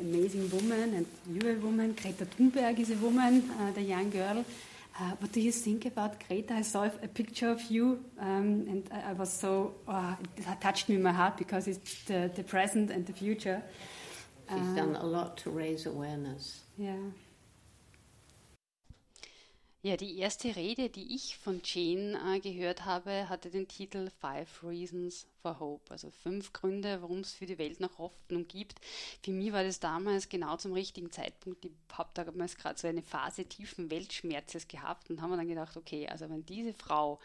amazing 0.00 0.50
woman 0.50 0.94
and 0.94 1.06
you 1.30 1.50
a 1.50 1.54
woman. 1.54 1.94
Greta 2.00 2.24
Thunberg 2.24 2.78
is 2.78 2.90
a 2.90 2.96
woman, 2.96 3.50
uh, 3.60 3.72
the 3.72 3.82
young 3.82 4.10
girl. 4.10 4.44
Uh, 5.00 5.10
what 5.20 5.30
do 5.30 5.40
you 5.40 5.52
think 5.52 5.86
about 5.86 6.26
Greta? 6.26 6.54
I 6.54 6.62
saw 6.62 6.84
a 6.84 7.08
picture 7.08 7.50
of 7.50 7.62
you, 7.70 8.04
um, 8.18 8.66
and 8.68 8.90
I, 8.90 9.10
I, 9.10 9.12
was 9.12 9.32
so 9.32 9.74
uh, 9.86 10.16
it 10.36 10.44
touched 10.60 10.88
me 10.88 10.96
in 10.96 11.02
my 11.02 11.12
heart 11.12 11.36
because 11.36 11.68
it's 11.68 12.02
the, 12.04 12.30
the 12.34 12.42
present 12.42 12.90
and 12.90 13.06
the 13.06 13.12
future. 13.12 13.62
She's 14.50 14.58
uh, 14.58 14.74
done 14.74 14.96
a 14.96 15.06
lot 15.06 15.36
to 15.38 15.50
raise 15.50 15.86
awareness. 15.86 16.62
Yeah. 16.76 16.96
Ja, 19.80 19.96
die 19.96 20.18
erste 20.18 20.56
Rede, 20.56 20.88
die 20.88 21.14
ich 21.14 21.38
von 21.38 21.60
Jane 21.64 22.18
äh, 22.34 22.40
gehört 22.40 22.84
habe, 22.84 23.28
hatte 23.28 23.48
den 23.48 23.68
Titel 23.68 24.10
Five 24.20 24.64
Reasons 24.64 25.26
for 25.42 25.58
Hope, 25.60 25.90
also 25.90 26.10
fünf 26.10 26.52
Gründe, 26.52 27.00
warum 27.00 27.20
es 27.20 27.32
für 27.32 27.46
die 27.46 27.58
Welt 27.58 27.80
noch 27.80 27.98
Hoffnung 27.98 28.46
gibt. 28.48 28.80
Für 29.22 29.32
mich 29.32 29.52
war 29.52 29.64
das 29.64 29.80
damals 29.80 30.28
genau 30.28 30.56
zum 30.56 30.72
richtigen 30.72 31.10
Zeitpunkt. 31.10 31.64
Ich 31.64 31.72
habe 31.92 32.10
damals 32.14 32.56
gerade 32.56 32.78
so 32.78 32.88
eine 32.88 33.02
Phase 33.02 33.44
tiefen 33.44 33.90
Weltschmerzes 33.90 34.68
gehabt 34.68 35.10
und 35.10 35.20
haben 35.20 35.36
dann 35.36 35.48
gedacht, 35.48 35.76
okay, 35.76 36.08
also 36.08 36.28
wenn 36.28 36.44
diese 36.44 36.74
Frau, 36.74 37.18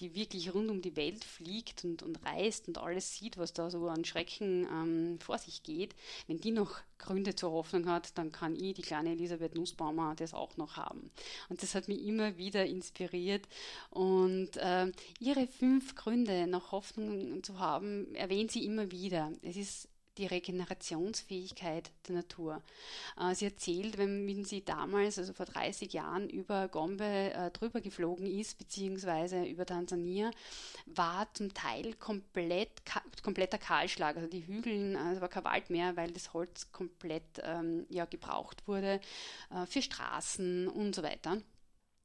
die 0.00 0.14
wirklich 0.14 0.54
rund 0.54 0.70
um 0.70 0.82
die 0.82 0.96
Welt 0.96 1.24
fliegt 1.24 1.84
und, 1.84 2.02
und 2.02 2.24
reist 2.24 2.68
und 2.68 2.78
alles 2.78 3.14
sieht, 3.14 3.36
was 3.36 3.52
da 3.52 3.70
so 3.70 3.88
an 3.88 4.04
Schrecken 4.04 4.66
ähm, 4.66 5.18
vor 5.20 5.38
sich 5.38 5.62
geht, 5.62 5.94
wenn 6.26 6.40
die 6.40 6.52
noch 6.52 6.80
Gründe 6.98 7.34
zur 7.34 7.52
Hoffnung 7.52 7.86
hat, 7.88 8.16
dann 8.16 8.32
kann 8.32 8.56
ich, 8.56 8.74
die 8.74 8.82
kleine 8.82 9.12
Elisabeth 9.12 9.54
Nussbaumer, 9.54 10.14
das 10.16 10.34
auch 10.34 10.56
noch 10.56 10.76
haben. 10.76 11.10
Und 11.48 11.62
das 11.62 11.74
hat 11.74 11.88
mich 11.88 12.04
immer 12.06 12.36
wieder 12.38 12.64
inspiriert. 12.64 13.46
Und 13.90 14.56
äh, 14.56 14.90
ihre 15.20 15.46
fünf 15.46 15.94
Gründe 15.94 16.46
nach 16.46 16.72
Hoffnung 16.72 17.42
zu 17.42 17.55
haben, 17.58 18.14
erwähnt 18.14 18.50
sie 18.50 18.64
immer 18.64 18.90
wieder. 18.90 19.32
Es 19.42 19.56
ist 19.56 19.88
die 20.18 20.26
Regenerationsfähigkeit 20.26 21.90
der 22.08 22.16
Natur. 22.16 22.62
Äh, 23.20 23.34
sie 23.34 23.46
erzählt, 23.46 23.98
wenn 23.98 24.44
sie 24.44 24.64
damals, 24.64 25.18
also 25.18 25.32
vor 25.32 25.46
30 25.46 25.92
Jahren, 25.92 26.28
über 26.28 26.68
Gombe 26.68 27.04
äh, 27.04 27.50
drüber 27.50 27.80
geflogen 27.80 28.26
ist, 28.26 28.58
beziehungsweise 28.58 29.44
über 29.44 29.66
Tansania, 29.66 30.30
war 30.86 31.32
zum 31.34 31.52
Teil 31.52 31.94
komplett, 31.94 32.70
kompletter 33.22 33.58
Kahlschlag. 33.58 34.16
Also 34.16 34.28
die 34.28 34.46
Hügel, 34.46 34.96
äh, 34.96 35.12
es 35.14 35.20
war 35.20 35.28
kein 35.28 35.44
Wald 35.44 35.70
mehr, 35.70 35.96
weil 35.96 36.10
das 36.12 36.32
Holz 36.32 36.72
komplett 36.72 37.42
ähm, 37.42 37.86
ja, 37.88 38.04
gebraucht 38.04 38.66
wurde 38.66 39.00
für 39.68 39.82
Straßen 39.82 40.68
und 40.68 40.94
so 40.94 41.02
weiter. 41.02 41.40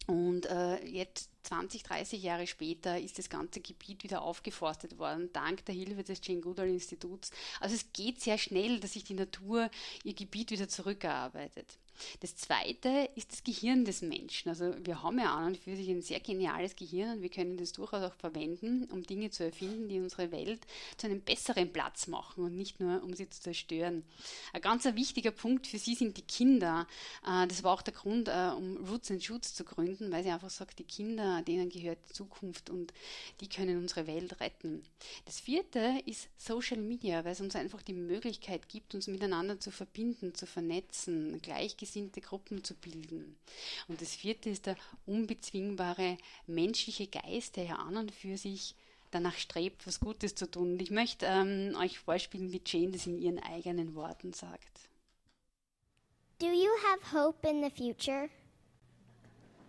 Und 0.07 0.47
äh, 0.47 0.83
jetzt 0.85 1.29
20, 1.43 1.83
30 1.83 2.23
Jahre 2.23 2.47
später 2.47 2.99
ist 2.99 3.17
das 3.17 3.29
ganze 3.29 3.61
Gebiet 3.61 4.03
wieder 4.03 4.21
aufgeforstet 4.23 4.97
worden, 4.97 5.29
dank 5.31 5.63
der 5.65 5.75
Hilfe 5.75 6.03
des 6.03 6.21
Jane 6.23 6.41
Goodall 6.41 6.69
Instituts. 6.69 7.31
Also 7.59 7.75
es 7.75 7.93
geht 7.93 8.19
sehr 8.19 8.37
schnell, 8.37 8.79
dass 8.79 8.93
sich 8.93 9.03
die 9.03 9.13
Natur 9.13 9.69
ihr 10.03 10.13
Gebiet 10.13 10.51
wieder 10.51 10.67
zurückerarbeitet. 10.67 11.77
Das 12.19 12.35
zweite 12.35 13.09
ist 13.15 13.31
das 13.31 13.43
Gehirn 13.43 13.85
des 13.85 14.01
Menschen. 14.01 14.49
Also 14.49 14.73
wir 14.83 15.03
haben 15.03 15.19
ja 15.19 15.33
an 15.33 15.47
und 15.47 15.57
für 15.57 15.75
sich 15.75 15.89
ein 15.89 16.01
sehr 16.01 16.19
geniales 16.19 16.75
Gehirn 16.75 17.17
und 17.17 17.21
wir 17.21 17.29
können 17.29 17.57
das 17.57 17.71
durchaus 17.71 18.03
auch 18.03 18.15
verwenden, 18.15 18.85
um 18.91 19.03
Dinge 19.03 19.29
zu 19.29 19.43
erfinden, 19.43 19.87
die 19.87 19.99
unsere 19.99 20.31
Welt 20.31 20.61
zu 20.97 21.07
einem 21.07 21.21
besseren 21.21 21.71
Platz 21.71 22.07
machen 22.07 22.43
und 22.43 22.55
nicht 22.55 22.79
nur, 22.79 23.03
um 23.03 23.13
sie 23.13 23.29
zu 23.29 23.41
zerstören. 23.41 24.03
Ein 24.53 24.61
ganz 24.61 24.85
wichtiger 24.85 25.31
Punkt 25.31 25.67
für 25.67 25.77
sie 25.77 25.95
sind 25.95 26.17
die 26.17 26.23
Kinder. 26.23 26.87
Äh, 27.25 27.47
das 27.47 27.63
war 27.63 27.73
auch 27.73 27.81
der 27.81 27.93
Grund, 27.93 28.27
äh, 28.27 28.51
um 28.55 28.77
Roots 28.87 29.11
and 29.11 29.23
Shoots 29.23 29.53
zu 29.53 29.63
gründen, 29.63 30.11
weil 30.11 30.23
sie 30.23 30.29
einfach 30.29 30.49
sagt, 30.49 30.79
die 30.79 30.83
Kinder, 30.83 31.41
denen 31.43 31.69
gehört 31.69 31.99
die 32.09 32.13
Zukunft 32.13 32.69
und 32.69 32.93
die 33.39 33.49
können 33.49 33.77
unsere 33.77 34.07
Welt 34.07 34.39
retten. 34.39 34.83
Das 35.25 35.39
vierte 35.39 36.01
ist 36.05 36.29
Social 36.37 36.81
Media, 36.81 37.23
weil 37.23 37.33
es 37.33 37.41
uns 37.41 37.55
einfach 37.55 37.81
die 37.81 37.93
Möglichkeit 37.93 38.67
gibt, 38.67 38.95
uns 38.95 39.07
miteinander 39.07 39.59
zu 39.59 39.71
verbinden, 39.71 40.33
zu 40.33 40.45
vernetzen, 40.45 41.41
gleichgesinnte 41.41 41.90
gleichgesinnte 41.91 42.21
Gruppen 42.21 42.63
zu 42.63 42.73
bilden. 42.75 43.35
Und 43.87 44.01
das 44.01 44.15
vierte 44.15 44.49
ist 44.49 44.65
der 44.65 44.75
unbezwingbare 45.05 46.17
menschliche 46.47 47.07
Geist, 47.07 47.57
der 47.57 47.65
ja 47.65 47.75
an 47.75 47.97
und 47.97 48.11
für 48.11 48.37
sich 48.37 48.75
danach 49.11 49.35
strebt, 49.35 49.85
was 49.85 49.99
Gutes 49.99 50.35
zu 50.35 50.49
tun. 50.49 50.73
Und 50.73 50.81
ich 50.81 50.91
möchte 50.91 51.25
ähm, 51.25 51.75
euch 51.79 51.99
vorspielen, 51.99 52.51
wie 52.51 52.61
Jane 52.65 52.91
das 52.91 53.07
in 53.07 53.17
ihren 53.17 53.39
eigenen 53.39 53.95
Worten 53.95 54.33
sagt. 54.33 54.89
Do 56.39 56.47
you 56.47 56.71
have 56.89 57.15
hope 57.15 57.47
in 57.47 57.61
the 57.61 57.69
future? 57.69 58.29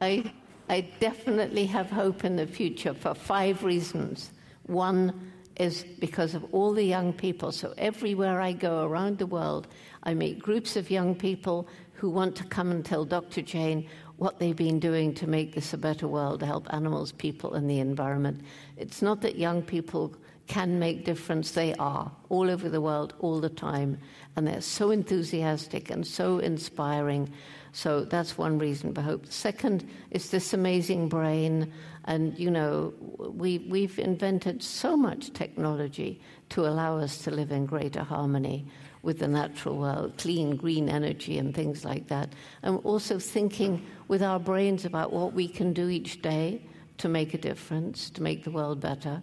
I, 0.01 0.25
I 0.70 0.83
definitely 1.01 1.66
have 1.66 1.95
hope 1.95 2.27
in 2.27 2.39
the 2.39 2.47
future 2.47 2.95
for 2.95 3.14
five 3.14 3.62
reasons. 3.64 4.33
One 4.66 5.12
is 5.57 5.85
because 6.01 6.35
of 6.35 6.45
all 6.53 6.73
the 6.73 6.85
young 6.85 7.12
people. 7.12 7.53
So 7.53 7.75
everywhere 7.77 8.41
I 8.41 8.53
go 8.53 8.85
around 8.85 9.18
the 9.18 9.27
world, 9.27 9.68
I 10.03 10.14
meet 10.14 10.39
groups 10.39 10.77
of 10.77 10.91
young 10.91 11.14
people 11.14 11.68
who 12.03 12.11
want 12.11 12.34
to 12.34 12.42
come 12.42 12.72
and 12.72 12.84
tell 12.84 13.05
Dr. 13.05 13.42
Jane 13.42 13.88
what 14.16 14.40
they've 14.40 14.57
been 14.57 14.80
doing 14.80 15.14
to 15.14 15.28
make 15.28 15.55
this 15.55 15.72
a 15.72 15.78
better 15.78 16.09
world, 16.09 16.40
to 16.40 16.46
help 16.46 16.66
animals, 16.74 17.12
people, 17.12 17.55
and 17.55 17.70
the 17.70 17.78
environment. 17.78 18.40
It's 18.76 19.03
not 19.03 19.20
that 19.20 19.38
young 19.38 19.62
people 19.62 20.12
can 20.48 20.80
make 20.80 21.05
difference, 21.05 21.53
they 21.53 21.74
are 21.74 22.11
all 22.28 22.50
over 22.50 22.68
the 22.68 22.80
world 22.80 23.14
all 23.20 23.40
the 23.40 23.48
time, 23.48 23.98
and 24.34 24.48
they're 24.48 24.61
so 24.61 24.90
enthusiastic 24.90 25.90
and 25.90 26.05
so 26.05 26.40
inspiring. 26.40 27.32
So 27.70 28.05
that's 28.05 28.36
one 28.36 28.59
reason 28.59 28.92
for 28.92 29.00
hope. 29.00 29.26
Second 29.26 29.88
is 30.11 30.30
this 30.30 30.53
amazing 30.53 31.09
brain, 31.09 31.72
and 32.07 32.36
you 32.36 32.50
know, 32.50 32.92
we, 33.16 33.59
we've 33.59 34.00
invented 34.00 34.61
so 34.61 34.96
much 34.96 35.32
technology 35.34 36.20
to 36.48 36.66
allow 36.66 36.98
us 36.98 37.18
to 37.18 37.30
live 37.30 37.53
in 37.53 37.64
greater 37.64 38.03
harmony 38.03 38.66
with 39.03 39.18
the 39.18 39.28
natural 39.28 39.76
world, 39.76 40.16
clean, 40.16 40.57
green 40.57 40.88
energy, 40.88 41.38
and 41.38 41.55
things 41.55 41.84
like 41.84 42.07
that. 42.09 42.32
And 42.62 42.78
also 42.84 43.18
thinking 43.18 43.84
with 44.09 44.22
our 44.22 44.38
brains 44.38 44.84
about 44.84 45.12
what 45.12 45.32
we 45.32 45.48
can 45.48 45.72
do 45.72 45.88
each 45.88 46.22
day 46.22 46.62
to 46.98 47.09
make 47.09 47.34
a 47.34 47.38
difference, 47.38 48.11
to 48.11 48.22
make 48.22 48.44
the 48.44 48.50
world 48.50 48.80
better. 48.80 49.22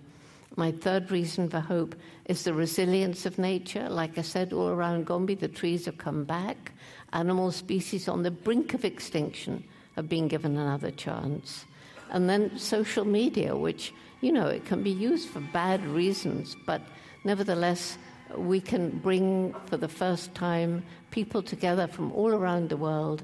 My 0.58 0.72
third 0.72 1.12
reason 1.12 1.48
for 1.48 1.62
hope 1.62 1.96
is 2.26 2.44
the 2.44 2.54
resilience 2.54 3.26
of 3.26 3.38
nature. 3.38 3.88
Like 3.88 4.18
I 4.18 4.22
said, 4.22 4.52
all 4.52 4.68
around 4.68 5.06
Gombe, 5.06 5.36
the 5.36 5.48
trees 5.48 5.86
have 5.86 5.98
come 5.98 6.26
back. 6.26 6.74
Animal 7.14 7.52
species 7.52 8.10
on 8.10 8.24
the 8.24 8.32
brink 8.32 8.74
of 8.74 8.84
extinction 8.84 9.64
have 9.96 10.10
been 10.10 10.28
given 10.28 10.58
another 10.58 10.92
chance. 10.92 11.66
And 12.12 12.30
then 12.30 12.58
social 12.58 13.06
media, 13.06 13.56
which, 13.56 13.94
you 14.20 14.32
know, 14.32 14.48
it 14.48 14.66
can 14.66 14.84
be 14.84 14.90
used 14.90 15.30
for 15.30 15.40
bad 15.40 15.86
reasons, 15.86 16.58
but 16.66 16.82
nevertheless, 17.24 17.98
we 18.36 18.62
can 18.62 18.90
bring 19.00 19.54
for 19.66 19.78
the 19.78 19.88
first 19.88 20.34
time 20.36 20.84
people 21.12 21.42
together 21.42 21.88
from 21.88 22.12
all 22.12 22.34
around 22.34 22.70
the 22.70 22.78
world. 22.78 23.24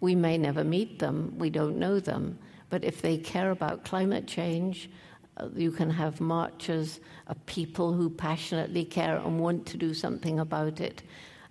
We 0.00 0.14
may 0.14 0.38
never 0.38 0.64
meet 0.64 0.98
them, 0.98 1.34
we 1.38 1.50
don't 1.50 1.78
know 1.78 2.00
them, 2.00 2.38
but 2.70 2.84
if 2.84 3.02
they 3.02 3.18
care 3.18 3.50
about 3.50 3.84
climate 3.84 4.26
change, 4.26 4.90
uh, 5.36 5.48
you 5.54 5.70
can 5.70 5.90
have 5.90 6.20
marches 6.20 7.00
of 7.26 7.44
people 7.46 7.92
who 7.92 8.08
passionately 8.08 8.84
care 8.84 9.16
and 9.16 9.40
want 9.40 9.66
to 9.66 9.76
do 9.76 9.92
something 9.92 10.38
about 10.38 10.80
it. 10.80 11.02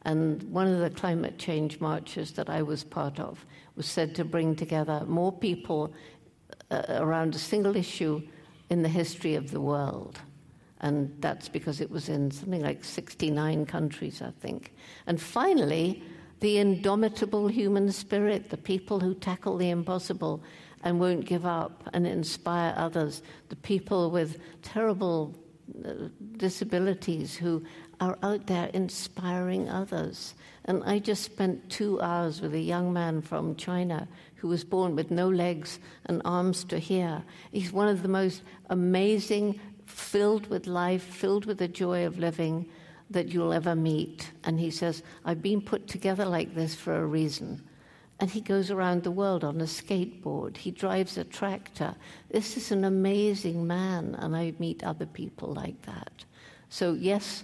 And 0.04 0.42
one 0.44 0.68
of 0.68 0.80
the 0.80 0.90
climate 0.90 1.38
change 1.38 1.80
marches 1.80 2.32
that 2.34 2.50
I 2.50 2.62
was 2.62 2.84
part 2.84 3.20
of 3.20 3.46
was 3.76 3.86
said 3.86 4.16
to 4.16 4.26
bring 4.26 4.56
together 4.56 5.04
more 5.08 5.32
people 5.32 5.94
uh, 6.72 6.84
around 6.90 7.36
a 7.36 7.40
single 7.40 7.76
issue 7.76 8.22
in 8.70 8.82
the 8.82 8.90
history 8.90 9.36
of 9.36 9.52
the 9.52 9.62
world 9.62 10.20
and 10.86 11.12
that's 11.20 11.50
because 11.50 11.82
it 11.82 11.90
was 11.90 12.10
in 12.10 12.30
something 12.30 12.62
like 12.62 12.84
69 12.84 13.66
countries, 13.66 14.22
I 14.22 14.30
think. 14.40 14.72
And 15.08 15.20
finally, 15.20 16.04
the 16.42 16.60
indomitable 16.60 17.48
human 17.48 17.92
spirit, 17.92 18.52
the 18.52 18.58
people 18.58 19.00
who 19.00 19.16
tackle 19.16 19.58
the 19.58 19.72
impossible 19.72 20.44
and 20.84 21.00
won't 21.00 21.26
give 21.26 21.44
up 21.44 21.90
and 21.94 22.06
inspire 22.06 22.72
others, 22.78 23.24
the 23.50 23.56
people 23.56 24.12
with 24.12 24.40
terrible 24.62 25.36
uh, 25.84 26.10
disabilities 26.38 27.36
who 27.36 27.66
are 28.00 28.20
out 28.22 28.46
there 28.46 28.68
inspiring 28.68 29.68
others. 29.68 30.36
And 30.66 30.84
I 30.84 31.00
just 31.00 31.24
spent 31.24 31.68
two 31.72 32.00
hours 32.00 32.42
with 32.42 32.54
a 32.54 32.60
young 32.60 32.94
man 32.94 33.24
from 33.24 33.56
China 33.56 34.08
who 34.36 34.50
was 34.50 34.64
born 34.64 34.96
with 34.96 35.10
no 35.10 35.30
legs 35.30 35.80
and 36.06 36.22
arms 36.26 36.64
to 36.66 36.78
hear. 36.78 37.24
He's 37.52 37.74
one 37.74 37.88
of 37.88 38.04
the 38.04 38.08
most 38.08 38.44
amazing, 38.70 39.60
filled 39.86 40.48
with 40.48 40.68
life, 40.68 41.04
filled 41.04 41.46
with 41.46 41.58
the 41.58 41.68
joy 41.68 42.06
of 42.06 42.20
living 42.20 42.68
that 43.10 43.30
you'll 43.30 43.54
ever 43.54 43.76
meet. 43.76 44.32
And 44.44 44.60
he 44.60 44.72
says, 44.72 45.04
I've 45.24 45.42
been 45.42 45.62
put 45.62 45.88
together 45.88 46.26
like 46.26 46.56
this 46.56 46.76
for 46.76 46.96
a 46.96 47.06
reason. 47.06 47.64
And 48.20 48.30
he 48.30 48.42
goes 48.42 48.72
around 48.72 49.04
the 49.04 49.12
world 49.12 49.44
on 49.44 49.60
a 49.60 49.66
skateboard. 49.66 50.58
He 50.58 50.72
drives 50.72 51.18
a 51.18 51.26
tractor. 51.26 51.96
This 52.32 52.56
is 52.56 52.72
an 52.72 52.86
amazing 52.86 53.68
man, 53.68 54.16
and 54.20 54.36
I 54.36 54.54
meet 54.58 54.84
other 54.84 55.06
people 55.06 55.54
like 55.54 55.82
that. 55.84 56.24
So, 56.70 56.94
yes, 56.94 57.44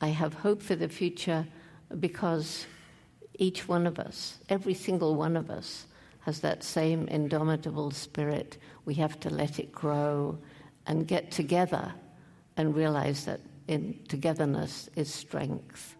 I 0.00 0.08
have 0.08 0.34
hope 0.34 0.62
for 0.62 0.76
the 0.76 0.88
future 0.88 1.46
because 1.98 2.66
each 3.38 3.66
one 3.66 3.86
of 3.86 3.98
us, 3.98 4.38
every 4.50 4.74
single 4.74 5.14
one 5.14 5.36
of 5.36 5.50
us, 5.50 5.86
has 6.20 6.40
that 6.40 6.62
same 6.62 7.08
indomitable 7.08 7.90
spirit. 7.90 8.58
We 8.84 8.94
have 8.94 9.18
to 9.20 9.30
let 9.30 9.58
it 9.58 9.72
grow 9.72 10.38
and 10.86 11.06
get 11.06 11.30
together 11.30 11.92
and 12.56 12.74
realize 12.74 13.24
that 13.24 13.40
in 13.68 13.98
togetherness 14.08 14.90
is 14.96 15.12
strength. 15.12 15.96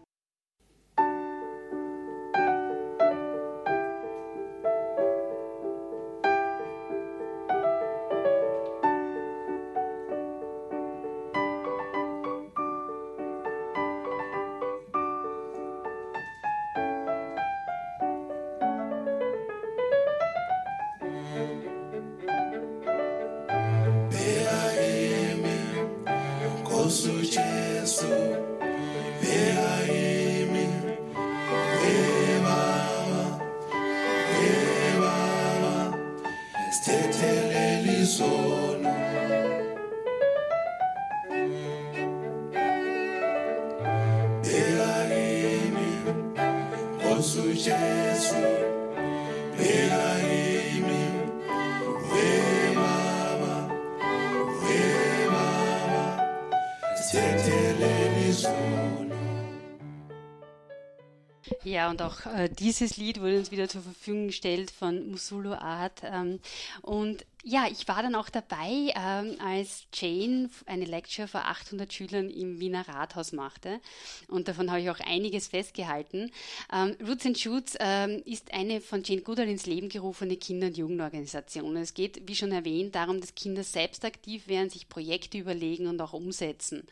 Ja, 61.91 62.07
und 62.07 62.10
auch 62.11 62.25
äh, 62.25 62.49
dieses 62.49 62.97
Lied 62.97 63.21
wurde 63.21 63.37
uns 63.37 63.51
wieder 63.51 63.69
zur 63.69 63.81
Verfügung 63.81 64.27
gestellt 64.27 64.71
von 64.71 65.09
Musulo 65.09 65.53
Art. 65.53 66.01
Ähm, 66.03 66.39
und 66.81 67.25
ja, 67.43 67.65
ich 67.71 67.87
war 67.87 68.03
dann 68.03 68.13
auch 68.13 68.29
dabei, 68.29 68.93
ähm, 68.95 69.37
als 69.43 69.85
Jane 69.93 70.49
eine 70.67 70.85
Lecture 70.85 71.27
vor 71.27 71.45
800 71.45 71.91
Schülern 71.91 72.29
im 72.29 72.59
Wiener 72.59 72.87
Rathaus 72.87 73.31
machte. 73.31 73.79
Und 74.27 74.47
davon 74.47 74.69
habe 74.69 74.81
ich 74.81 74.89
auch 74.91 74.99
einiges 74.99 75.47
festgehalten. 75.47 76.31
Ähm, 76.71 76.95
Roots 77.05 77.25
and 77.25 77.39
Shoots 77.39 77.75
ähm, 77.79 78.21
ist 78.25 78.53
eine 78.53 78.79
von 78.79 79.01
Jane 79.03 79.21
Goodall 79.21 79.49
ins 79.49 79.65
Leben 79.65 79.89
gerufene 79.89 80.37
Kinder- 80.37 80.67
und 80.67 80.77
Jugendorganisation. 80.77 81.75
Es 81.77 81.95
geht, 81.95 82.27
wie 82.27 82.35
schon 82.35 82.51
erwähnt, 82.51 82.93
darum, 82.93 83.19
dass 83.19 83.33
Kinder 83.33 83.63
selbst 83.63 84.05
aktiv 84.05 84.47
werden, 84.47 84.69
sich 84.69 84.87
Projekte 84.87 85.39
überlegen 85.39 85.87
und 85.87 85.99
auch 85.99 86.13
umsetzen. 86.13 86.83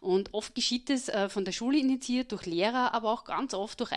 Und 0.00 0.32
oft 0.32 0.54
geschieht 0.54 0.90
es 0.90 1.08
äh, 1.08 1.28
von 1.28 1.44
der 1.44 1.52
Schule 1.52 1.78
initiiert, 1.78 2.30
durch 2.30 2.46
Lehrer, 2.46 2.94
aber 2.94 3.10
auch 3.12 3.24
ganz 3.24 3.52
oft 3.52 3.80
durch 3.80 3.90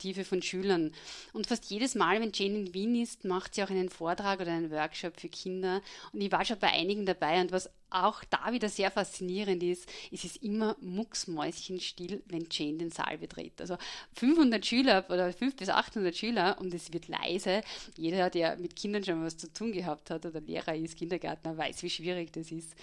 Eigeninitiative 0.00 0.24
von 0.24 0.42
Schülern. 0.42 0.92
Und 1.32 1.46
fast 1.46 1.66
jedes 1.66 1.94
Mal, 1.94 2.20
wenn 2.20 2.32
Jane 2.32 2.58
in 2.58 2.74
Wien 2.74 2.94
ist, 3.00 3.24
macht 3.24 3.54
sie 3.54 3.62
auch 3.62 3.70
einen 3.70 3.88
Vortrag 3.88 4.40
oder 4.40 4.52
einen 4.52 4.70
Workshop 4.70 5.20
für 5.20 5.28
Kinder. 5.28 5.82
Und 6.12 6.20
ich 6.20 6.32
war 6.32 6.44
schon 6.44 6.58
bei 6.58 6.72
einigen 6.72 7.06
dabei 7.06 7.40
und 7.40 7.52
was 7.52 7.70
auch 7.90 8.24
da 8.24 8.52
wieder 8.52 8.68
sehr 8.68 8.90
faszinierend 8.90 9.62
ist, 9.62 9.88
ist 10.10 10.24
es 10.24 10.36
immer 10.36 10.76
mucksmäuschenstill, 10.80 12.22
wenn 12.26 12.46
Jane 12.50 12.78
den 12.78 12.90
Saal 12.90 13.18
betritt. 13.18 13.60
Also 13.60 13.76
500 14.14 14.64
Schüler 14.64 15.04
oder 15.08 15.32
500 15.32 15.56
bis 15.56 15.68
800 15.68 16.16
Schüler 16.16 16.56
und 16.60 16.72
es 16.74 16.92
wird 16.92 17.08
leise. 17.08 17.62
Jeder, 17.96 18.30
der 18.30 18.56
mit 18.56 18.76
Kindern 18.76 19.04
schon 19.04 19.24
was 19.24 19.36
zu 19.36 19.52
tun 19.52 19.72
gehabt 19.72 20.10
hat 20.10 20.26
oder 20.26 20.40
Lehrer 20.40 20.74
ist, 20.74 20.96
Kindergärtner, 20.96 21.56
weiß, 21.56 21.82
wie 21.82 21.90
schwierig 21.90 22.32
das 22.32 22.50
ist. 22.50 22.74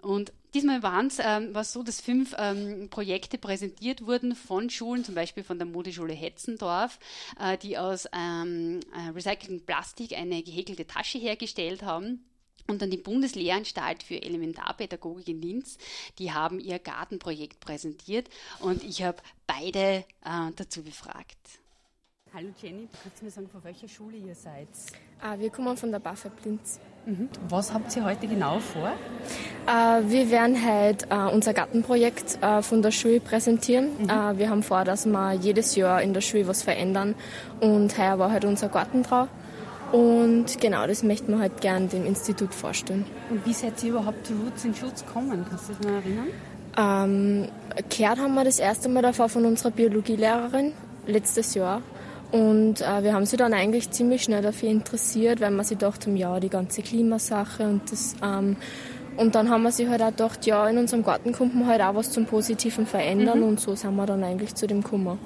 Und 0.00 0.32
diesmal 0.54 0.82
waren 0.82 1.06
es 1.06 1.18
ähm, 1.20 1.54
so, 1.62 1.82
dass 1.82 2.00
fünf 2.00 2.34
ähm, 2.38 2.88
Projekte 2.90 3.38
präsentiert 3.38 4.06
wurden 4.06 4.34
von 4.34 4.70
Schulen, 4.70 5.04
zum 5.04 5.14
Beispiel 5.14 5.44
von 5.44 5.58
der 5.58 5.66
Modeschule 5.66 6.12
Hetzendorf, 6.12 6.98
äh, 7.40 7.58
die 7.58 7.78
aus 7.78 8.06
ähm, 8.12 8.80
äh, 8.94 9.10
recyceltem 9.10 9.64
Plastik 9.64 10.12
eine 10.12 10.42
gehäkelte 10.42 10.86
Tasche 10.86 11.18
hergestellt 11.18 11.82
haben. 11.82 12.24
Und 12.66 12.80
dann 12.80 12.90
die 12.90 12.96
Bundeslehranstalt 12.96 14.02
für 14.02 14.22
Elementarpädagogik 14.22 15.28
in 15.28 15.42
Linz, 15.42 15.78
die 16.18 16.32
haben 16.32 16.60
ihr 16.60 16.78
Gartenprojekt 16.78 17.60
präsentiert 17.60 18.28
und 18.60 18.82
ich 18.84 19.02
habe 19.02 19.18
beide 19.46 20.04
äh, 20.24 20.52
dazu 20.56 20.82
befragt. 20.82 21.36
Hallo 22.34 22.48
Jenny, 22.62 22.88
kannst 23.02 23.20
du 23.20 23.26
mir 23.26 23.30
sagen, 23.30 23.48
von 23.48 23.62
welcher 23.62 23.88
Schule 23.88 24.16
ihr 24.16 24.34
seid? 24.34 24.68
Ah, 25.20 25.38
wir 25.38 25.50
kommen 25.50 25.76
von 25.76 25.92
der 25.92 25.98
BAföG 25.98 26.32
Linz. 26.44 26.80
Mhm. 27.04 27.28
Was 27.50 27.74
habt 27.74 27.94
ihr 27.94 28.04
heute 28.04 28.26
genau 28.26 28.58
vor? 28.58 28.92
Äh, 29.66 30.08
wir 30.08 30.30
werden 30.30 30.56
heute 30.56 31.06
äh, 31.10 31.30
unser 31.30 31.52
Gartenprojekt 31.52 32.42
äh, 32.42 32.62
von 32.62 32.80
der 32.80 32.90
Schule 32.90 33.20
präsentieren. 33.20 33.90
Mhm. 33.98 34.08
Äh, 34.08 34.38
wir 34.38 34.48
haben 34.48 34.62
vor, 34.62 34.84
dass 34.84 35.04
wir 35.04 35.32
jedes 35.34 35.76
Jahr 35.76 36.00
in 36.00 36.14
der 36.14 36.22
Schule 36.22 36.46
was 36.46 36.62
verändern 36.62 37.16
und 37.60 37.98
heuer 37.98 38.18
war 38.18 38.30
halt 38.30 38.46
unser 38.46 38.70
Gartentrau. 38.70 39.28
Und 39.92 40.58
genau, 40.58 40.86
das 40.86 41.02
möchten 41.02 41.32
wir 41.32 41.38
halt 41.38 41.60
gern 41.60 41.88
dem 41.88 42.06
Institut 42.06 42.54
vorstellen. 42.54 43.04
Und 43.30 43.44
wie 43.44 43.52
seid 43.52 43.82
ihr 43.82 43.90
überhaupt 43.90 44.26
zu 44.26 44.32
Roots 44.32 44.64
in 44.64 44.74
Schutz 44.74 45.04
gekommen? 45.04 45.44
Kannst 45.48 45.68
du 45.68 45.74
dich 45.74 45.86
noch 45.86 45.92
erinnern? 45.92 46.28
Ähm, 46.78 47.48
gehört 47.90 48.18
haben 48.18 48.34
wir 48.34 48.44
das 48.44 48.58
erste 48.58 48.88
Mal 48.88 49.02
davor 49.02 49.28
von 49.28 49.44
unserer 49.44 49.70
Biologielehrerin 49.70 50.72
letztes 51.06 51.54
Jahr. 51.54 51.82
Und 52.30 52.80
äh, 52.80 53.02
wir 53.02 53.12
haben 53.12 53.26
sie 53.26 53.36
dann 53.36 53.52
eigentlich 53.52 53.90
ziemlich 53.90 54.22
schnell 54.22 54.40
dafür 54.40 54.70
interessiert, 54.70 55.42
weil 55.42 55.50
wir 55.50 55.64
sich 55.64 55.78
gedacht 55.78 56.06
haben, 56.06 56.16
ja, 56.16 56.40
die 56.40 56.48
ganze 56.48 56.80
Klimasache 56.80 57.64
und 57.64 57.92
das. 57.92 58.14
Ähm, 58.22 58.56
und 59.18 59.34
dann 59.34 59.50
haben 59.50 59.62
wir 59.62 59.72
sich 59.72 59.88
halt 59.88 60.00
auch 60.00 60.08
gedacht, 60.08 60.46
ja, 60.46 60.66
in 60.68 60.78
unserem 60.78 61.02
Garten 61.02 61.32
kommt 61.32 61.54
man 61.54 61.66
halt 61.66 61.82
auch 61.82 61.94
was 61.94 62.10
zum 62.10 62.24
Positiven 62.24 62.86
verändern 62.86 63.40
mhm. 63.40 63.48
und 63.48 63.60
so 63.60 63.74
sind 63.74 63.94
wir 63.94 64.06
dann 64.06 64.24
eigentlich 64.24 64.54
zu 64.54 64.66
dem 64.66 64.82
gekommen. 64.82 65.18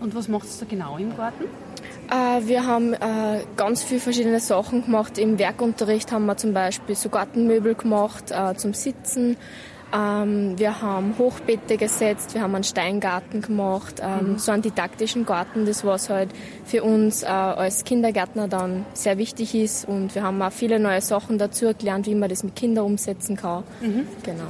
Und 0.00 0.14
was 0.14 0.28
macht 0.28 0.44
ihr 0.44 0.60
da 0.60 0.66
genau 0.70 0.96
im 0.98 1.16
Garten? 1.16 1.46
Äh, 2.12 2.46
wir 2.46 2.66
haben 2.66 2.92
äh, 2.92 3.44
ganz 3.56 3.82
viele 3.82 4.00
verschiedene 4.00 4.40
Sachen 4.40 4.84
gemacht. 4.84 5.16
Im 5.16 5.38
Werkunterricht 5.38 6.12
haben 6.12 6.26
wir 6.26 6.36
zum 6.36 6.52
Beispiel 6.52 6.94
so 6.94 7.08
Gartenmöbel 7.08 7.74
gemacht 7.74 8.30
äh, 8.30 8.54
zum 8.54 8.74
Sitzen. 8.74 9.38
Ähm, 9.94 10.58
wir 10.58 10.82
haben 10.82 11.14
Hochbeete 11.18 11.78
gesetzt, 11.78 12.34
wir 12.34 12.42
haben 12.42 12.54
einen 12.54 12.64
Steingarten 12.64 13.40
gemacht, 13.40 14.00
ähm, 14.02 14.32
mhm. 14.32 14.38
so 14.38 14.52
einen 14.52 14.62
didaktischen 14.62 15.24
Garten, 15.24 15.66
das 15.66 15.84
was 15.84 16.08
halt 16.08 16.30
für 16.64 16.82
uns 16.82 17.24
als 17.24 17.84
Kindergärtner 17.84 18.48
dann 18.48 18.86
sehr 18.94 19.18
wichtig 19.18 19.54
ist. 19.54 19.86
Und 19.86 20.14
wir 20.14 20.22
haben 20.22 20.40
auch 20.40 20.52
viele 20.52 20.80
neue 20.80 21.02
Sachen 21.02 21.36
dazu 21.36 21.72
gelernt, 21.78 22.06
wie 22.06 22.14
man 22.14 22.30
das 22.30 22.42
mit 22.42 22.56
Kindern 22.56 22.86
umsetzen 22.86 23.36
kann. 23.36 23.64
Mhm. 23.82 24.06
Genau. 24.22 24.44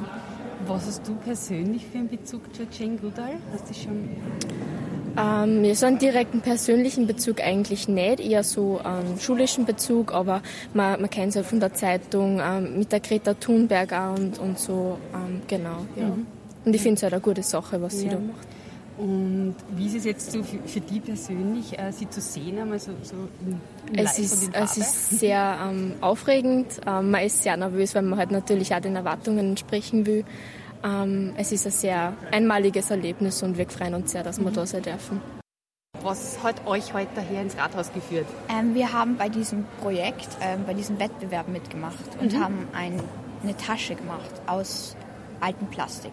Was 0.66 0.86
hast 0.86 1.08
du 1.08 1.14
persönlich 1.16 1.86
für 1.86 1.98
einen 1.98 2.08
Bezug 2.08 2.42
zu 2.54 2.62
Jane 2.70 2.96
Goodall? 2.96 3.34
Hast 3.52 3.68
du 3.68 3.74
schon 3.74 4.08
ähm, 5.16 5.64
ja, 5.64 5.74
so 5.74 5.86
einen 5.86 5.98
direkten 5.98 6.40
persönlichen 6.40 7.06
Bezug 7.06 7.40
eigentlich 7.40 7.88
nicht, 7.88 8.20
eher 8.20 8.44
so 8.44 8.80
einen 8.82 9.18
schulischen 9.18 9.64
Bezug, 9.64 10.12
aber 10.12 10.42
man, 10.74 11.00
man 11.00 11.10
kennt 11.10 11.30
es 11.30 11.34
ja 11.36 11.42
von 11.42 11.60
der 11.60 11.74
Zeitung 11.74 12.40
ähm, 12.40 12.78
mit 12.78 12.92
der 12.92 13.00
Greta 13.00 13.34
Thunberg 13.34 13.92
auch 13.92 14.16
und, 14.16 14.38
und 14.38 14.58
so, 14.58 14.98
ähm, 15.14 15.42
genau, 15.48 15.86
ja. 15.96 16.06
Mhm. 16.06 16.26
Und 16.64 16.74
ich 16.74 16.82
finde 16.82 16.96
es 16.96 17.02
halt 17.02 17.12
eine 17.12 17.22
gute 17.22 17.42
Sache, 17.42 17.82
was 17.82 17.94
ja. 17.94 18.00
sie 18.00 18.08
da 18.08 18.18
macht. 18.18 18.46
Und 18.98 19.56
wie 19.74 19.86
ist 19.86 19.96
es 19.96 20.04
jetzt 20.04 20.30
so 20.30 20.42
für, 20.42 20.58
für 20.66 20.80
die 20.80 21.00
persönlich, 21.00 21.78
äh, 21.78 21.90
sie 21.92 22.08
zu 22.08 22.20
sehen, 22.20 22.58
einmal 22.58 22.78
so, 22.78 22.92
so 23.02 23.16
im 23.44 23.58
es 23.96 24.18
ist, 24.18 24.50
es 24.52 24.76
ist 24.76 25.10
sehr 25.18 25.58
ähm, 25.62 25.94
aufregend. 26.00 26.66
Ähm, 26.86 27.10
man 27.10 27.22
ist 27.22 27.42
sehr 27.42 27.56
nervös, 27.56 27.94
weil 27.94 28.02
man 28.02 28.18
halt 28.18 28.30
natürlich 28.30 28.74
auch 28.74 28.80
den 28.80 28.96
Erwartungen 28.96 29.50
entsprechen 29.50 30.06
will. 30.06 30.24
Ähm, 30.84 31.32
es 31.36 31.52
ist 31.52 31.66
ein 31.66 31.72
sehr 31.72 32.12
einmaliges 32.32 32.90
Erlebnis 32.90 33.42
und 33.42 33.56
wir 33.58 33.66
freuen 33.68 33.94
uns 33.94 34.12
sehr, 34.12 34.22
dass 34.22 34.38
wir 34.40 34.50
mhm. 34.50 34.54
da 34.54 34.66
sein 34.66 34.82
dürfen. 34.82 35.20
was 36.02 36.42
hat 36.42 36.66
euch 36.66 36.92
heute 36.94 37.20
hier 37.20 37.40
ins 37.42 37.56
Rathaus 37.56 37.92
geführt? 37.92 38.26
Ähm, 38.48 38.74
wir 38.74 38.92
haben 38.92 39.16
bei 39.16 39.28
diesem 39.28 39.64
Projekt, 39.80 40.28
ähm, 40.40 40.64
bei 40.66 40.74
diesem 40.74 40.98
Wettbewerb 40.98 41.46
mitgemacht 41.48 42.16
und 42.20 42.32
Mhm. 42.32 42.42
haben 42.42 42.68
ein, 42.72 43.00
eine 43.44 43.56
Tasche 43.56 43.94
gemacht 43.94 44.30
aus 44.46 44.96
altem 45.40 45.68
Plastik. 45.68 46.12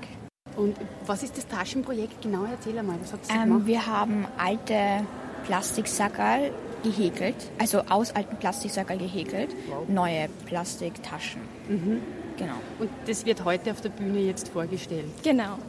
Und 0.56 0.76
was 1.08 1.24
ist 1.24 1.38
das 1.38 1.48
Taschenprojekt 1.48 2.22
genau? 2.22 2.44
Erzähl 2.52 2.78
einmal, 2.78 2.98
was 3.02 3.14
habt 3.14 3.28
ihr 3.30 3.36
Ähm, 3.36 3.44
gemacht? 3.50 3.66
wir 3.68 3.86
haben 3.88 4.28
alte 4.38 5.06
Plastiksackerl 5.46 6.52
gehäkelt, 6.84 7.36
also 7.60 7.80
aus 7.90 8.16
alten 8.16 8.36
Plastiksackerl 8.38 8.98
gehäkelt, 9.00 9.56
neue 9.88 10.28
Plastiktaschen. 10.46 11.42
Mhm. 11.68 12.02
Genau. 12.40 12.62
Und 12.80 12.90
das 13.06 13.26
wird 13.26 13.44
heute 13.44 13.72
auf 13.72 13.82
der 13.82 13.90
Bühne 13.90 14.22
jetzt 14.22 14.48
vorgestellt. 14.48 15.10
Genau. 15.24 15.60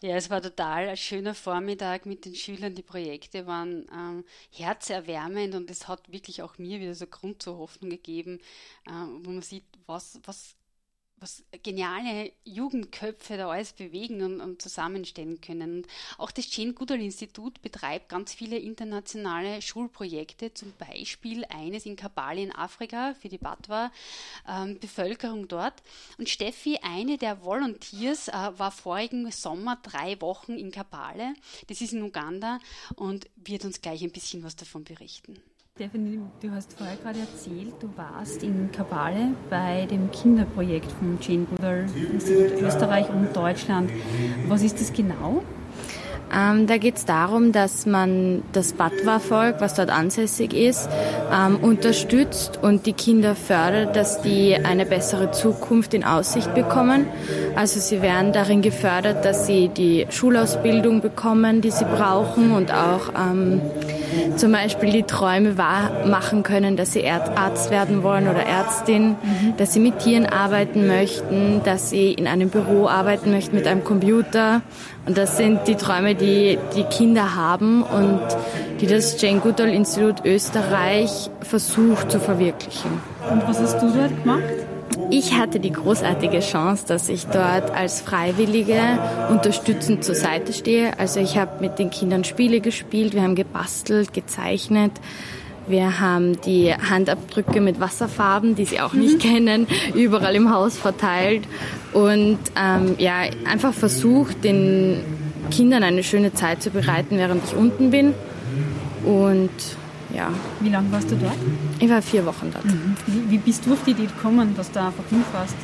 Ja, 0.00 0.16
es 0.16 0.28
war 0.28 0.42
total 0.42 0.88
ein 0.88 0.96
schöner 0.96 1.34
Vormittag 1.34 2.06
mit 2.06 2.24
den 2.24 2.34
Schülern. 2.34 2.74
Die 2.74 2.82
Projekte 2.82 3.46
waren 3.46 3.86
ähm, 3.92 4.24
herzerwärmend 4.50 5.54
und 5.54 5.70
es 5.70 5.86
hat 5.88 6.10
wirklich 6.10 6.42
auch 6.42 6.58
mir 6.58 6.80
wieder 6.80 6.94
so 6.94 7.06
Grund 7.06 7.42
zur 7.42 7.58
Hoffnung 7.58 7.90
gegeben, 7.90 8.40
ähm, 8.88 9.20
wo 9.22 9.30
man 9.30 9.42
sieht, 9.42 9.64
was, 9.86 10.18
was, 10.24 10.56
was 11.20 11.42
geniale 11.62 12.32
Jugendköpfe 12.44 13.36
da 13.36 13.48
alles 13.48 13.72
bewegen 13.72 14.22
und, 14.22 14.40
und 14.40 14.60
zusammenstellen 14.60 15.40
können. 15.40 15.78
Und 15.78 15.86
auch 16.18 16.30
das 16.30 16.54
Jane 16.54 16.74
Goodall 16.74 17.00
Institut 17.00 17.62
betreibt 17.62 18.08
ganz 18.08 18.34
viele 18.34 18.58
internationale 18.58 19.62
Schulprojekte, 19.62 20.52
zum 20.52 20.72
Beispiel 20.78 21.44
eines 21.46 21.86
in 21.86 21.96
Kabale 21.96 22.42
in 22.42 22.52
Afrika 22.52 23.14
für 23.14 23.28
die 23.28 23.38
Batwa 23.38 23.90
ähm, 24.48 24.78
Bevölkerung 24.78 25.48
dort. 25.48 25.82
Und 26.18 26.28
Steffi, 26.28 26.78
eine 26.82 27.16
der 27.16 27.42
Volunteers, 27.42 28.28
äh, 28.28 28.32
war 28.32 28.70
vorigen 28.70 29.30
Sommer 29.30 29.78
drei 29.82 30.20
Wochen 30.20 30.58
in 30.58 30.70
Kabale, 30.70 31.34
das 31.68 31.80
ist 31.80 31.92
in 31.92 32.02
Uganda, 32.02 32.58
und 32.96 33.30
wird 33.36 33.64
uns 33.64 33.80
gleich 33.80 34.02
ein 34.02 34.12
bisschen 34.12 34.42
was 34.42 34.56
davon 34.56 34.84
berichten. 34.84 35.40
Stephanie, 35.76 36.20
du 36.40 36.52
hast 36.52 36.72
vorher 36.78 36.94
gerade 37.02 37.18
erzählt, 37.18 37.74
du 37.80 37.90
warst 37.96 38.44
in 38.44 38.70
Kabale 38.70 39.32
bei 39.50 39.86
dem 39.90 40.08
Kinderprojekt 40.12 40.92
vom 40.92 41.18
Jane 41.20 41.46
Goodall 41.50 41.86
Institut 42.12 42.62
Österreich 42.62 43.08
und 43.10 43.34
Deutschland. 43.34 43.90
Was 44.46 44.62
ist 44.62 44.80
das 44.80 44.92
genau? 44.92 45.42
Ähm, 46.32 46.68
da 46.68 46.78
geht 46.78 46.98
es 46.98 47.06
darum, 47.06 47.50
dass 47.50 47.86
man 47.86 48.44
das 48.52 48.74
Batwa-Volk, 48.74 49.56
was 49.60 49.74
dort 49.74 49.90
ansässig 49.90 50.54
ist, 50.54 50.88
ähm, 51.32 51.56
unterstützt 51.56 52.60
und 52.62 52.86
die 52.86 52.92
Kinder 52.92 53.34
fördert, 53.34 53.96
dass 53.96 54.22
die 54.22 54.54
eine 54.54 54.86
bessere 54.86 55.32
Zukunft 55.32 55.92
in 55.92 56.04
Aussicht 56.04 56.54
bekommen. 56.54 57.06
Also 57.56 57.80
sie 57.80 58.00
werden 58.00 58.32
darin 58.32 58.62
gefördert, 58.62 59.24
dass 59.24 59.48
sie 59.48 59.70
die 59.70 60.06
Schulausbildung 60.08 61.00
bekommen, 61.00 61.62
die 61.62 61.72
sie 61.72 61.84
brauchen 61.84 62.52
und 62.52 62.72
auch 62.72 63.12
ähm, 63.18 63.60
zum 64.36 64.52
Beispiel 64.52 64.90
die 64.90 65.02
Träume 65.02 65.58
wahr 65.58 66.06
machen 66.06 66.42
können, 66.42 66.76
dass 66.76 66.92
sie 66.92 67.08
Arzt 67.08 67.70
werden 67.70 68.02
wollen 68.02 68.28
oder 68.28 68.44
Ärztin, 68.44 69.16
dass 69.56 69.72
sie 69.72 69.80
mit 69.80 69.98
Tieren 70.00 70.26
arbeiten 70.26 70.86
möchten, 70.86 71.60
dass 71.64 71.90
sie 71.90 72.12
in 72.12 72.26
einem 72.26 72.50
Büro 72.50 72.86
arbeiten 72.86 73.30
möchten 73.30 73.56
mit 73.56 73.66
einem 73.66 73.84
Computer. 73.84 74.62
Und 75.06 75.18
das 75.18 75.36
sind 75.36 75.60
die 75.66 75.74
Träume, 75.74 76.14
die 76.14 76.58
die 76.76 76.84
Kinder 76.84 77.34
haben 77.34 77.82
und 77.82 78.20
die 78.80 78.86
das 78.86 79.20
Jane 79.20 79.40
Goodall 79.40 79.68
Institut 79.68 80.24
Österreich 80.24 81.30
versucht 81.40 82.10
zu 82.10 82.20
verwirklichen. 82.20 83.00
Und 83.30 83.46
was 83.46 83.60
hast 83.60 83.80
du 83.80 83.90
dort 83.90 84.22
gemacht? 84.22 84.73
Ich 85.16 85.32
hatte 85.34 85.60
die 85.60 85.70
großartige 85.70 86.40
Chance, 86.40 86.86
dass 86.88 87.08
ich 87.08 87.26
dort 87.26 87.70
als 87.70 88.00
Freiwillige 88.00 88.80
unterstützend 89.30 90.02
zur 90.02 90.16
Seite 90.16 90.52
stehe. 90.52 90.98
Also 90.98 91.20
ich 91.20 91.38
habe 91.38 91.60
mit 91.60 91.78
den 91.78 91.90
Kindern 91.90 92.24
Spiele 92.24 92.60
gespielt, 92.60 93.14
wir 93.14 93.22
haben 93.22 93.36
gebastelt, 93.36 94.12
gezeichnet. 94.12 94.90
Wir 95.68 96.00
haben 96.00 96.40
die 96.40 96.74
Handabdrücke 96.74 97.60
mit 97.60 97.78
Wasserfarben, 97.78 98.56
die 98.56 98.64
sie 98.64 98.80
auch 98.80 98.92
nicht 98.92 99.20
kennen, 99.20 99.68
überall 99.94 100.34
im 100.34 100.52
Haus 100.52 100.76
verteilt 100.76 101.44
und 101.92 102.38
ähm, 102.60 102.96
ja 102.98 103.20
einfach 103.48 103.72
versucht, 103.72 104.42
den 104.42 105.00
Kindern 105.52 105.84
eine 105.84 106.02
schöne 106.02 106.34
Zeit 106.34 106.60
zu 106.60 106.70
bereiten, 106.70 107.18
während 107.18 107.44
ich 107.44 107.54
unten 107.54 107.92
bin. 107.92 108.14
Und 109.04 109.50
ja. 110.14 110.28
Wie 110.60 110.68
lange 110.68 110.90
warst 110.92 111.10
du 111.10 111.16
dort? 111.16 111.34
Ich 111.78 111.88
war 111.90 112.00
vier 112.02 112.24
Wochen 112.26 112.50
dort. 112.52 112.64
Wie, 113.06 113.30
wie 113.30 113.38
bist 113.38 113.66
du 113.66 113.72
auf 113.72 113.80
die 113.84 113.90
Idee 113.92 114.06
gekommen, 114.06 114.54
dass 114.56 114.70
du 114.70 114.80
einfach 114.80 115.04
hinfährst? 115.10 115.54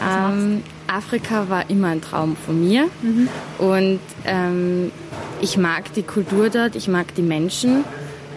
Ähm, 0.00 0.62
Afrika 0.86 1.48
war 1.48 1.68
immer 1.70 1.88
ein 1.88 2.00
Traum 2.00 2.36
von 2.44 2.60
mir 2.60 2.88
Mhm. 3.02 3.28
und 3.58 4.00
ähm, 4.26 4.90
ich 5.40 5.56
mag 5.56 5.92
die 5.94 6.02
Kultur 6.02 6.50
dort, 6.50 6.76
ich 6.76 6.88
mag 6.88 7.14
die 7.14 7.22
Menschen 7.22 7.84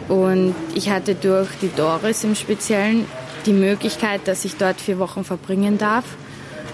und 0.08 0.56
ich 0.74 0.90
hatte 0.90 1.16
durch 1.16 1.50
die 1.62 1.70
Doris 1.76 2.24
im 2.24 2.36
Speziellen 2.36 3.06
die 3.46 3.54
Möglichkeit, 3.54 4.22
dass 4.28 4.46
ich 4.46 4.56
dort 4.58 4.80
vier 4.82 5.00
Wochen 5.00 5.24
verbringen 5.24 5.78
darf 5.78 6.06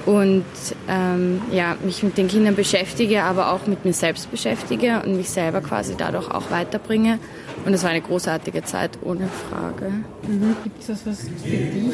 und 0.06 0.44
ähm, 0.90 1.42
ja, 1.52 1.76
mich 1.84 2.04
mit 2.04 2.18
den 2.18 2.28
Kindern 2.28 2.56
beschäftige, 2.56 3.24
aber 3.24 3.52
auch 3.54 3.68
mit 3.68 3.86
mir 3.86 3.94
selbst 3.94 4.30
beschäftige 4.32 5.02
und 5.06 5.16
mich 5.16 5.30
selber 5.30 5.62
quasi 5.62 5.96
dadurch 5.98 6.30
auch 6.30 6.52
weiterbringe. 6.52 7.20
Und 7.66 7.74
es 7.74 7.84
war 7.84 7.92
eine 7.92 8.02
großartige 8.02 8.64
Zeit, 8.64 9.00
ohne 9.04 9.28
Frage. 9.28 9.92
Mhm. 10.28 10.56
Gibt 10.64 10.82
es 10.82 10.90
was, 10.90 11.06
was 11.06 11.20
für 11.22 11.50
dich 11.50 11.94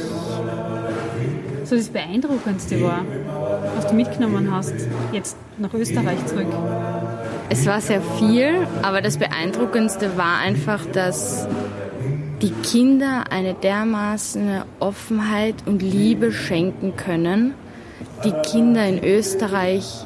so 1.65 1.75
das 1.75 1.89
Beeindruckendste 1.89 2.81
war, 2.81 3.05
was 3.75 3.87
du 3.87 3.93
mitgenommen 3.93 4.51
hast, 4.51 4.73
jetzt 5.11 5.37
nach 5.59 5.73
Österreich 5.73 6.25
zurück? 6.25 6.47
Es 7.49 7.65
war 7.67 7.81
sehr 7.81 8.01
viel, 8.17 8.67
aber 8.81 9.01
das 9.01 9.17
Beeindruckendste 9.17 10.17
war 10.17 10.39
einfach, 10.39 10.85
dass 10.85 11.47
die 12.41 12.51
Kinder 12.51 13.25
eine 13.29 13.53
dermaßen 13.53 14.63
Offenheit 14.79 15.55
und 15.65 15.81
Liebe 15.81 16.31
schenken 16.31 16.95
können, 16.95 17.53
die 18.23 18.31
Kinder 18.31 18.87
in 18.87 19.03
Österreich, 19.03 20.05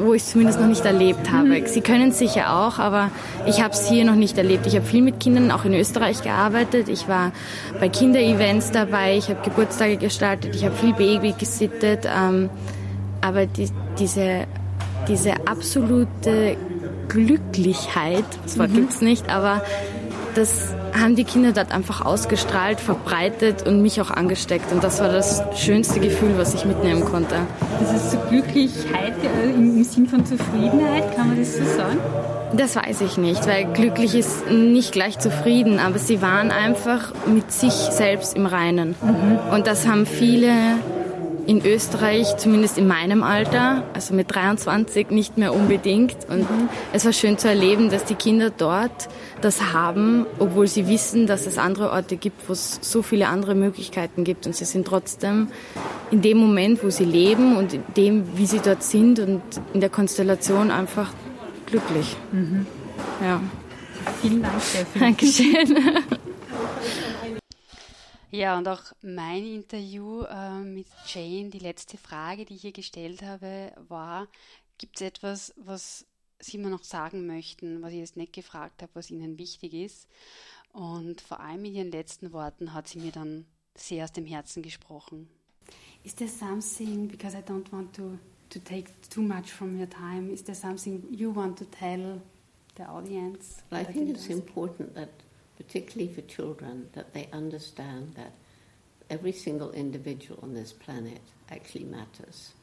wo 0.00 0.14
ich 0.14 0.22
es 0.22 0.30
zumindest 0.30 0.60
noch 0.60 0.66
nicht 0.66 0.84
erlebt 0.84 1.30
habe. 1.30 1.62
Sie 1.66 1.80
können 1.80 2.10
es 2.10 2.18
sicher 2.18 2.54
auch, 2.56 2.78
aber 2.78 3.10
ich 3.46 3.62
habe 3.62 3.74
es 3.74 3.88
hier 3.88 4.04
noch 4.04 4.14
nicht 4.14 4.38
erlebt. 4.38 4.66
Ich 4.66 4.74
habe 4.74 4.84
viel 4.84 5.02
mit 5.02 5.20
Kindern 5.20 5.50
auch 5.50 5.64
in 5.64 5.74
Österreich 5.74 6.22
gearbeitet. 6.22 6.88
Ich 6.88 7.08
war 7.08 7.32
bei 7.80 7.88
Kinderevents 7.88 8.70
dabei, 8.70 9.16
ich 9.16 9.28
habe 9.28 9.40
Geburtstage 9.44 9.96
gestaltet, 9.96 10.54
ich 10.54 10.64
habe 10.64 10.74
viel 10.74 10.94
Baby 10.94 11.34
gesittet. 11.38 12.06
Ähm, 12.06 12.50
aber 13.20 13.46
die, 13.46 13.68
diese, 13.98 14.44
diese 15.08 15.46
absolute 15.46 16.56
Glücklichkeit, 17.08 18.24
das 18.44 18.58
Wort 18.58 18.70
Mhm. 18.70 18.74
gibt's 18.74 19.00
nicht, 19.00 19.28
aber 19.28 19.62
das 20.34 20.74
haben 21.00 21.16
die 21.16 21.24
Kinder 21.24 21.52
dort 21.52 21.72
einfach 21.72 22.04
ausgestrahlt, 22.04 22.80
verbreitet 22.80 23.66
und 23.66 23.82
mich 23.82 24.00
auch 24.00 24.10
angesteckt. 24.10 24.72
Und 24.72 24.82
das 24.82 25.00
war 25.00 25.08
das 25.08 25.42
schönste 25.54 26.00
Gefühl, 26.00 26.34
was 26.36 26.54
ich 26.54 26.64
mitnehmen 26.64 27.04
konnte. 27.04 27.36
Das 27.80 27.92
ist 27.94 28.10
so 28.12 28.18
Glücklichkeit 28.28 29.14
äh, 29.22 29.50
im, 29.50 29.84
Sinn 29.84 30.06
von 30.06 30.24
Zufriedenheit, 30.24 31.14
kann 31.16 31.28
man 31.28 31.38
das 31.38 31.56
so 31.56 31.64
sagen? 31.64 31.98
Das 32.52 32.76
weiß 32.76 33.02
ich 33.02 33.18
nicht, 33.18 33.46
weil 33.46 33.66
glücklich 33.72 34.14
ist 34.14 34.50
nicht 34.50 34.92
gleich 34.92 35.18
zufrieden, 35.18 35.78
aber 35.78 35.98
sie 35.98 36.22
waren 36.22 36.50
einfach 36.50 37.12
mit 37.26 37.52
sich 37.52 37.72
selbst 37.72 38.34
im 38.34 38.46
Reinen. 38.46 38.94
Und 39.52 39.66
das 39.66 39.86
haben 39.86 40.06
viele 40.06 40.50
in 41.48 41.64
Österreich, 41.64 42.36
zumindest 42.36 42.76
in 42.76 42.86
meinem 42.86 43.22
Alter, 43.22 43.82
also 43.94 44.12
mit 44.12 44.34
23, 44.34 45.08
nicht 45.08 45.38
mehr 45.38 45.54
unbedingt. 45.54 46.14
Und 46.28 46.46
es 46.92 47.06
war 47.06 47.14
schön 47.14 47.38
zu 47.38 47.48
erleben, 47.48 47.88
dass 47.88 48.04
die 48.04 48.16
Kinder 48.16 48.50
dort 48.50 49.08
das 49.40 49.72
haben, 49.72 50.26
obwohl 50.38 50.66
sie 50.66 50.88
wissen, 50.88 51.26
dass 51.26 51.46
es 51.46 51.56
andere 51.56 51.90
Orte 51.90 52.18
gibt, 52.18 52.46
wo 52.50 52.52
es 52.52 52.78
so 52.82 53.00
viele 53.00 53.28
andere 53.28 53.54
Möglichkeiten 53.54 54.24
gibt. 54.24 54.46
Und 54.46 54.54
sie 54.54 54.66
sind 54.66 54.86
trotzdem 54.86 55.48
in 56.10 56.20
dem 56.20 56.36
Moment, 56.36 56.84
wo 56.84 56.90
sie 56.90 57.06
leben 57.06 57.56
und 57.56 57.72
in 57.72 57.82
dem, 57.96 58.36
wie 58.36 58.44
sie 58.44 58.60
dort 58.62 58.82
sind 58.82 59.18
und 59.18 59.40
in 59.72 59.80
der 59.80 59.88
Konstellation 59.88 60.70
einfach 60.70 61.10
glücklich. 61.64 62.14
Mhm. 62.30 62.66
Ja. 63.22 63.40
Vielen 64.20 64.42
Dank, 64.42 64.60
Steffi. 64.60 64.98
Dankeschön. 64.98 65.78
Ja, 68.30 68.58
und 68.58 68.68
auch 68.68 68.82
mein 69.00 69.46
Interview 69.46 70.22
äh, 70.22 70.60
mit 70.60 70.86
Jane, 71.06 71.48
die 71.48 71.58
letzte 71.58 71.96
Frage, 71.96 72.44
die 72.44 72.56
ich 72.56 72.64
ihr 72.64 72.72
gestellt 72.72 73.22
habe, 73.22 73.72
war, 73.88 74.28
gibt 74.76 74.96
es 74.96 75.02
etwas, 75.06 75.54
was 75.56 76.06
Sie 76.40 76.58
mir 76.58 76.68
noch 76.68 76.84
sagen 76.84 77.26
möchten, 77.26 77.82
was 77.82 77.92
ich 77.92 77.98
jetzt 77.98 78.16
nicht 78.16 78.32
gefragt 78.32 78.82
habe, 78.82 78.92
was 78.94 79.10
Ihnen 79.10 79.38
wichtig 79.38 79.74
ist? 79.74 80.06
Und 80.72 81.20
vor 81.20 81.40
allem 81.40 81.64
in 81.64 81.74
Ihren 81.74 81.90
letzten 81.90 82.32
Worten 82.32 82.74
hat 82.74 82.88
sie 82.88 83.00
mir 83.00 83.10
dann 83.10 83.46
sehr 83.74 84.04
aus 84.04 84.12
dem 84.12 84.26
Herzen 84.26 84.62
gesprochen. 84.62 85.28
Is 86.04 86.14
there 86.14 86.30
something, 86.30 87.08
because 87.08 87.36
I 87.36 87.40
don't 87.40 87.70
want 87.72 87.94
to, 87.96 88.18
to 88.50 88.58
take 88.60 88.92
too 89.10 89.22
much 89.22 89.50
from 89.50 89.78
your 89.78 89.88
time, 89.88 90.30
is 90.30 90.44
there 90.44 90.54
something 90.54 91.02
you 91.10 91.34
want 91.34 91.58
to 91.58 91.64
tell 91.64 92.20
the 92.76 92.84
audience? 92.84 93.62
Well, 93.70 93.80
I 93.80 93.84
think 93.84 94.10
it's 94.10 94.28
important 94.28 94.94
that, 94.94 95.10
particularly 95.58 96.10
for 96.10 96.22
children, 96.22 96.88
that 96.94 97.12
they 97.12 97.28
understand 97.32 98.14
that 98.14 98.32
every 99.10 99.32
single 99.32 99.72
individual 99.72 100.38
on 100.42 100.54
this 100.54 100.72
planet 100.72 101.20
actually 101.50 101.84
matters. 101.84 102.54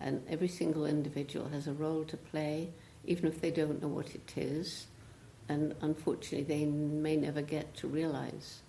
And 0.00 0.22
every 0.28 0.48
single 0.48 0.86
individual 0.86 1.48
has 1.50 1.68
a 1.68 1.72
role 1.72 2.04
to 2.06 2.16
play, 2.16 2.70
even 3.04 3.26
if 3.26 3.40
they 3.40 3.50
don't 3.52 3.80
know 3.80 3.88
what 3.88 4.14
it 4.14 4.32
is. 4.36 4.86
and 5.48 5.74
unfortunately 5.82 6.42
they 6.42 6.64
may 6.64 7.16
never 7.16 7.42
get 7.42 7.74
to 7.76 7.86
realize 7.86 8.62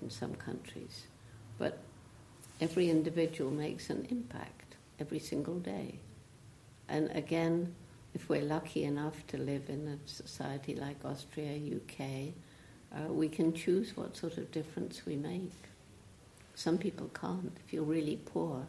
in 0.00 0.08
some 0.10 0.34
countries. 0.34 1.06
But 1.58 1.78
every 2.60 2.90
individual 2.90 3.50
makes 3.50 3.90
an 3.90 4.06
impact 4.10 4.76
every 5.00 5.18
single 5.18 5.58
day. 5.58 5.98
And 6.88 7.10
again, 7.10 7.74
if 8.14 8.28
we're 8.28 8.42
lucky 8.42 8.84
enough 8.84 9.26
to 9.28 9.36
live 9.36 9.68
in 9.68 9.88
a 9.88 10.08
society 10.08 10.74
like 10.74 11.04
Austria, 11.04 11.58
UK, 11.76 12.32
uh, 12.94 13.12
we 13.12 13.28
can 13.28 13.52
choose 13.52 13.96
what 13.96 14.16
sort 14.16 14.38
of 14.38 14.50
difference 14.52 15.04
we 15.06 15.16
make. 15.16 15.52
Some 16.54 16.78
people 16.78 17.10
can't. 17.20 17.52
If 17.66 17.72
you're 17.72 17.84
really 17.84 18.16
poor, 18.24 18.66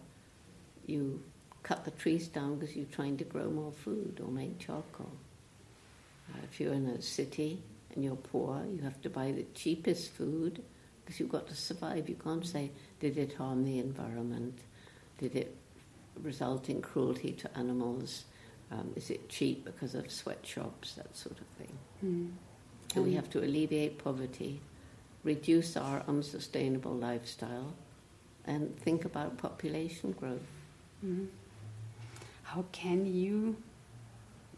you 0.86 1.24
cut 1.63 1.86
the 1.86 1.91
trees 1.91 2.28
down 2.28 2.57
because 2.57 2.76
you're 2.76 2.86
trying 2.86 3.18
to 3.18 3.24
grow 3.24 3.49
more 3.49 3.72
food 3.72 4.22
or 4.24 4.32
make 4.32 4.59
charcoal. 4.59 5.11
Uh, 6.30 6.39
if 6.43 6.59
you're 6.59 6.74
in 6.74 6.88
a 6.88 7.01
city 7.01 7.61
and 7.93 8.03
you're 8.03 8.15
poor, 8.15 8.63
you 8.74 8.82
have 8.82 9.01
to 9.01 9.09
buy 9.09 9.32
the 9.32 9.45
cheapest 9.53 10.11
food 10.11 10.61
because 11.03 11.20
you've 11.20 11.30
got 11.32 11.47
to 11.47 11.55
survive. 11.55 12.09
You 12.09 12.15
can't 12.15 12.45
say, 12.45 12.72
did 12.99 13.18
it 13.18 13.34
harm 13.34 13.63
the 13.63 13.80
environment? 13.80 14.59
Did 15.18 15.36
it 15.36 15.55
result 16.22 16.70
in 16.70 16.82
cruelty 16.82 17.32
to 17.34 17.57
animals? 17.57 18.26
Um, 18.72 18.91
is 18.95 19.09
it 19.09 19.30
cheap 19.30 19.63
because 19.63 19.95
of 19.95 20.11
sweatshops? 20.11 20.95
That 20.95 21.15
sort 21.15 21.39
of 21.39 21.47
thing. 21.57 21.78
Mm. 22.03 22.32
So 22.93 23.01
we 23.01 23.13
have 23.13 23.29
to 23.31 23.39
alleviate 23.39 23.97
poverty, 23.97 24.61
reduce 25.23 25.77
our 25.77 26.03
unsustainable 26.07 26.93
lifestyle, 26.93 27.73
and 28.45 28.75
think 28.79 29.05
about 29.05 29.38
population 29.38 30.13
growth. 30.13 30.47
Mm-hmm. 31.05 31.25
How 32.43 32.63
can 32.71 33.05
you 33.05 33.57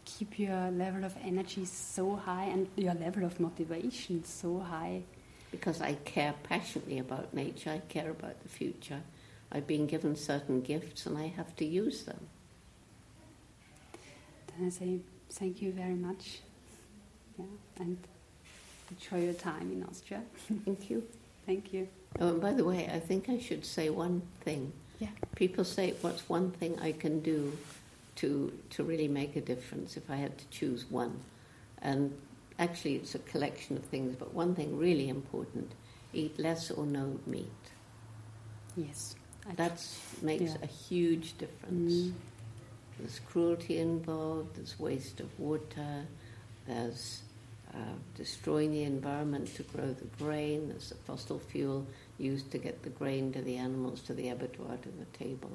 keep 0.04 0.38
your 0.38 0.70
level 0.70 1.04
of 1.04 1.14
energy 1.22 1.64
so 1.64 2.16
high 2.16 2.44
and 2.44 2.68
your 2.76 2.94
level 2.94 3.24
of 3.24 3.38
motivation 3.40 4.24
so 4.24 4.60
high? 4.60 5.02
Because 5.50 5.80
I 5.80 5.94
care 6.04 6.34
passionately 6.44 7.00
about 7.00 7.34
nature, 7.34 7.70
I 7.70 7.78
care 7.88 8.10
about 8.10 8.40
the 8.42 8.48
future. 8.48 9.00
I've 9.52 9.66
been 9.66 9.86
given 9.86 10.14
certain 10.14 10.60
gifts 10.60 11.06
and 11.06 11.18
I 11.18 11.26
have 11.26 11.56
to 11.56 11.64
use 11.64 12.04
them. 12.04 12.28
Then 14.46 14.66
I 14.66 14.70
say 14.70 15.00
thank 15.30 15.60
you 15.60 15.72
very 15.72 15.94
much. 15.94 16.38
Yeah, 17.36 17.44
and 17.80 17.98
enjoy 18.90 19.24
your 19.24 19.34
time 19.34 19.72
in 19.72 19.84
Austria. 19.84 20.22
Thank 20.64 20.90
you. 20.90 21.04
Thank 21.46 21.72
you. 21.72 21.88
Oh, 22.18 22.28
and 22.28 22.40
by 22.40 22.52
the 22.52 22.64
way, 22.64 22.88
I 22.92 22.98
think 22.98 23.28
I 23.28 23.38
should 23.38 23.64
say 23.64 23.90
one 23.90 24.22
thing. 24.42 24.72
Yeah. 24.98 25.08
People 25.36 25.64
say, 25.64 25.94
"What's 26.00 26.28
one 26.28 26.50
thing 26.50 26.78
I 26.78 26.92
can 26.92 27.20
do 27.20 27.56
to 28.16 28.52
to 28.70 28.84
really 28.84 29.08
make 29.08 29.36
a 29.36 29.40
difference?" 29.40 29.96
If 29.96 30.10
I 30.10 30.16
had 30.16 30.36
to 30.38 30.44
choose 30.50 30.84
one, 30.90 31.20
and 31.80 32.12
actually, 32.58 32.96
it's 32.96 33.14
a 33.14 33.20
collection 33.20 33.76
of 33.76 33.84
things, 33.84 34.16
but 34.18 34.34
one 34.34 34.54
thing 34.54 34.76
really 34.76 35.08
important: 35.08 35.72
eat 36.12 36.38
less 36.38 36.70
or 36.70 36.84
no 36.86 37.18
meat. 37.26 37.46
Yes. 38.76 39.14
That 39.56 39.82
makes 40.22 40.52
yeah. 40.52 40.56
a 40.62 40.66
huge 40.66 41.36
difference. 41.38 41.92
Mm. 41.92 42.12
There's 42.98 43.20
cruelty 43.20 43.78
involved. 43.78 44.56
There's 44.56 44.78
waste 44.78 45.20
of 45.20 45.38
water. 45.40 46.06
There's 46.66 47.22
uh, 47.74 47.78
destroying 48.16 48.72
the 48.72 48.82
environment 48.82 49.54
to 49.56 49.62
grow 49.62 49.92
the 49.92 50.06
grain. 50.22 50.68
There's 50.68 50.88
the 50.88 50.96
fossil 50.96 51.38
fuel 51.38 51.86
used 52.18 52.50
to 52.50 52.58
get 52.58 52.82
the 52.82 52.90
grain 52.90 53.32
to 53.32 53.42
the 53.42 53.56
animals, 53.56 54.02
to 54.02 54.14
the 54.14 54.28
abattoir, 54.30 54.76
to 54.76 54.88
the 54.88 55.04
table. 55.16 55.52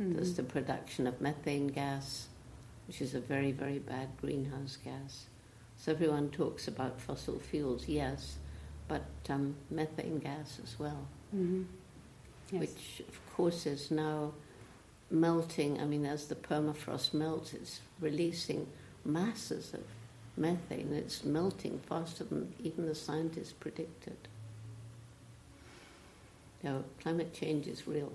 Mm-hmm. 0.00 0.14
There's 0.14 0.34
the 0.34 0.42
production 0.42 1.06
of 1.06 1.20
methane 1.20 1.68
gas, 1.68 2.28
which 2.86 3.00
is 3.00 3.14
a 3.14 3.20
very, 3.20 3.52
very 3.52 3.78
bad 3.78 4.08
greenhouse 4.20 4.76
gas. 4.84 5.26
So 5.76 5.92
everyone 5.92 6.30
talks 6.30 6.68
about 6.68 7.00
fossil 7.00 7.38
fuels, 7.38 7.88
yes, 7.88 8.36
but 8.88 9.06
um, 9.28 9.54
methane 9.70 10.18
gas 10.18 10.58
as 10.62 10.78
well, 10.78 11.06
mm-hmm. 11.34 11.62
yes. 12.50 12.60
which 12.60 13.02
of 13.08 13.34
course 13.34 13.66
is 13.66 13.90
now 13.90 14.32
melting. 15.10 15.80
I 15.80 15.84
mean, 15.84 16.04
as 16.04 16.26
the 16.26 16.34
permafrost 16.34 17.14
melts, 17.14 17.54
it's 17.54 17.80
releasing 18.00 18.66
masses 19.04 19.72
of 19.72 19.82
methane. 20.38 20.92
It's 20.92 21.24
melting 21.24 21.80
faster 21.88 22.24
than 22.24 22.54
even 22.62 22.86
the 22.86 22.94
scientists 22.94 23.52
predicted. 23.52 24.16
Now, 26.62 26.82
climate 27.00 27.32
change 27.34 27.66
is 27.66 27.86
real. 27.86 28.12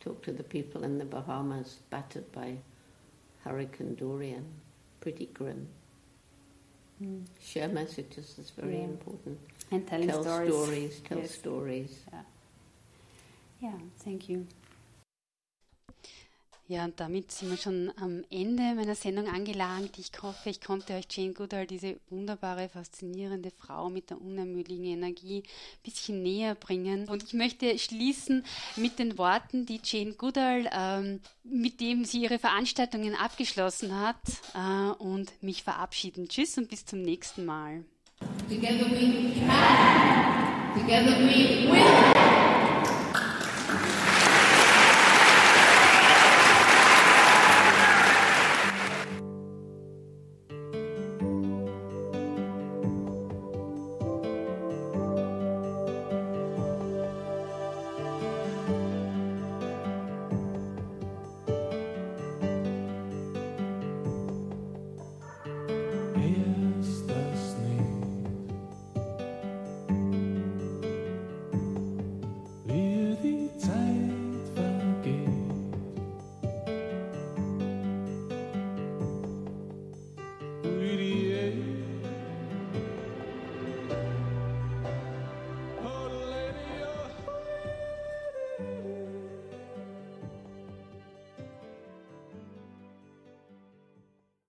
Talk 0.00 0.22
to 0.22 0.32
the 0.32 0.42
people 0.42 0.82
in 0.84 0.98
the 0.98 1.04
Bahamas 1.04 1.78
battered 1.90 2.30
by 2.32 2.56
Hurricane 3.44 3.94
Dorian. 3.94 4.44
Pretty 5.00 5.26
grim. 5.26 5.68
Mm. 7.02 7.24
Share 7.40 7.68
messages 7.68 8.36
is 8.38 8.50
very 8.50 8.78
yeah. 8.78 8.84
important. 8.84 9.38
And 9.70 9.86
telling 9.86 10.08
tell 10.08 10.22
stories. 10.22 10.52
stories. 10.52 11.00
Tell 11.08 11.18
yes. 11.18 11.30
stories. 11.30 11.98
Yeah. 12.12 12.20
yeah, 13.60 13.78
thank 14.00 14.28
you. 14.28 14.46
Ja, 16.68 16.84
und 16.84 16.98
damit 17.00 17.32
sind 17.32 17.50
wir 17.50 17.56
schon 17.56 17.92
am 17.96 18.24
Ende 18.30 18.74
meiner 18.74 18.94
Sendung 18.94 19.28
angelangt. 19.28 19.98
Ich 19.98 20.10
hoffe, 20.22 20.48
ich 20.48 20.60
konnte 20.60 20.94
euch 20.94 21.06
Jane 21.10 21.32
Goodall, 21.32 21.66
diese 21.66 21.96
wunderbare, 22.08 22.68
faszinierende 22.68 23.50
Frau 23.50 23.90
mit 23.90 24.10
der 24.10 24.20
unermüdlichen 24.20 24.84
Energie, 24.84 25.42
ein 25.42 25.82
bisschen 25.82 26.22
näher 26.22 26.54
bringen. 26.54 27.08
Und 27.08 27.24
ich 27.24 27.32
möchte 27.32 27.78
schließen 27.78 28.44
mit 28.76 28.98
den 28.98 29.18
Worten, 29.18 29.66
die 29.66 29.80
Jane 29.84 30.12
Goodall, 30.12 30.70
ähm, 30.72 31.20
mit 31.42 31.80
dem 31.80 32.04
sie 32.04 32.22
ihre 32.22 32.38
Veranstaltungen 32.38 33.16
abgeschlossen 33.16 33.98
hat, 34.00 34.20
äh, 34.54 34.92
und 35.02 35.30
mich 35.42 35.64
verabschieden. 35.64 36.28
Tschüss 36.28 36.56
und 36.56 36.68
bis 36.68 36.86
zum 36.86 37.02
nächsten 37.02 37.44
Mal. 37.44 37.84
Together 38.48 38.88
we 38.90 39.32
can. 39.34 40.74
Together 40.74 41.18
we 41.18 41.70
will. 41.70 42.21